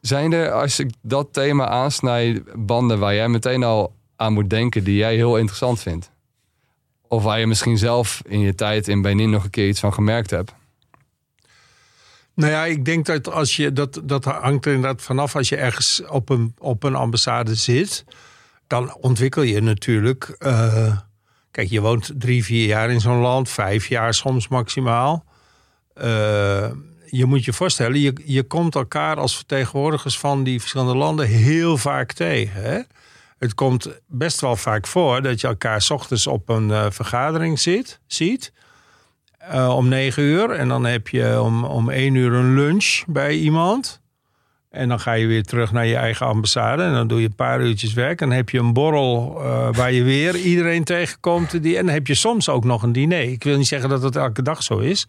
[0.00, 4.84] Zijn er, als ik dat thema aansnijd, banden waar jij meteen al aan moet denken
[4.84, 6.10] die jij heel interessant vindt?
[7.08, 9.92] Of waar je misschien zelf in je tijd in Benin nog een keer iets van
[9.92, 10.54] gemerkt hebt?
[12.38, 15.56] Nou ja, ik denk dat als je dat, dat hangt er inderdaad vanaf als je
[15.56, 18.04] ergens op een, op een ambassade zit,
[18.66, 20.24] dan ontwikkel je natuurlijk.
[20.38, 20.96] eh,
[21.50, 25.24] kijk, je woont drie, vier jaar in zo'n land, vijf jaar soms maximaal.
[25.94, 26.70] Eh,
[27.06, 31.76] je moet je voorstellen, je, je komt elkaar als vertegenwoordigers van die verschillende landen heel
[31.76, 32.62] vaak tegen.
[32.62, 32.80] Hè?
[33.38, 37.58] Het komt best wel vaak voor dat je elkaar 's ochtends op een eh, vergadering
[37.58, 38.52] zit, ziet.
[39.50, 40.50] Eh, om negen uur.
[40.50, 44.00] En dan heb je om, om één uur een lunch bij iemand.
[44.70, 46.82] En dan ga je weer terug naar je eigen ambassade.
[46.82, 48.20] En dan doe je een paar uurtjes werk.
[48.20, 51.62] En dan heb je een borrel eh, waar je weer iedereen tegenkomt.
[51.62, 53.22] Die, en dan heb je soms ook nog een diner.
[53.22, 55.06] Ik wil niet zeggen dat het elke dag zo is.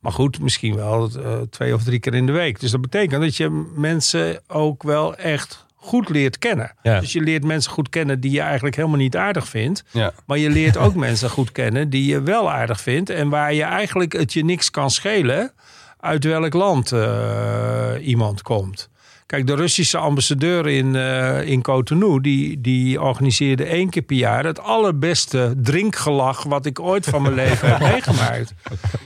[0.00, 2.60] Maar goed, misschien wel eh, twee of drie keer in de week.
[2.60, 6.74] Dus dat betekent dat je mensen ook wel echt goed leert kennen.
[6.82, 7.00] Ja.
[7.00, 9.84] Dus je leert mensen goed kennen die je eigenlijk helemaal niet aardig vindt.
[9.90, 10.12] Ja.
[10.26, 13.10] Maar je leert ook mensen goed kennen die je wel aardig vindt.
[13.10, 15.52] En waar je eigenlijk het je niks kan schelen
[16.00, 18.88] uit welk land eh, iemand komt.
[19.26, 24.44] Kijk, de Russische ambassadeur in, eh, in Cotonou, die, die organiseerde één keer per jaar
[24.44, 28.54] het allerbeste drinkgelach wat ik ooit van mijn leven heb meegemaakt.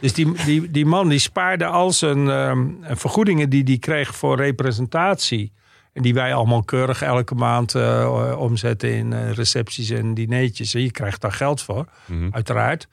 [0.01, 4.37] Dus die, die, die man die spaarde al zijn ehm, vergoedingen die hij kreeg voor
[4.37, 5.53] representatie.
[6.01, 10.75] En die wij allemaal keurig elke maand eh, omzetten in eh, recepties en dineetjes.
[10.75, 11.87] En je krijgt daar geld voor,
[12.31, 12.89] uiteraard.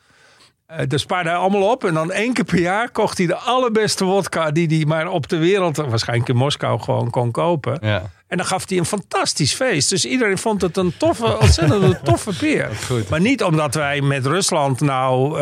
[0.66, 1.84] Eh daar spaarde hij allemaal op.
[1.84, 5.28] En dan één keer per jaar kocht hij de allerbeste wodka die hij maar op
[5.28, 7.78] de wereld, waarschijnlijk in Moskou, gewoon kon kopen.
[7.82, 8.12] Ja.
[8.28, 9.90] En dan gaf hij een fantastisch feest.
[9.90, 12.70] Dus iedereen vond het een toffe, ontzettend een toffe peer.
[13.10, 15.40] Maar niet omdat wij met Rusland nou,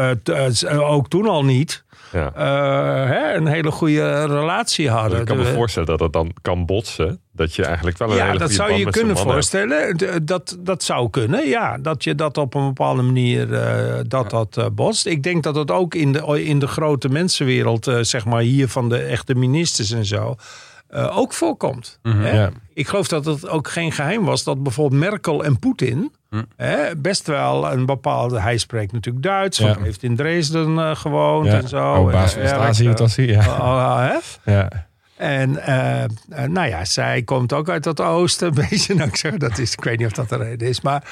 [0.70, 2.32] ook toen al niet, Ja.
[2.36, 5.20] eh, hè, een hele goede relatie hadden.
[5.20, 7.20] Ik kan me voorstellen dat het dan kan botsen.
[7.32, 9.98] Dat je eigenlijk wel een ja, hele dat goede zou band je kunnen voorstellen.
[9.98, 11.78] D- Dat, dat zou kunnen, ja.
[11.78, 15.06] Dat je dat op een bepaalde manier eh, dat, dat eh, botst.
[15.06, 18.68] Ik denk dat het ook in de, in de grote mensenwereld, eh, zeg maar hier
[18.68, 20.36] van de echte ministers en zo,
[20.88, 22.00] eh, ook voorkomt.
[22.04, 22.32] hè?
[22.42, 22.50] Ja.
[22.74, 26.14] Ik geloof dat het ook geen geheim was dat bijvoorbeeld Merkel en Poetin
[26.56, 28.40] hè, best wel een bepaalde.
[28.40, 29.66] Hij spreekt natuurlijk Duits, Ja.
[29.66, 31.54] hij heeft in Dresden eh, gewoond Ja.
[31.54, 31.94] en zo.
[31.94, 34.20] Oh, baas En, van eh, Stasi, hij?
[34.46, 34.88] Ja.
[35.18, 36.10] En eh, eh,
[36.48, 38.48] nou ja, zij komt ook uit het oosten.
[38.58, 40.82] Een beetje, nou, ik zeg, dat is, ik weet niet of dat de reden is.
[40.82, 41.04] Maar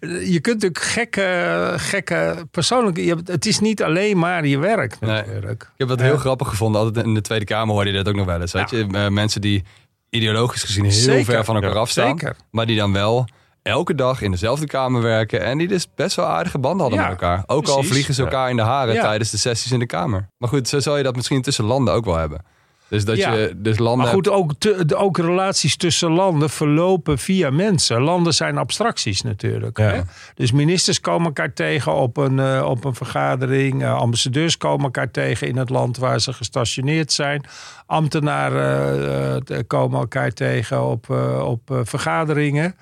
[0.00, 2.96] eh, je kunt natuurlijk gekke, gekke persoonlijk.
[2.96, 5.10] Je, het is niet alleen maar je werk Nee.
[5.10, 5.62] natuurlijk.
[5.62, 6.80] Ik heb dat heel grappig gevonden.
[6.80, 8.52] Altijd in de Tweede Kamer hoorde je dat ook nog wel eens.
[8.52, 8.86] Weet je?
[9.10, 9.64] Mensen die
[10.10, 11.24] ideologisch gezien heel Zeker.
[11.24, 12.18] ver van elkaar Ja, afstaan.
[12.18, 12.36] zeker.
[12.50, 13.26] Maar die dan wel
[13.62, 15.42] elke dag in dezelfde kamer werken.
[15.42, 17.42] En die dus best wel aardige banden hadden Ja, met elkaar.
[17.46, 17.90] Ook al precies.
[17.92, 20.28] vliegen ze elkaar in de haren tijdens de sessies in de Kamer.
[20.38, 22.40] Maar goed, zo zal je dat misschien tussen landen ook wel hebben.
[22.88, 23.32] Dus dat Ja.
[23.34, 24.04] je dus landen...
[24.04, 28.00] Maar goed, ook, te- ook relaties tussen landen verlopen via mensen.
[28.00, 29.78] Landen zijn abstracties natuurlijk.
[29.78, 29.84] Ja.
[29.84, 30.00] Hè?
[30.34, 33.82] Dus ministers komen elkaar tegen op een, eh, op een vergadering.
[33.82, 37.44] Eh, ambassadeurs komen elkaar tegen in het land waar ze gestationeerd zijn.
[37.86, 41.10] Ambtenaren eh, komen elkaar tegen op,
[41.44, 42.74] op vergaderingen.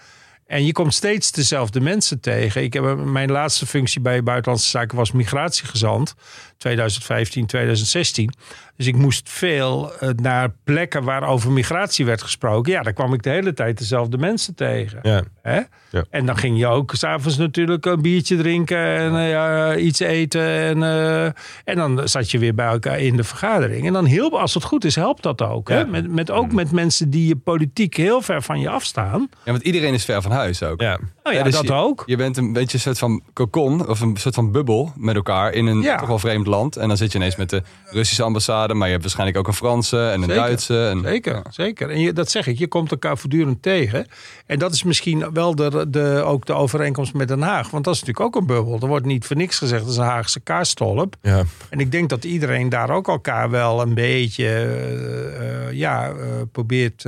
[0.47, 2.63] En je komt steeds dezelfde mensen tegen.
[2.63, 6.15] Ik heb, mijn laatste functie bij Buitenlandse Zaken was migratiegezant.
[6.57, 8.33] 2015, 2016.
[8.77, 12.73] Dus ik moest veel eh, naar plekken waar over migratie werd gesproken.
[12.73, 14.99] Ja, daar kwam ik de hele tijd dezelfde mensen tegen.
[15.03, 15.23] Ja.
[15.43, 15.61] Hè?
[15.91, 16.05] Ja.
[16.11, 20.43] En dan ging je ook s'avonds natuurlijk een biertje drinken en eh, ja, iets eten.
[20.43, 21.25] En, eh,
[21.65, 23.87] en dan zat je weer bij elkaar in de vergadering.
[23.87, 25.69] En dan hielp, als het goed is, helpt dat ook.
[25.69, 25.87] Hè?
[25.87, 29.29] Met, met, ook met mensen die je politiek heel ver van je afstaan.
[29.45, 30.81] Ja, want iedereen is ver van huis ook.
[30.81, 30.99] Ja.
[31.23, 32.03] Nou ja, dus dat je, ook.
[32.07, 35.53] Je bent een beetje een soort van cocon of een soort van bubbel met elkaar
[35.53, 36.77] in een toch wel vreemd land.
[36.77, 39.53] En dan zit je ineens met de Russische ambassade, maar je hebt waarschijnlijk ook een
[39.53, 40.35] Franse en een Zeker.
[40.35, 40.89] Duitse.
[40.89, 41.91] En, Zeker, zeker.
[41.91, 44.07] En je, dat zeg ik, je komt elkaar voortdurend tegen.
[44.47, 47.71] En dat is misschien wel de, de, ook de overeenkomst met Den Haag.
[47.71, 48.79] Want dat is natuurlijk ook een bubbel.
[48.81, 51.17] Er wordt niet voor niks gezegd, dat is een Haagse kaarstolp.
[51.23, 51.43] Ja.
[51.69, 56.15] En ik denk dat iedereen daar ook elkaar wel een beetje eh, eh, ja, eh,
[56.53, 57.05] probeert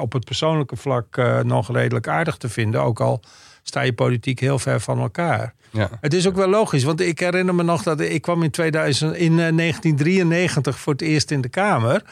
[0.00, 2.82] op het persoonlijke vlak nog redelijk aardig te vinden.
[2.82, 3.20] Ook al
[3.68, 5.54] sta je politiek heel ver van elkaar.
[5.70, 5.88] Ja.
[6.00, 9.14] Het is ook wel logisch, want ik herinner me nog dat ik kwam in, 2000,
[9.16, 12.02] in eh, 1993 voor het eerst in de Kamer.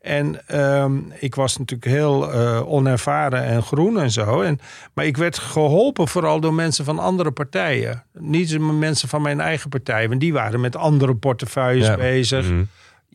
[0.00, 4.40] En ehm, ik was natuurlijk heel eh, onervaren en groen en zo.
[4.40, 4.60] En,
[4.94, 8.04] maar ik werd geholpen vooral door mensen van andere partijen.
[8.12, 11.96] Niet mensen van mijn eigen partij, want die waren met andere portefeuilles Ja.
[11.96, 12.48] bezig.
[12.50, 12.62] Mhm.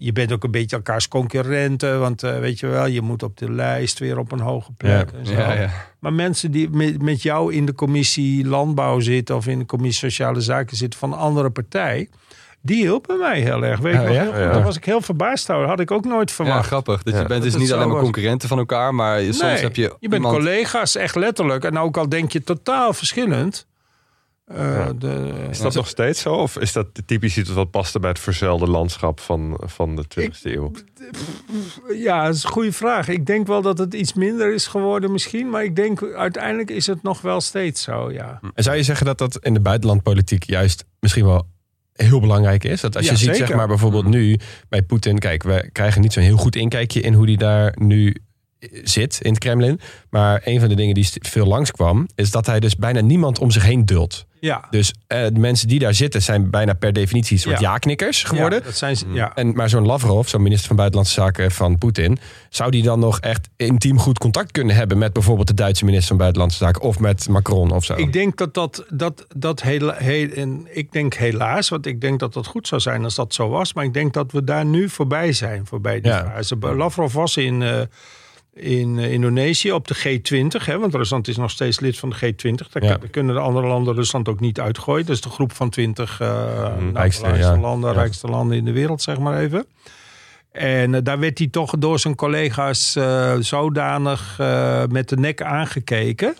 [0.01, 3.37] Je bent ook een beetje elkaars concurrenten, want eh, weet je wel, je moet op
[3.37, 5.11] de lijst weer op een hoge plek.
[5.11, 5.17] Ja.
[5.19, 5.31] En zo.
[5.33, 5.69] Ja, ja.
[5.99, 10.09] Maar mensen die met, met jou in de commissie landbouw zitten of in de commissie
[10.09, 12.09] sociale zaken zitten van een andere partij,
[12.61, 13.79] die hielpen mij heel erg.
[13.79, 14.13] Weet je nog ja?
[14.21, 14.39] heel goed.
[14.39, 14.51] Ja.
[14.51, 15.67] Daar was ik heel verbaasd over.
[15.67, 16.67] Had ik ook nooit Ja, verwacht.
[16.67, 17.03] grappig.
[17.03, 17.19] Dat Ja.
[17.21, 18.03] je bent dus niet alleen maar was.
[18.03, 20.35] concurrenten van elkaar, maar soms Nee, heb je, je bent iemand...
[20.35, 21.63] collega's, echt letterlijk.
[21.63, 23.67] En ook al denk je totaal verschillend.
[24.49, 24.93] Eh, Ja.
[24.93, 26.33] de, Is dat nog steeds zo?
[26.33, 30.41] Of is dat typisch iets wat paste bij het verzelde landschap van, van de 20e
[30.43, 30.71] eeuw?
[31.93, 33.07] Ja, dat is een goede vraag.
[33.07, 35.49] Ik denk wel dat het iets minder is geworden misschien.
[35.49, 38.39] Maar ik denk uiteindelijk is het nog wel steeds zo, ja.
[38.53, 41.47] En zou je zeggen dat dat in de buitenlandpolitiek juist misschien wel
[41.93, 42.81] heel belangrijk is?
[42.81, 43.47] Dat als Ja, je ziet, zeker.
[43.47, 44.37] zeg maar bijvoorbeeld nu
[44.69, 48.15] bij Poetin, kijk, we krijgen niet zo'n heel goed inkijkje in hoe die daar nu
[48.83, 49.79] zit in het Kremlin.
[50.09, 53.51] Maar een van de dingen die veel langskwam, is dat hij dus bijna niemand om
[53.51, 54.25] zich heen duldt.
[54.39, 57.71] Ja, Dus eh, de mensen die daar zitten zijn bijna per definitie een soort Ja.
[57.71, 58.59] ja-knikkers geworden.
[58.59, 59.35] Ja, dat zijn ze, ja.
[59.35, 62.17] En, maar zo'n Lavrov, zo'n minister van Buitenlandse Zaken van Poetin,
[62.49, 66.07] zou die dan nog echt intiem goed contact kunnen hebben met bijvoorbeeld de Duitse minister
[66.07, 67.93] van Buitenlandse Zaken of met Macron of zo?
[67.95, 72.19] Ik denk dat dat, dat, dat heel, heel, en ik denk helaas, want ik denk
[72.19, 73.73] dat dat goed zou zijn als dat zo was.
[73.73, 76.31] Maar ik denk dat we daar nu voorbij zijn, voorbij die Ja.
[76.35, 76.55] fase.
[76.59, 77.81] Lavrov was in, eh,
[78.59, 82.15] in eh, Indonesië op de G20, hè, want Rusland is nog steeds lid van de
[82.15, 82.69] G20.
[82.71, 82.97] Daar Ja.
[83.11, 85.05] kunnen de andere landen Rusland ook niet uitgooien.
[85.05, 87.59] Dat is de groep van 20 eh nou, rijkste, rijkste, ja.
[87.59, 87.95] landen, Ja.
[87.99, 89.65] rijkste landen in de wereld, zeg maar even.
[90.51, 92.97] En eh, daar werd hij toch door zijn collega's
[93.39, 94.35] zodanig
[94.89, 96.35] met de nek aangekeken.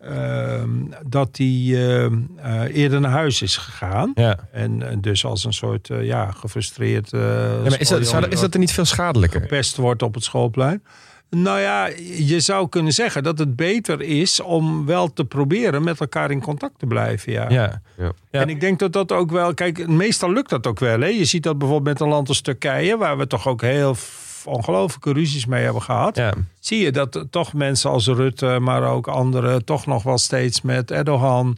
[0.00, 0.68] ehm,
[1.06, 4.12] dat hij ehm, eh, eerder naar huis is gegaan.
[4.14, 4.38] ja.
[4.52, 7.10] En, dus als een soort ja, gefrustreerd.
[7.10, 7.18] Ja,
[7.64, 8.00] maar is, dat,
[8.32, 9.40] is dat er niet veel schadelijker?
[9.40, 10.82] gepest wordt op het schoolplein.
[11.30, 11.88] Nou ja,
[12.18, 16.40] je zou kunnen zeggen dat het beter is om wel te proberen met elkaar in
[16.40, 17.32] contact te blijven.
[17.32, 17.48] Ja.
[17.50, 18.12] Ja.
[18.30, 19.54] En ik denk dat dat ook wel.
[19.54, 21.00] Kijk, meestal lukt dat ook wel.
[21.00, 21.06] Hè?
[21.06, 23.96] Je ziet dat bijvoorbeeld met een land als Turkije, waar we toch ook heel
[24.44, 26.16] ongelooflijke ruzies mee hebben gehad.
[26.16, 26.32] Ja.
[26.60, 30.90] Zie je dat toch mensen als Rutte, maar ook anderen, toch nog wel steeds met
[30.90, 31.56] Erdogan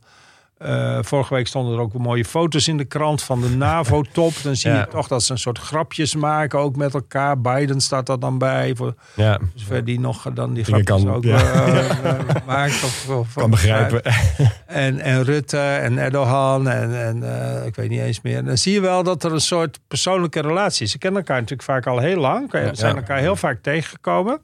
[0.63, 4.33] Eh, vorige week stonden er ook mooie foto's in de krant van de NAVO-top.
[4.43, 4.79] Dan zie Ja.
[4.79, 7.41] je toch dat ze een soort grapjes maken, ook met elkaar.
[7.41, 11.25] Biden staat er dan bij, voor Ja, zover die nog dan die grapjes kan- ook
[11.25, 11.37] ja.
[11.53, 12.83] eh, eh, maakt.
[12.85, 14.03] Of, of- kan begrijpen.
[14.67, 17.23] En, en Rutte en Erdogan en, en
[17.67, 18.45] ik weet niet eens meer.
[18.45, 20.91] Dan zie je wel dat er een soort persoonlijke relatie is.
[20.91, 22.51] Ze kennen elkaar natuurlijk vaak al heel lang.
[22.53, 24.41] Ze zijn elkaar heel vaak tegengekomen.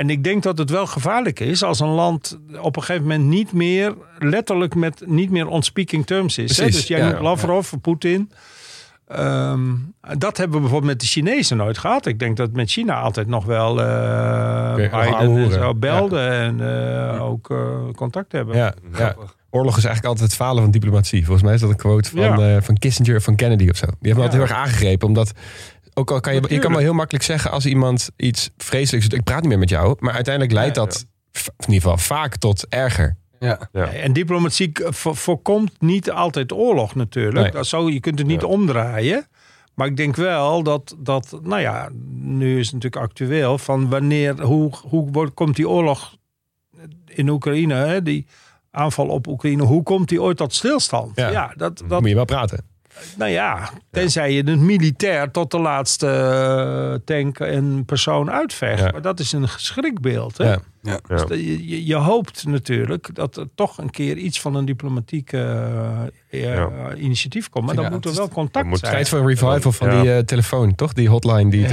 [0.00, 3.24] En ik denk dat het wel gevaarlijk is als een land op een gegeven moment
[3.24, 6.54] niet meer, letterlijk met niet meer on speaking terms is.
[6.56, 7.20] Precies, Dus jij ja.
[7.20, 8.30] Lavrov, Poetin.
[9.06, 9.60] Ehm,
[10.18, 12.06] dat hebben we bijvoorbeeld met de Chinezen nooit gehad.
[12.06, 16.60] Ik denk dat met China altijd nog wel nog Biden zo belden en
[17.14, 17.58] eh, ook eh,
[17.94, 18.56] contact hebben.
[18.56, 19.14] Ja, ja.
[19.50, 21.24] Oorlog is eigenlijk altijd het falen van diplomatie.
[21.24, 22.62] Volgens mij is dat een quote van, Ja.
[22.62, 23.86] van Kissinger of van Kennedy of zo.
[23.86, 24.48] Die hebben altijd Ja.
[24.48, 25.08] heel erg aangegrepen.
[25.08, 25.32] Omdat,
[25.94, 29.18] ook al kan je, je kan wel heel makkelijk zeggen als iemand iets vreselijks doet.
[29.18, 29.96] Ik praat niet meer met jou.
[29.98, 33.16] Maar uiteindelijk leidt Ja, dat in ieder geval vaak tot erger.
[33.38, 33.68] Ja.
[33.72, 33.86] Ja.
[33.86, 37.42] En diplomatie voorkomt niet altijd oorlog natuurlijk.
[37.42, 37.50] Nee.
[37.50, 38.46] Dat zo, je kunt het niet Ja.
[38.46, 39.26] omdraaien.
[39.74, 44.42] Maar ik denk wel dat, dat, nou ja, nu is het natuurlijk actueel van wanneer,
[44.42, 46.16] hoe, hoe wordt, komt die oorlog
[47.06, 48.26] in Oekraïne, hè, die
[48.70, 51.16] aanval op Oekraïne, hoe komt die ooit tot stilstand?
[51.16, 51.30] Ja.
[51.30, 52.64] Ja, dat, Dan dat, moet je wel praten.
[53.16, 58.92] Nou ja, tenzij je het militair tot de laatste eh, tank en persoon uitvecht.
[58.92, 60.38] Maar dat is een schrikbeeld.
[60.38, 60.54] Hè?
[60.82, 60.98] Ja.
[61.06, 64.64] Dus de- je, je- je hoopt natuurlijk dat er toch een keer iets van een
[64.64, 66.94] diplomatiek eh, eh, Ja.
[66.94, 67.66] initiatief komt.
[67.66, 68.92] Maar dan Ja, moet er wel er contact moet zijn.
[68.92, 70.00] Tijd voor een revival van Ja.
[70.02, 70.92] die eh, telefoon, toch?
[70.92, 71.66] Die hotline die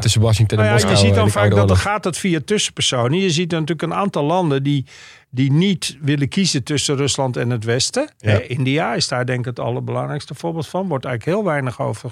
[0.00, 0.92] tussen, Washington en Nou ja, Moskou...
[0.94, 1.80] je ziet dan vaak dat Oorlog.
[1.82, 3.18] gaat het via tussenpersonen.
[3.18, 4.86] Je ziet natuurlijk een aantal landen die,
[5.30, 8.10] die niet willen kiezen tussen Rusland en het Westen.
[8.18, 8.40] Ja.
[8.40, 10.88] India is daar denk ik het allerbelangrijkste voorbeeld van.
[10.88, 12.10] Wordt eigenlijk heel weinig over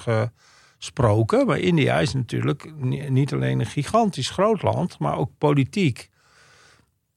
[0.78, 1.46] gesproken.
[1.46, 6.10] Maar India is natuurlijk ni- niet alleen een gigantisch groot land, maar ook politiek.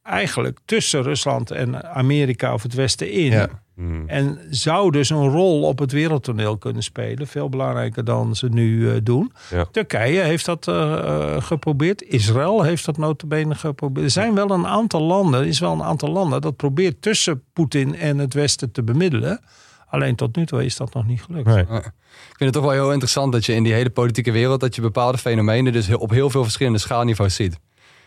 [0.06, 3.32] Eigenlijk tussen Rusland en Amerika of het Westen in.
[3.32, 3.49] Ja.
[3.76, 4.03] Hmm.
[4.07, 7.27] En zou dus een rol op het wereldtoneel kunnen spelen.
[7.27, 9.32] Veel belangrijker dan ze nu eh, doen.
[9.49, 9.65] Ja.
[9.72, 12.03] Turkije heeft dat eh, eh, geprobeerd.
[12.03, 14.06] Israël heeft dat notabene geprobeerd.
[14.06, 17.44] Er zijn wel een aantal landen, er is wel een aantal landen dat probeert tussen
[17.53, 19.41] Poetin en het Westen te bemiddelen.
[19.88, 21.45] Alleen tot nu toe is dat nog niet gelukt.
[21.45, 21.61] Nee.
[21.61, 24.60] Ik vind het toch wel heel interessant dat je in die hele politieke wereld...
[24.60, 27.60] dat je bepaalde fenomenen dus op heel veel verschillende schaalniveaus ziet.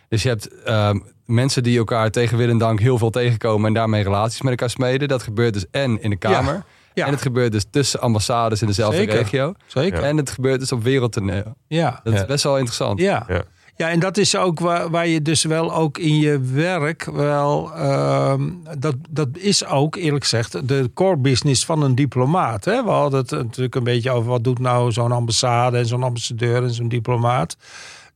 [0.09, 3.67] Dus je hebt ehm, mensen die elkaar tegen wil en dank heel veel tegenkomen...
[3.69, 5.09] en daarmee relaties met elkaar smeden.
[5.09, 6.65] Dat gebeurt dus en in de Kamer.
[6.95, 7.07] Ja.
[7.07, 9.15] En het gebeurt dus tussen ambassades in dezelfde Zeker.
[9.15, 9.55] regio.
[9.67, 10.03] Zeker.
[10.03, 11.55] En het gebeurt dus op wereldtoneel.
[11.67, 12.01] Ja.
[12.05, 12.21] Dat Ja.
[12.21, 13.01] is best wel interessant.
[13.01, 13.25] Ja.
[13.29, 13.43] Ja.
[13.77, 17.73] Ja, en dat is ook waar, waar je dus wel ook in je werk wel.
[17.75, 18.43] ehm,
[18.79, 22.65] dat, dat is ook eerlijk gezegd de core business van een diplomaat.
[22.65, 22.83] Hè?
[22.85, 26.63] We hadden het natuurlijk een beetje over wat doet nou zo'n ambassade en zo'n ambassadeur
[26.63, 27.57] en zo'n diplomaat.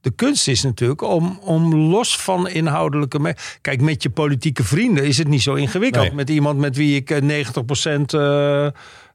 [0.02, 3.18] De kunst is natuurlijk om, om los van inhoudelijke.
[3.18, 6.04] me- Kijk, met je politieke vrienden is het niet zo ingewikkeld.
[6.06, 6.14] Nee.
[6.14, 7.44] Met iemand met wie ik eh,
[7.98, 8.66] 90% eh,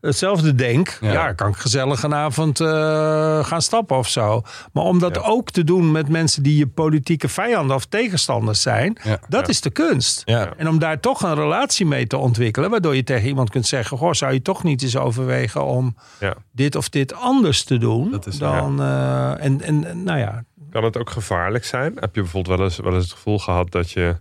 [0.01, 0.97] hetzelfde denk.
[1.01, 1.11] Ja.
[1.11, 1.33] Ja.
[1.33, 2.67] kan ik gezellig een avond eh,
[3.45, 4.41] gaan stappen of zo.
[4.73, 5.21] Maar om dat Ja.
[5.21, 9.19] ook te doen met mensen die je politieke vijanden of tegenstanders zijn, Ja.
[9.29, 10.23] dat is de kunst.
[10.57, 13.97] En om daar toch een relatie mee te ontwikkelen, waardoor je tegen iemand kunt zeggen:
[13.97, 15.95] Goh, zou je toch niet eens overwegen om
[16.51, 18.11] dit of dit anders te doen?
[18.11, 20.43] Dat is- dan, eh, en, en, nou ja,
[20.77, 21.93] Kan het ook gevaarlijk zijn?
[21.99, 24.15] Heb je bijvoorbeeld wel eens, wel eens het gevoel gehad dat je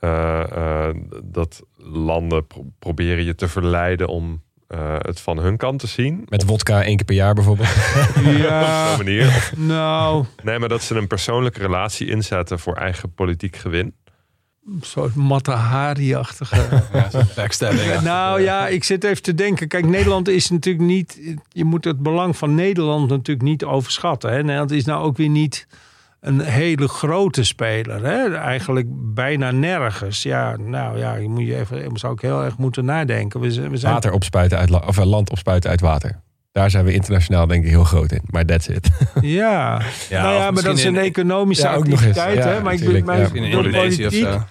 [0.00, 0.40] eh,
[0.88, 0.94] eh,
[1.24, 6.26] dat landen pro- proberen je te verleiden om eh, het van hun kant te zien?
[6.28, 7.68] Met wodka één keer per jaar bijvoorbeeld.
[8.16, 9.26] Op ja, zo'n manier?
[9.26, 13.94] Of, nou, nee, maar dat ze een persoonlijke relatie inzetten voor eigen politiek gewin.
[14.66, 16.56] een soort Matahari-achtige.
[16.92, 17.84] Ja, zo'n backstabbing.
[17.84, 19.68] Ja, nou ja, ik zit even te denken.
[19.68, 21.36] Kijk, Nederland is natuurlijk niet.
[21.48, 24.30] Je moet het belang van Nederland natuurlijk niet overschatten.
[24.30, 24.42] Hè?
[24.42, 25.66] Nederland is nou ook weer niet
[26.20, 28.04] een hele grote speler.
[28.04, 28.34] Hè?
[28.34, 30.22] Eigenlijk bijna nergens.
[30.22, 33.40] Ja, nou ja, je moet je even, zou ook heel erg moeten nadenken.
[33.40, 36.20] We, zijn- we zijn Water opspuiten uit of eh, land opspuiten uit water.
[36.52, 38.20] Daar zijn we internationaal denk ik heel groot in.
[38.30, 38.88] Maar that's it.
[39.20, 42.18] Ja, Ja, nou ja, maar dat is een in- economische Ja, ook nog eens.
[42.18, 42.44] activiteit.
[42.44, 42.62] Ja, hè?
[42.62, 44.42] Maar ik ben, maar In ik Indonesië of politiek, zo.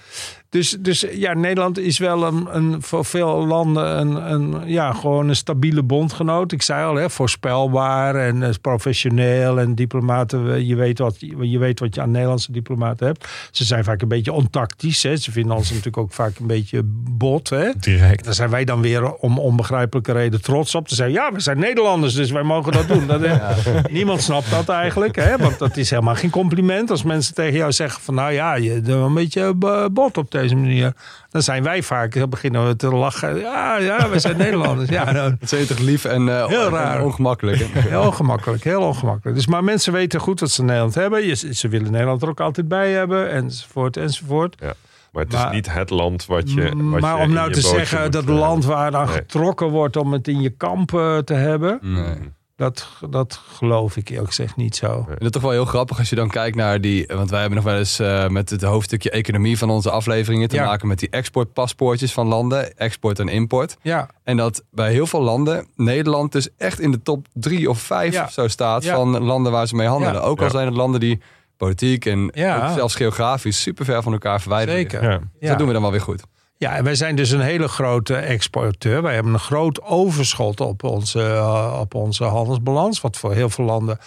[0.50, 5.30] Dus, dus ja, Nederland is wel een, een, voor veel landen een, een, ja, gewoon
[5.30, 6.52] een stabiele bondgenoot.
[6.52, 10.66] Ik zei al, hè, voorspelbaar en eh, professioneel en diplomaten.
[10.66, 13.28] Je weet, wat, je weet wat je aan Nederlandse diplomaten hebt.
[13.52, 15.04] Ze zijn vaak een beetje ontactisch.
[15.04, 15.16] Hè.
[15.16, 17.50] Ze vinden ons natuurlijk ook vaak een beetje bot.
[17.50, 17.72] Hè.
[17.80, 18.24] Direct.
[18.24, 20.88] Daar zijn wij dan weer om onbegrijpelijke reden trots op.
[20.88, 23.08] Te zeggen, ja, we zijn Nederlanders, dus wij mogen dat doen.
[23.08, 23.58] Dat, eh,
[23.92, 25.16] Niemand snapt dat eigenlijk.
[25.16, 25.38] Hè?
[25.38, 26.90] Want dat is helemaal geen compliment.
[26.90, 30.30] Als mensen tegen jou zeggen van, nou ja, je doet een beetje eh, bot op
[30.42, 30.94] deze manier.
[31.30, 33.40] Dan zijn wij vaak, dan beginnen we te lachen.
[33.40, 34.90] Ja, ja, we zijn Nederlanders.
[34.90, 37.04] Ja, nou, Het is toch lief en, eh, Heel en raar.
[37.04, 37.58] ongemakkelijk.
[37.60, 39.38] heel ongemakkelijk, heel ongemakkelijk.
[39.38, 41.26] Dus maar mensen weten goed wat ze in Nederland hebben.
[41.26, 44.56] Je- Ze willen Nederland er ook altijd bij hebben, enzovoort, enzovoort.
[44.62, 44.74] Maar
[45.12, 46.62] Maar het Maar- is niet het land wat je.
[46.76, 49.14] Wat maar je om in nou je te zeggen dat eh, land waar dan nee.
[49.16, 50.90] getrokken wordt om het in je kamp
[51.26, 52.16] te hebben, Nee.
[52.58, 55.00] Dat, dat geloof ik eerlijk gezegd niet zo.
[55.00, 57.06] Ik vind het toch wel heel grappig als je dan kijkt naar die...
[57.08, 60.48] Want wij hebben nog wel eens eh, met het hoofdstukje economie van onze afleveringen...
[60.50, 60.66] te Ja.
[60.66, 62.78] maken met die exportpaspoortjes van landen.
[62.78, 63.78] Export en import.
[63.82, 67.80] Ja, En dat bij heel veel landen Nederland dus echt in de top drie of
[67.80, 68.24] vijf Ja.
[68.24, 68.84] of zo staat...
[68.84, 68.96] Ja.
[68.96, 70.22] van landen waar ze mee handelen.
[70.22, 70.28] Ja.
[70.28, 70.52] Ook al Ja.
[70.52, 71.22] zijn het landen die
[71.58, 72.68] politiek en Ja.
[72.70, 73.62] ook zelfs geografisch...
[73.62, 75.02] super ver van elkaar verwijderd zeker.
[75.02, 75.48] Dus Ja.
[75.50, 76.24] Dat doen we dan wel weer goed.
[76.58, 79.02] Ja, en wij zijn dus een hele grote exporteur.
[79.02, 83.02] Wij hebben een groot overschot op onze, eh, op onze handelsbalans.
[83.02, 84.00] Wat voor heel veel landen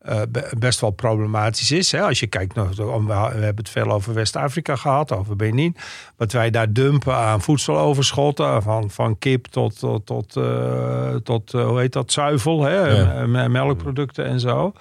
[0.00, 1.92] eh, be- best wel problematisch is.
[1.92, 2.02] Hè?
[2.02, 2.68] Als je kijkt naar.
[2.68, 5.76] We hebben het veel over West-Afrika gehad, over Benin.
[6.16, 8.62] Wat wij daar dumpen aan voedseloverschotten.
[8.62, 12.62] Van, van kip tot, tot, tot, eh, tot hoe heet dat, zuivel.
[12.62, 12.74] Hè?
[12.76, 13.48] Ja.
[13.48, 14.72] Melkproducten en zo.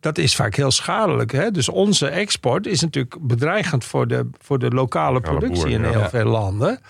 [0.00, 1.32] Dat is vaak heel schadelijk.
[1.32, 1.50] Hè?
[1.50, 6.08] Dus onze export is natuurlijk bedreigend voor de, voor de lokale productie in heel Ja.
[6.08, 6.80] veel landen.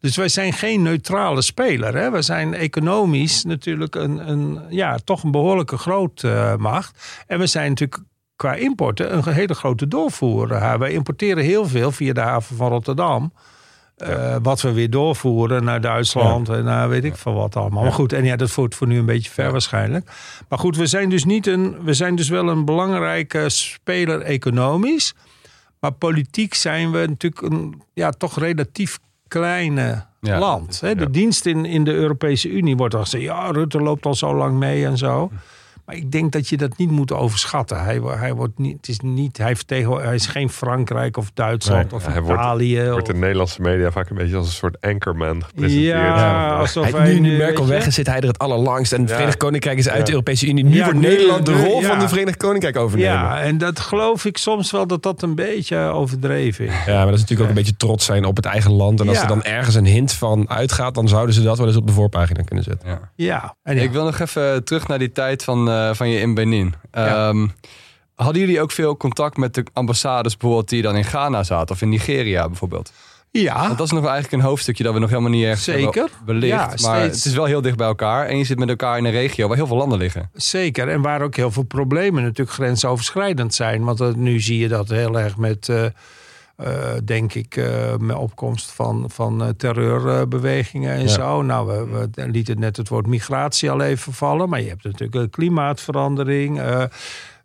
[0.00, 1.96] Dus wij zijn geen neutrale speler.
[1.96, 2.10] Hè?
[2.10, 7.24] We zijn economisch natuurlijk een, een, ja, toch een behoorlijke grootmacht.
[7.26, 8.02] en we zijn natuurlijk
[8.36, 10.78] qua importen een hele grote doorvoerder.
[10.78, 13.32] Wij importeren heel veel via de haven van Rotterdam.
[13.96, 17.82] Eh, wat we weer doorvoeren naar Duitsland en naar weet ik veel wat allemaal.
[17.82, 20.10] Maar goed, en ja, dat voert voor nu een beetje ver waarschijnlijk.
[20.48, 25.14] Maar goed, we zijn dus niet een, we zijn dus wel een belangrijke speler economisch.
[25.80, 28.98] Maar politiek zijn we natuurlijk een ja, toch relatief
[29.28, 30.80] kleine Ja, land.
[30.80, 30.94] Hè?
[30.94, 33.24] De dienst in, in de Europese Unie wordt al gezegd...
[33.24, 35.30] ja, Rutte loopt al zo lang mee en zo.
[35.86, 37.84] Maar ik denk dat je dat niet moet overschatten.
[37.84, 41.84] Hij, hij, wordt niet, het is, niet, hij, vertegen, hij is geen Frankrijk of Duitsland
[41.90, 42.88] Nee, of hij wordt- Italië.
[42.90, 45.96] Wordt of- in Nederlandse media vaak een beetje als een soort anchorman gepresenteerd.
[45.96, 48.92] ja, alsof Hij, hij nu, Merkel weg is, zit hij er het allerlangst.
[48.92, 49.14] En het Ja.
[49.14, 50.04] Verenigd Koninkrijk is uit Ja.
[50.04, 50.64] de Europese Unie.
[50.64, 51.88] Nu Ja, wordt Nederland de rol ja.
[51.88, 53.12] van de Verenigd Koninkrijk overnemen.
[53.12, 56.72] Ja, en dat geloof ik soms wel dat dat een beetje overdreven is.
[56.86, 59.00] Ja, maar dat is natuurlijk ook een beetje trots zijn op het eigen land.
[59.00, 59.22] En als Ja.
[59.22, 61.92] er dan ergens een hint van uitgaat, dan zouden ze dat wel eens op de
[61.92, 62.88] voorpagina kunnen zetten.
[62.88, 63.00] Ja.
[63.14, 63.82] Ja, en ja.
[63.82, 66.74] Ik wil nog even terug naar die tijd van, eh, van je in Benin.
[66.92, 67.28] Ja.
[67.28, 67.46] Ehm,
[68.14, 71.82] hadden jullie ook veel contact met de ambassades bijvoorbeeld die dan in Ghana zaten of
[71.82, 72.92] in Nigeria bijvoorbeeld?
[73.42, 73.60] ja.
[73.60, 76.10] Want dat is nog eigenlijk een hoofdstukje dat we nog helemaal niet erg Zeker.
[76.24, 76.52] belicht.
[76.52, 77.16] Ja, maar steeds.
[77.16, 79.48] het is wel heel dicht bij elkaar en je zit met elkaar in een regio
[79.48, 80.30] waar heel veel landen liggen.
[80.34, 83.84] Zeker, en waar ook heel veel problemen natuurlijk grensoverschrijdend zijn.
[83.84, 85.84] Want eh, nu zie je dat heel erg met, eh,
[86.56, 91.08] eh, denk ik, eh, met opkomst van, van eh, terreurbewegingen en Ja.
[91.08, 91.42] zo.
[91.42, 94.48] Nou, we, we lieten net het woord migratie al even vallen.
[94.48, 96.60] Maar je hebt natuurlijk klimaatverandering.
[96.60, 96.84] eh,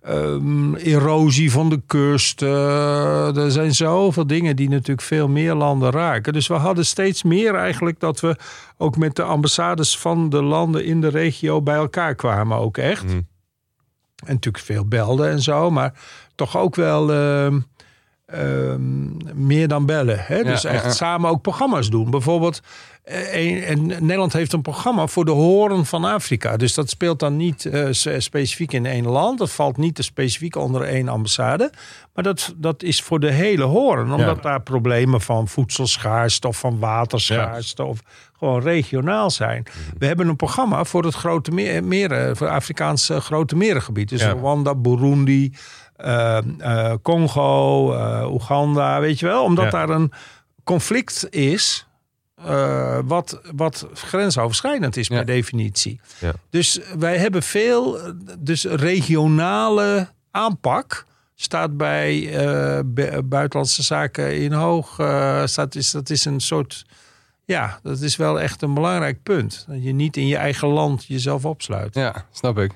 [0.02, 2.42] ehm, erosie van de kust.
[2.42, 6.34] er zijn zoveel dingen die natuurlijk veel meer landen raken.
[6.34, 8.36] Dus we hadden steeds meer eigenlijk dat we
[8.78, 12.58] ook met de ambassades van de landen in de regio bij elkaar kwamen.
[12.58, 13.04] Ook echt.
[13.04, 13.14] Mhm.
[14.26, 15.72] En natuurlijk veel belden en zo.
[15.72, 15.94] Maar
[16.36, 17.08] toch ook wel
[18.32, 20.20] ehm, meer dan bellen.
[20.20, 20.36] Hè?
[20.36, 20.94] Ja, dus echt ja, ja.
[20.94, 22.10] samen ook programma's doen.
[22.10, 22.62] Bijvoorbeeld,
[23.04, 26.58] eh, een- en Nederland heeft een programma voor de horen van Afrika.
[26.58, 27.88] Dus dat speelt dan niet eh,
[28.18, 29.38] specifiek in één land.
[29.40, 31.72] Dat valt niet te specifiek onder één ambassade.
[32.14, 34.12] Maar dat, dat is voor de hele horen.
[34.12, 37.84] Omdat daar problemen van voedselschaarste of van waterschaarste...
[37.84, 38.00] of
[38.38, 39.64] gewoon regionaal zijn.
[39.98, 44.10] We hebben een programma voor het grote meer, meren, voor het Afrikaanse grote merengebied.
[44.10, 44.24] Dus.
[44.24, 45.58] Rwanda, Burundi, eh, eh,
[47.02, 49.44] Congo, eh, Oeganda, weet je wel.
[49.44, 49.70] Omdat Ja.
[49.72, 50.12] daar een
[50.64, 51.86] conflict is...
[52.46, 55.16] eh, wat, wat grensoverschrijdend is Ja.
[55.16, 56.00] per definitie.
[56.20, 56.32] Ja.
[56.50, 61.06] Dus wij hebben veel, eh, dus regionale aanpak
[61.36, 65.00] staat bij eh, bu- buitenlandse zaken in hoog.
[65.00, 66.86] eh, staat, is, dat is een soort,
[67.46, 69.66] ja, dat is wel echt een belangrijk punt.
[69.68, 71.96] Dat je niet in je eigen land jezelf opsluit.
[71.96, 72.72] Ja, snap ik.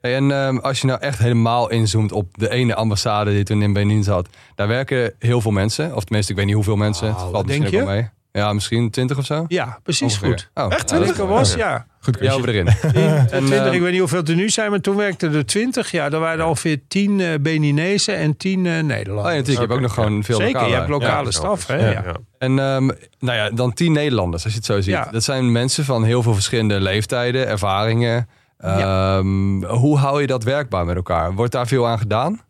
[0.00, 3.62] Hey, en ehm, als je nou echt helemaal inzoomt op de ene ambassade die toen
[3.62, 5.94] in Benin zat, daar werken heel veel mensen.
[5.94, 7.06] Of tenminste, ik weet niet hoeveel mensen.
[7.08, 8.08] Nou, het valt denk ook wel mee.
[8.32, 9.44] Ja, misschien 20 of zo.
[9.48, 10.28] Ja, precies Ongeveer.
[10.28, 10.50] goed.
[10.54, 10.72] Oh, Echt?
[10.90, 11.86] ja, dat is Twintig wel- was, ja.
[12.00, 12.66] Goed we erin.
[12.82, 15.46] En, En, 20, ehm, ik weet niet hoeveel er nu zijn, maar toen werkten er
[15.46, 15.90] 20.
[15.90, 19.34] Ja, er waren ongeveer 10 eh Beninezen en 10 eh Oh ja, Nederlanders.
[19.36, 19.46] natuurlijk.
[19.54, 20.70] Je hebt ook nog gewoon veel Zeker, lokale.
[20.70, 21.66] je hebt lokale Ja, staf.
[21.66, 21.90] Hè?
[21.90, 22.02] Ja.
[22.38, 22.86] En ehm,
[23.18, 24.84] nou ja, dan 10 Nederlanders, als je het zo ziet.
[24.94, 25.08] Ja.
[25.10, 28.28] Dat zijn mensen van heel veel verschillende leeftijden, ervaringen.
[28.58, 31.34] Ehm, hoe hou je dat werkbaar met elkaar?
[31.34, 32.40] Wordt daar veel aan gedaan?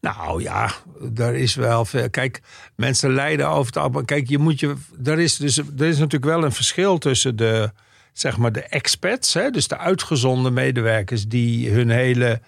[0.00, 0.70] Nou ja,
[1.16, 2.10] er is wel veel.
[2.10, 2.40] Kijk,
[2.76, 4.04] mensen lijden over het algemeen.
[4.04, 4.74] Kijk, je moet je.
[5.04, 7.70] Er is, dus, er is natuurlijk wel een verschil tussen de.
[8.12, 12.40] Zeg maar de expats, hè, dus de uitgezonde medewerkers die hun hele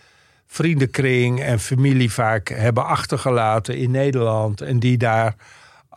[0.46, 4.60] vriendenkring en familie vaak hebben achtergelaten in Nederland.
[4.60, 5.34] En die daar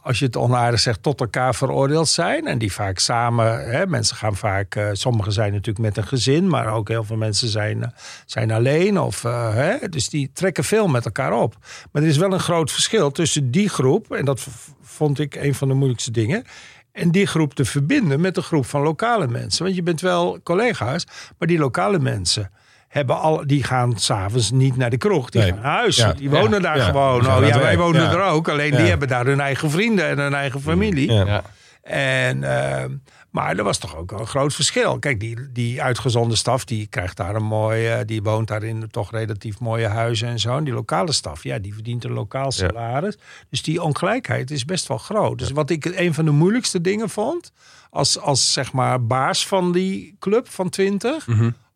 [0.02, 2.48] als je het onaardig zegt, tot elkaar veroordeeld zijn.
[2.48, 6.48] En die vaak samen, hè, mensen gaan vaak, eh, sommigen zijn natuurlijk met een gezin,
[6.48, 7.90] maar ook heel veel mensen zijn, eh,
[8.26, 9.00] zijn alleen.
[9.00, 11.56] Of, eh, hè, dus die trekken veel met elkaar op.
[11.92, 14.48] Maar er is wel een groot verschil tussen die groep, en dat
[14.82, 16.44] vond ik een van de moeilijkste dingen.
[16.92, 19.64] En die groep te verbinden met de groep van lokale mensen.
[19.64, 21.06] Want je bent wel collega's,
[21.38, 22.52] maar die lokale mensen
[22.92, 25.30] hebben al, die gaan s'avonds niet naar de kroeg.
[25.30, 25.50] Die Nee.
[25.52, 25.96] gaan naar huis.
[25.96, 26.14] Ja.
[26.14, 26.60] Die wonen Ja.
[26.60, 26.84] daar Ja.
[26.86, 27.20] gewoon.
[27.28, 28.12] Oh ja, wij wonen Ja.
[28.12, 28.50] er ook.
[28.50, 28.78] Alleen Ja.
[28.78, 31.12] die hebben daar hun eigen vrienden en hun eigen familie.
[31.12, 31.26] Ja.
[31.26, 31.42] Ja.
[31.82, 32.86] En, eh,
[33.30, 35.00] maar er was toch ook wel een groot verschil.
[35.00, 39.12] Kijk, die, die uitgezonden staf, die krijgt daar een mooie, die woont daar in toch
[39.12, 40.58] relatief mooie huizen en zo.
[40.58, 43.18] En die lokale staf, ja, die verdient een lokaal salaris.
[43.50, 45.40] Dus die ongelijkheid is best wel groot.
[45.40, 47.52] Dus wat ik een van de moeilijkste dingen vond,
[47.90, 51.28] als, als zeg maar baas van die club van 20,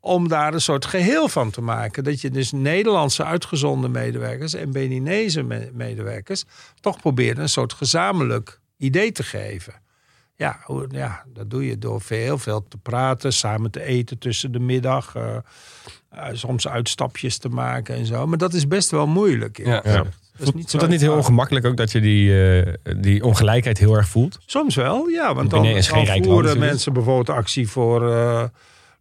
[0.05, 2.03] om daar een soort geheel van te maken.
[2.03, 6.43] Dat je dus Nederlandse uitgezonden medewerkers en Beninese me- medewerkers
[6.79, 9.73] toch probeert een soort gezamenlijk idee te geven.
[10.35, 14.51] Ja, hoe- ja, dat doe je door heel veel te praten, samen te eten tussen
[14.51, 15.15] de middag.
[15.15, 15.35] eh,
[16.09, 18.27] eh, soms uitstapjes te maken en zo.
[18.27, 19.57] Maar dat is best wel moeilijk.
[19.57, 19.81] Ja.
[19.83, 20.03] Ja.
[20.37, 23.95] Dat is voelt dat niet heel ongemakkelijk ook dat je die, eh, die ongelijkheid heel
[23.95, 24.37] erg voelt?
[24.45, 25.33] Soms wel, ja.
[25.33, 25.87] Want dan, is
[26.33, 28.01] voeren mensen bijvoorbeeld actie voor...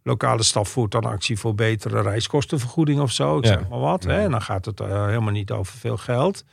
[0.07, 3.37] lokale staf voert dan actie voor betere reiskostenvergoeding of zo.
[3.37, 3.51] Ik Ja.
[3.51, 4.03] zeg maar wat.
[4.03, 4.19] Hè?
[4.21, 6.43] En dan gaat het eh, helemaal niet over veel geld.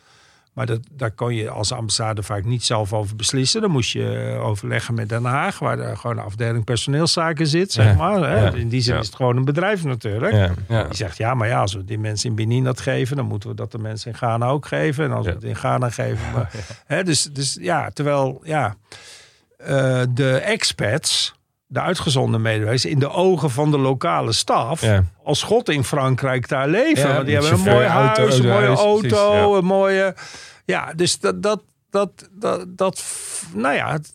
[0.52, 3.60] Maar dat, daar kon je als ambassade vaak niet zelf over beslissen.
[3.60, 7.72] Dan moest je eh, overleggen met Den Haag, waar de, gewoon een afdeling personeelszaken zit,
[7.72, 7.94] zeg Ja.
[7.94, 8.20] maar.
[8.30, 8.44] Hè?
[8.44, 8.52] Ja.
[8.52, 9.00] In die zin Ja.
[9.00, 10.32] is het gewoon een bedrijf natuurlijk.
[10.32, 10.50] Ja.
[10.68, 10.84] Ja.
[10.84, 13.48] Die zegt, ja, maar ja, als we die mensen in Benin dat geven, dan moeten
[13.48, 15.04] we dat de mensen in Ghana ook geven.
[15.04, 16.30] En als we het in Ghana geven.
[16.34, 16.50] Maar,
[16.86, 18.76] hè, dus, dus ja, terwijl ja,
[19.56, 21.34] eh, de expats,
[21.72, 25.04] de uitgezonden medewerkers, in de ogen van de lokale staf, Ja.
[25.24, 27.08] als God in Frankrijk daar leven.
[27.08, 29.42] Ja, want die hebben een mooi auto, huis, een mooie huis, auto, precies, ja.
[29.58, 30.14] een mooie.
[30.64, 31.42] Ja, dus dat.
[31.42, 33.04] dat dat, dat, dat,
[33.54, 34.14] nou ja, het-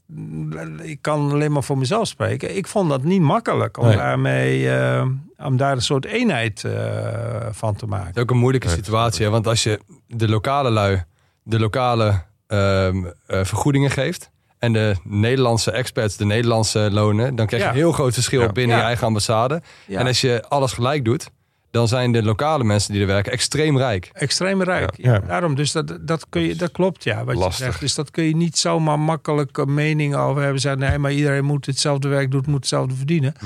[0.81, 2.55] ik kan alleen maar voor mezelf spreken.
[2.57, 3.95] Ik vond dat niet makkelijk om Nee.
[3.97, 5.05] daarmee, eh,
[5.37, 8.07] om daar een soort eenheid eh, van te maken.
[8.07, 9.25] Het is ook een moeilijke situatie.
[9.25, 9.31] Hè?
[9.31, 11.03] Want als je de lokale lui
[11.43, 14.31] de lokale ehm, eh, vergoedingen geeft.
[14.59, 17.35] En de Nederlandse experts de Nederlandse lonen.
[17.35, 17.73] Dan krijg je Ja.
[17.73, 18.51] een heel groot verschil Ja.
[18.51, 18.81] binnen Ja.
[18.81, 19.61] je eigen ambassade.
[19.87, 19.99] Ja.
[19.99, 21.29] En als je alles gelijk doet.
[21.71, 24.09] Dan zijn de lokale mensen die er werken extreem rijk.
[24.13, 24.89] Extreem rijk.
[24.97, 25.13] Ja.
[25.13, 25.19] Ja.
[25.19, 27.57] Daarom, dus dat, dat, kun je, dat klopt, ja, wat Lastig.
[27.57, 27.79] je zegt.
[27.79, 30.61] Dus dat kun je niet zomaar makkelijk een mening over hebben.
[30.61, 33.33] Zeggen, nee, maar iedereen moet hetzelfde werk doen, moet hetzelfde verdienen.
[33.39, 33.45] Hm.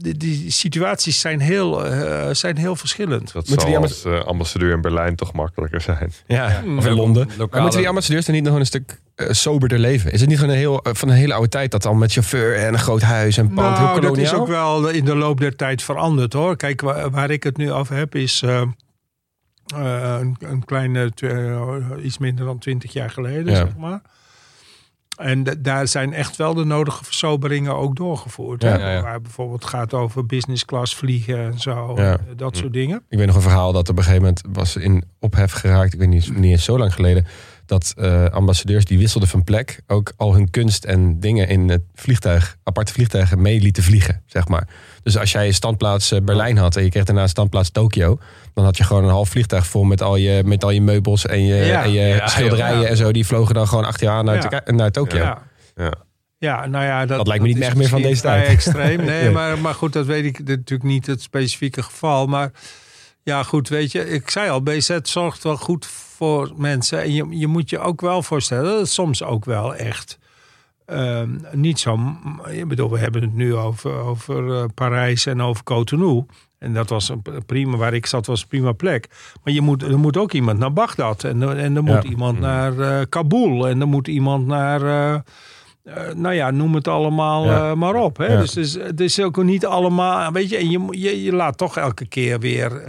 [0.00, 3.32] Die, die situaties zijn heel, eh, zijn heel verschillend.
[3.32, 6.12] Dat Moeten zal die als eh, ambassadeur in Berlijn toch makkelijker zijn.
[6.26, 6.62] Ja.
[6.76, 7.28] Of in Londen.
[7.50, 10.12] Maar moeten die ambassadeurs dan niet nog een stuk eh, soberder leven?
[10.12, 12.56] Is het niet gewoon een heel, van een hele oude tijd dat dan met chauffeur
[12.56, 15.40] en een groot huis en pand, heel Nou, dat is ook wel in de loop
[15.40, 16.56] der tijd veranderd hoor.
[16.56, 21.12] Kijk, waar, waar ik het nu over heb is eh, eh, een, een kleine,
[22.02, 23.56] iets minder dan twintig jaar geleden, Ja.
[23.56, 24.00] zeg maar.
[25.18, 28.62] En daar zijn echt wel de nodige versoberingen ook doorgevoerd.
[28.62, 28.76] Ja, hè.
[28.78, 29.02] ja, ja.
[29.02, 31.94] Waar bijvoorbeeld gaat over business class vliegen en zo.
[31.94, 33.02] Eh, Dat soort dingen.
[33.08, 35.92] Ik weet nog een verhaal dat op een gegeven moment was in ophef geraakt.
[35.92, 37.26] Ik weet niet, niet eens zo lang geleden.
[37.68, 41.82] Dat eh, ambassadeurs die wisselden van plek ook al hun kunst en dingen in het
[41.94, 44.68] vliegtuig, aparte vliegtuigen mee lieten vliegen, zeg maar.
[45.02, 48.18] Dus als jij een standplaats eh, Berlijn had en je kreeg daarna een standplaats Tokio,
[48.54, 51.26] dan had je gewoon een half vliegtuig vol met al je, met al je meubels
[51.26, 51.82] en je, Ja.
[51.84, 52.86] en je Ja, schilderijen ja.
[52.86, 53.12] en zo.
[53.12, 55.18] Die vlogen dan gewoon achter je aan naar, naar Tokio.
[55.22, 55.42] Ja.
[55.76, 55.92] Ja.
[56.38, 58.46] Ja, nou ja, dat, Dat lijkt me niet echt meer van deze tijd.
[58.48, 58.96] extreem.
[59.04, 59.30] Nee, Nee.
[59.30, 62.26] Maar, maar goed, dat weet ik natuurlijk niet het specifieke geval.
[62.26, 62.50] Maar
[63.22, 66.06] ja, goed, weet je, ik zei al, BZ zorgt wel goed voor
[66.56, 67.02] mensen.
[67.02, 70.18] En je, je moet je ook wel voorstellen dat het soms ook wel echt
[70.86, 71.98] ehm, niet zo.
[72.50, 76.24] Ik bedoel, we hebben het nu over, over eh, Parijs en over Cotonou.
[76.58, 79.08] En dat was een prima, waar ik zat, was een prima plek.
[79.44, 81.24] Maar je moet, er moet ook iemand naar Bagdad.
[81.24, 82.08] En, er- en er moet Ja.
[82.10, 83.68] iemand naar eh, Kabul.
[83.68, 84.82] En er moet iemand naar.
[84.82, 87.70] eh, eh, nou ja, noem het allemaal Ja.
[87.70, 88.16] eh, maar op.
[88.16, 88.26] Hè?
[88.26, 88.40] Ja.
[88.40, 90.32] Dus het is, het is ook niet allemaal.
[90.32, 92.82] Weet je, en je, je, je laat toch elke keer weer.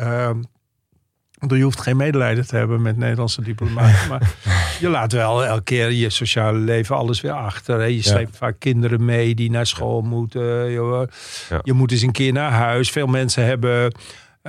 [1.48, 4.08] Je hoeft geen medelijden te hebben met Nederlandse diplomaten.
[4.10, 4.36] maar
[4.80, 7.80] je laat wel elke keer je sociale leven alles weer achter.
[7.80, 7.86] Hè?
[7.86, 10.72] Je sleept vaak kinderen mee die naar school moeten.
[11.64, 12.92] Je moet eens een keer naar huis.
[12.92, 13.92] Veel mensen hebben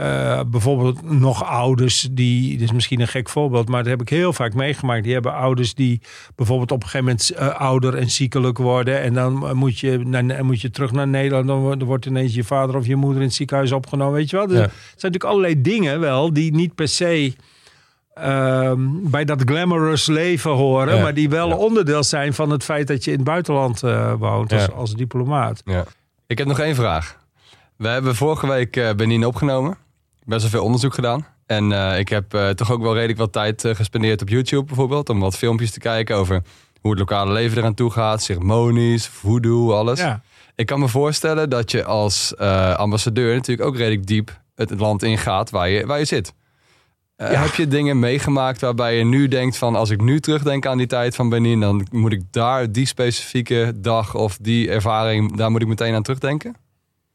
[0.01, 2.51] eh, bijvoorbeeld nog ouders die...
[2.53, 5.05] Dit is misschien een gek voorbeeld, maar dat heb ik heel vaak meegemaakt.
[5.05, 6.01] Die hebben ouders die
[6.35, 9.01] bijvoorbeeld op een gegeven moment eh, ouder en ziekelijk worden.
[9.01, 11.47] En dan eh, moet je, naar, moet je terug naar Nederland.
[11.47, 14.15] Dan wordt- ineens je vader of je moeder in het ziekenhuis opgenomen.
[14.15, 14.47] Weet je wel?
[14.47, 14.63] Dus Ja.
[14.63, 14.83] Er zijn
[15.13, 17.35] natuurlijk allerlei dingen wel die niet per se...
[18.15, 21.03] ehm, bij dat glamorous leven horen, Ja.
[21.03, 21.55] maar die wel Ja.
[21.57, 23.81] onderdeel zijn van het feit dat je in het buitenland
[24.19, 25.63] woont als, als diplomaat.
[25.65, 25.85] Ja.
[26.27, 27.19] Ik heb nog één vraag.
[27.77, 29.77] We hebben vorige week Benin opgenomen.
[30.31, 31.27] Best wel veel onderzoek gedaan.
[31.47, 34.65] En eh, ik heb eh, toch ook wel redelijk wat tijd eh, gespendeerd op YouTube
[34.65, 35.09] bijvoorbeeld.
[35.09, 36.43] Om wat filmpjes te kijken over
[36.81, 40.01] Hoe het lokale leven eraan toe gaat, ceremonies, voodoo, alles.
[40.01, 40.23] Ja.
[40.55, 42.37] Ik kan me voorstellen dat je als
[42.77, 46.33] ambassadeur natuurlijk ook redelijk diep het land ingaat waar je, waar je zit.
[47.17, 47.27] Ja.
[47.27, 50.87] Heb je dingen meegemaakt waarbij je nu denkt van als ik nu terugdenk aan die
[50.87, 55.63] tijd van Benin, dan moet ik daar die specifieke dag of die ervaring, daar moet
[55.63, 56.57] ik meteen aan terugdenken?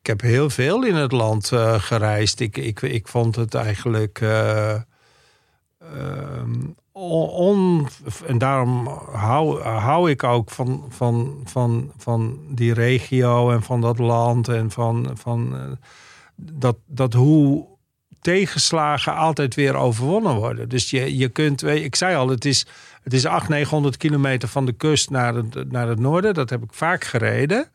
[0.05, 2.39] Ik heb heel veel in het land eh, gereisd.
[2.39, 4.21] Ik, ik, ik vond het eigenlijk.
[4.21, 4.73] eh,
[5.79, 6.53] ehm,
[6.91, 7.87] on,
[8.27, 13.99] en daarom hou, hou ik ook van, van, van, van die regio en van dat
[13.99, 14.47] land.
[14.47, 15.61] En van, van eh,
[16.35, 17.65] dat, dat hoe
[18.21, 20.69] tegenslagen altijd weer overwonnen worden.
[20.69, 22.65] Dus je, je kunt, ik zei al, het is,
[23.03, 26.33] het is 800, 900 kilometer van de kust naar naar het noorden.
[26.33, 27.69] Dat heb ik vaak gereden.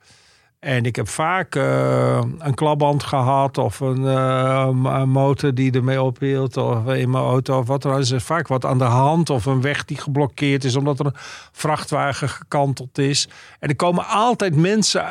[0.60, 6.02] En ik heb vaak eh, een klapband gehad of een, eh, een motor die ermee
[6.02, 7.98] ophield of in mijn auto of wat dan ook.
[7.98, 11.06] Er is vaak wat aan de hand of een weg die geblokkeerd is omdat er
[11.06, 11.16] een
[11.52, 13.28] vrachtwagen gekanteld is.
[13.58, 15.04] En er komen altijd mensen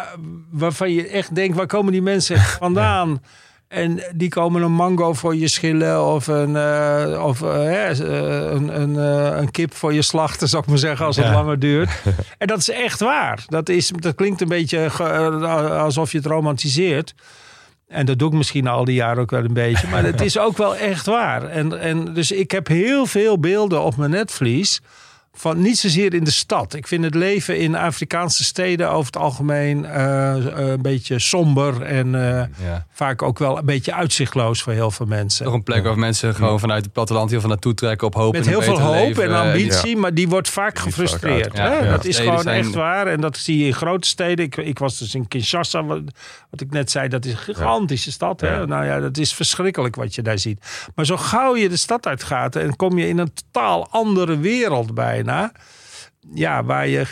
[0.52, 3.22] waarvan je echt denkt, waar komen die mensen vandaan?
[3.70, 8.82] En die komen een mango voor je schillen of een, eh, of, eh, eh, een,
[8.82, 8.96] een,
[9.40, 11.32] een kip voor je slachten, zou ik maar zeggen, als het Ja.
[11.34, 11.90] langer duurt.
[12.38, 13.44] En dat is echt waar.
[13.48, 14.90] Dat, is, dat klinkt een beetje
[15.72, 17.14] alsof je het romantiseert.
[17.88, 19.88] En dat doe ik misschien al die jaren ook wel een beetje.
[19.88, 21.44] Maar het is ook wel echt waar.
[21.44, 24.82] En, en dus ik heb heel veel beelden op mijn netvlies.
[25.40, 26.74] Van niet zozeer in de stad.
[26.74, 31.82] Ik vind het leven in Afrikaanse steden over het algemeen eh, eh, een beetje somber.
[31.82, 32.86] En eh, Ja.
[32.92, 35.46] vaak ook wel een beetje uitzichtloos voor heel veel mensen.
[35.46, 38.34] Toch een plek waar mensen gewoon vanuit het platteland heel veel naartoe trekken op hoop
[38.34, 39.24] Met en een heel veel hoop leven.
[39.24, 41.58] en ambitie, maar die wordt vaak Die is vaak gefrustreerd.
[41.58, 41.90] hè?
[41.90, 43.08] Dat is Steden gewoon zijn- echt waar.
[43.08, 44.46] En dat zie je in grote steden.
[44.46, 46.02] Ik, ik was dus in Kinshasa, wat,
[46.50, 47.08] wat ik net zei.
[47.08, 48.42] Dat is een gigantische stad.
[48.42, 48.56] Hè?
[48.58, 48.66] Ja.
[48.66, 50.88] Nou ja, dat is verschrikkelijk wat je daar ziet.
[50.96, 54.94] Maar zo gauw je de stad uitgaat en kom je in een totaal andere wereld
[54.94, 55.28] bijna.
[56.34, 57.06] Ja, waar je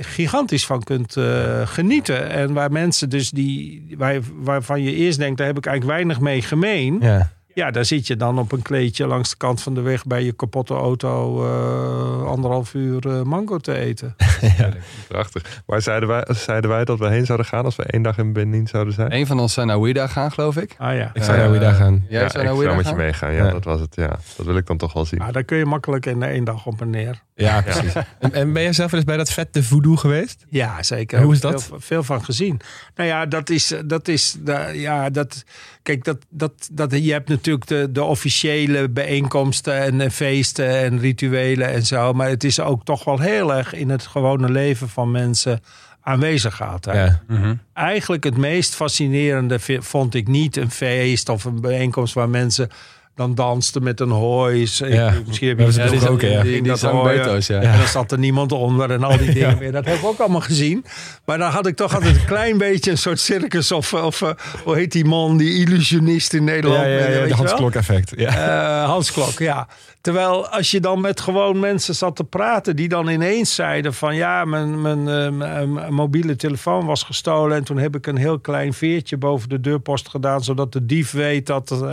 [0.00, 2.28] gigantisch van kunt eh, genieten.
[2.28, 6.20] En waar mensen dus die, waar, waarvan je eerst denkt, daar heb ik eigenlijk weinig
[6.20, 6.98] mee gemeen.
[7.00, 7.32] Ja.
[7.58, 10.24] Ja, daar zit je dan op een kleedje langs de kant van de weg bij
[10.24, 14.16] je kapotte auto eh, anderhalf uur eh, mango te eten.
[15.08, 15.62] Prachtig.
[15.66, 18.32] Maar zeiden wij, zeiden wij dat we heen zouden gaan als we één dag in
[18.32, 19.12] Benin zouden zijn?
[19.14, 20.74] Een van ons zou naar Ouida gaan, geloof ik.
[20.78, 21.10] Ah ja.
[21.14, 22.04] Ik zou naar Ouida gaan.
[22.08, 22.98] Jij ja, zou ik naar zou Ouida met je gaan?
[22.98, 23.32] meegaan.
[23.32, 23.50] Ja, Ja.
[23.50, 23.94] dat was het.
[23.94, 25.20] Ja, dat wil ik dan toch wel zien.
[25.20, 27.22] Ah, daar kun je makkelijk in één dag op en neer.
[27.34, 27.92] Ja, precies.
[28.18, 30.44] En, en ben je zelf eens bij dat vette voodoo geweest?
[30.48, 31.18] Ja, zeker.
[31.18, 31.62] En hoe is Heb dat?
[31.62, 32.60] Veel, veel van gezien.
[32.94, 34.38] Nou ja, dat is, dat is,
[34.72, 35.44] ja, dat,
[35.82, 40.98] kijk, dat, dat, dat, je hebt natuurlijk de, de officiële bijeenkomsten en eh, feesten en
[40.98, 42.12] rituelen en zo.
[42.12, 45.60] Maar het is ook toch wel heel erg in het gewone leven van mensen
[46.00, 46.58] aanwezig.
[46.80, 47.22] Ja.
[47.26, 47.54] Mhm.
[47.74, 52.70] Eigenlijk het meest fascinerende vond ik niet een feest of een bijeenkomst waar mensen
[53.18, 54.66] dan dansten met een hooi.
[54.76, 55.12] Ja.
[55.26, 56.42] Misschien heb je besproken, ook ja.
[56.42, 57.02] Die, die dat.
[57.02, 57.60] Beto's, ja.
[57.60, 59.72] En dan zat er niemand onder en al die dingen meer.
[59.72, 60.84] Dat heb ik ook allemaal gezien.
[61.24, 63.72] Maar dan had ik toch altijd een klein beetje een soort circus.
[63.72, 64.30] Of, of eh,
[64.64, 66.82] hoe heet die man, die illusionist in Nederland.
[66.82, 67.34] Ja, ja, weet ja, je de?
[67.34, 68.12] Hans Klok effect.
[68.16, 68.82] Ja.
[68.82, 69.68] Eh, Hans Klok, ja.
[70.00, 72.76] Terwijl als je dan met gewoon mensen zat te praten...
[72.76, 74.14] die dan ineens zeiden van...
[74.16, 77.56] ja, mijn, mijn, eh, mijn- mijn mobiele telefoon was gestolen...
[77.56, 80.44] en toen heb ik een heel klein veertje boven de deurpost gedaan...
[80.44, 81.84] zodat de dief weet dat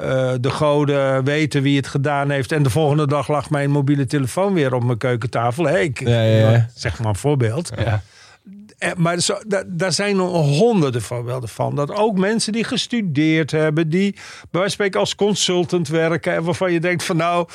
[0.00, 2.52] eh, de goden weten wie het gedaan heeft...
[2.52, 5.64] en de volgende dag lag mijn mobiele telefoon weer op mijn keukentafel.
[5.66, 6.66] Hey, ik, Ja, ja, ja.
[6.74, 7.70] Zeg maar een voorbeeld.
[7.78, 8.02] Ja.
[8.78, 11.74] Eh, Maar zo, da- daar zijn er honderden voorbeelden van.
[11.74, 14.20] Dat ook mensen die gestudeerd hebben, die bij
[14.50, 16.34] wijze van spreken als consultant werken.
[16.34, 17.48] En waarvan je denkt van nou,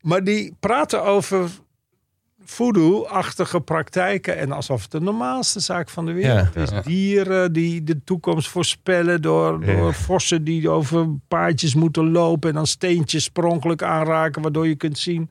[0.00, 1.48] maar die praten over
[2.46, 4.38] voodoo-achtige praktijken.
[4.38, 6.60] En alsof het de normaalste zaak van de wereld Ja.
[6.62, 6.70] is.
[6.70, 6.80] Ja.
[6.80, 9.76] Dieren die de toekomst voorspellen door, Ja.
[9.76, 12.48] door vossen die over paadjes moeten lopen.
[12.48, 15.30] En dan steentjes per ongeluk aanraken, waardoor je kunt zien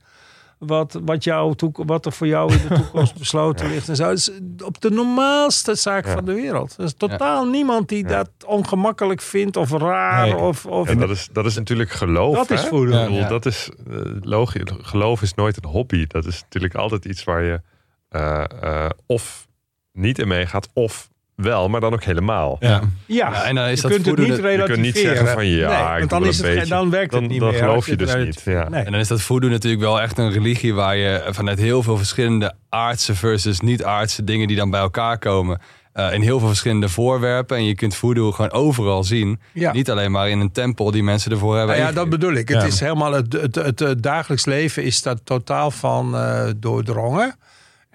[0.67, 3.89] wat, wat, jouw toek- wat er voor jou in de toekomst besloten ligt.
[3.89, 4.11] En zo.
[4.11, 4.31] Is
[4.63, 6.13] op de normaalste zaak Ja.
[6.13, 6.75] van de wereld.
[6.77, 10.25] Er is totaal niemand die dat ongemakkelijk vindt of raar.
[10.25, 10.35] Nee.
[10.35, 12.35] Of, of, En dat is, dat is natuurlijk geloof.
[12.35, 12.69] Dat is hè?
[12.69, 13.27] bedoel, Ja.
[13.27, 14.61] Dat is eh, logisch.
[14.81, 16.05] Geloof is nooit een hobby.
[16.07, 17.61] Dat is natuurlijk altijd iets waar je
[18.09, 19.47] eh, eh, of
[19.91, 22.57] niet in meegaat, of wel, maar dan ook helemaal.
[22.59, 22.69] Ja.
[22.69, 24.93] ja, Ja, en dan is je dat kunt het niet je kunt niet relativeren.
[25.15, 26.67] zeggen van ja, Nee, want dan, is het, beetje.
[26.69, 27.59] dan werkt Dan- het niet dan meer.
[27.59, 28.69] geloof als je dus niet, ja.
[28.69, 28.83] Nee.
[28.83, 31.97] En dan is dat voodoo natuurlijk wel echt een religie waar je vanuit heel veel
[31.97, 35.59] verschillende aardse versus niet-aardse dingen die dan bij elkaar komen.
[35.93, 37.57] eh, in heel veel verschillende voorwerpen.
[37.57, 39.39] En je kunt voodoo gewoon overal zien.
[39.53, 39.71] Ja.
[39.71, 41.75] Niet alleen maar in een tempel die mensen ervoor hebben.
[41.75, 42.49] Nou ja, dat bedoel ik.
[42.49, 47.35] Het is helemaal het, het, het, het dagelijks leven is daar totaal van eh, doordrongen.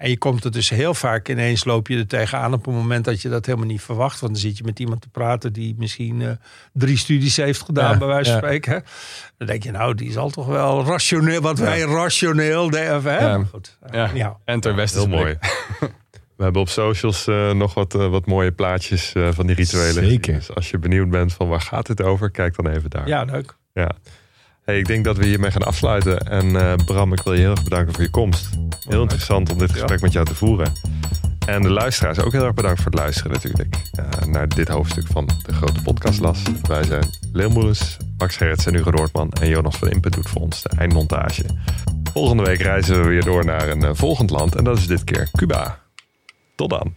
[0.01, 3.05] En je komt er dus heel vaak ineens loop je er tegenaan op een moment
[3.05, 4.19] dat je dat helemaal niet verwacht.
[4.19, 6.31] Want dan zit je met iemand te praten die misschien eh,
[6.73, 8.45] drie studies heeft gedaan, Ja, bij wijze van ja.
[8.45, 8.71] spreken.
[8.71, 8.79] hè.
[9.37, 13.03] Dan denk je, nou, die zal toch wel rationeel, wat wij rationeel denken.
[13.03, 13.19] Hè?
[13.19, 13.37] Ja.
[13.37, 13.77] Maar Goed.
[13.91, 14.09] Ja.
[14.13, 14.37] Ja.
[14.45, 15.37] En ter westen Heel mooi.
[16.37, 20.05] We hebben op socials eh, nog wat, eh, wat mooie plaatjes eh, van die rituelen.
[20.09, 20.33] Zeker.
[20.33, 23.07] Dus als je benieuwd bent van waar gaat dit over, kijk dan even daar.
[23.07, 23.55] ja, leuk.
[23.73, 23.91] Ja.
[24.71, 26.19] Hey, ik denk dat we hiermee gaan afsluiten.
[26.19, 28.49] En eh, Bram, ik wil je heel erg bedanken voor je komst.
[28.87, 30.71] Heel interessant om dit gesprek met jou te voeren.
[31.45, 33.75] En de luisteraars ook heel erg bedankt voor het luisteren natuurlijk.
[33.91, 36.41] eh, naar dit hoofdstuk van de grote podcastlas.
[36.67, 37.03] Wij zijn
[37.33, 39.31] Leon Moelens, Max Gerrits en Hugo Noordman.
[39.31, 41.45] En Jonas van Input doet voor ons de eindmontage.
[42.13, 44.55] Volgende week reizen we weer door naar een eh, volgend land.
[44.55, 45.79] En dat is dit keer Cuba.
[46.55, 46.95] Tot dan.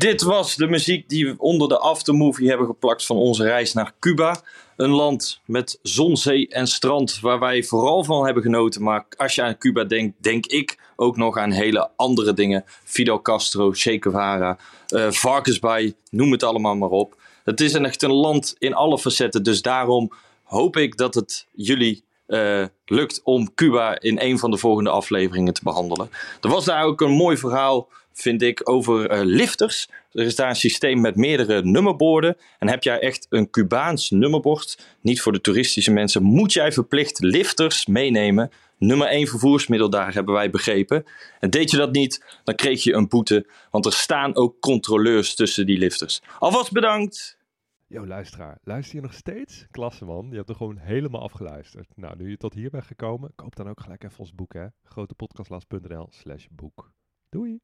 [0.00, 3.92] Dit was de muziek die we onder de aftermovie hebben geplakt van onze reis naar
[3.98, 4.40] Cuba.
[4.76, 8.82] Een land met zon, zee en strand waar wij vooral van hebben genoten.
[8.82, 12.64] Maar als je aan Cuba denkt, denk ik ook nog aan hele andere dingen.
[12.84, 14.58] Fidel Castro, Che Guevara,
[14.88, 17.16] eh varkensbaai, noem het allemaal maar op.
[17.44, 19.42] Het is echt een land in alle facetten.
[19.42, 20.12] Dus daarom
[20.44, 25.54] hoop ik dat het jullie eh, lukt om Cuba in een van de volgende afleveringen
[25.54, 26.10] te behandelen.
[26.40, 27.88] Er was daar ook een mooi verhaal,
[28.20, 29.88] vind ik, over eh, lifters.
[30.12, 32.36] Er is daar een systeem met meerdere nummerborden.
[32.58, 37.20] En heb jij echt een Cubaans nummerbord, niet voor de toeristische mensen, moet jij verplicht
[37.20, 38.50] lifters meenemen.
[38.78, 41.04] Nummer 1 vervoersmiddel, daar hebben wij begrepen.
[41.40, 43.46] En deed je dat niet, dan kreeg je een boete.
[43.70, 46.22] Want er staan ook controleurs tussen die lifters.
[46.38, 47.38] Alvast bedankt!
[47.86, 48.58] Yo, luisteraar.
[48.62, 49.66] Luister je nog steeds?
[49.70, 50.26] Klasse, man.
[50.30, 51.96] Je hebt er gewoon helemaal afgeluisterd.
[51.96, 54.66] Nou, nu je tot hier bent gekomen, koop dan ook gelijk even ons boek, hè.
[54.82, 56.92] grotepodcastlas.nl slash boek.
[57.28, 57.60] Doei!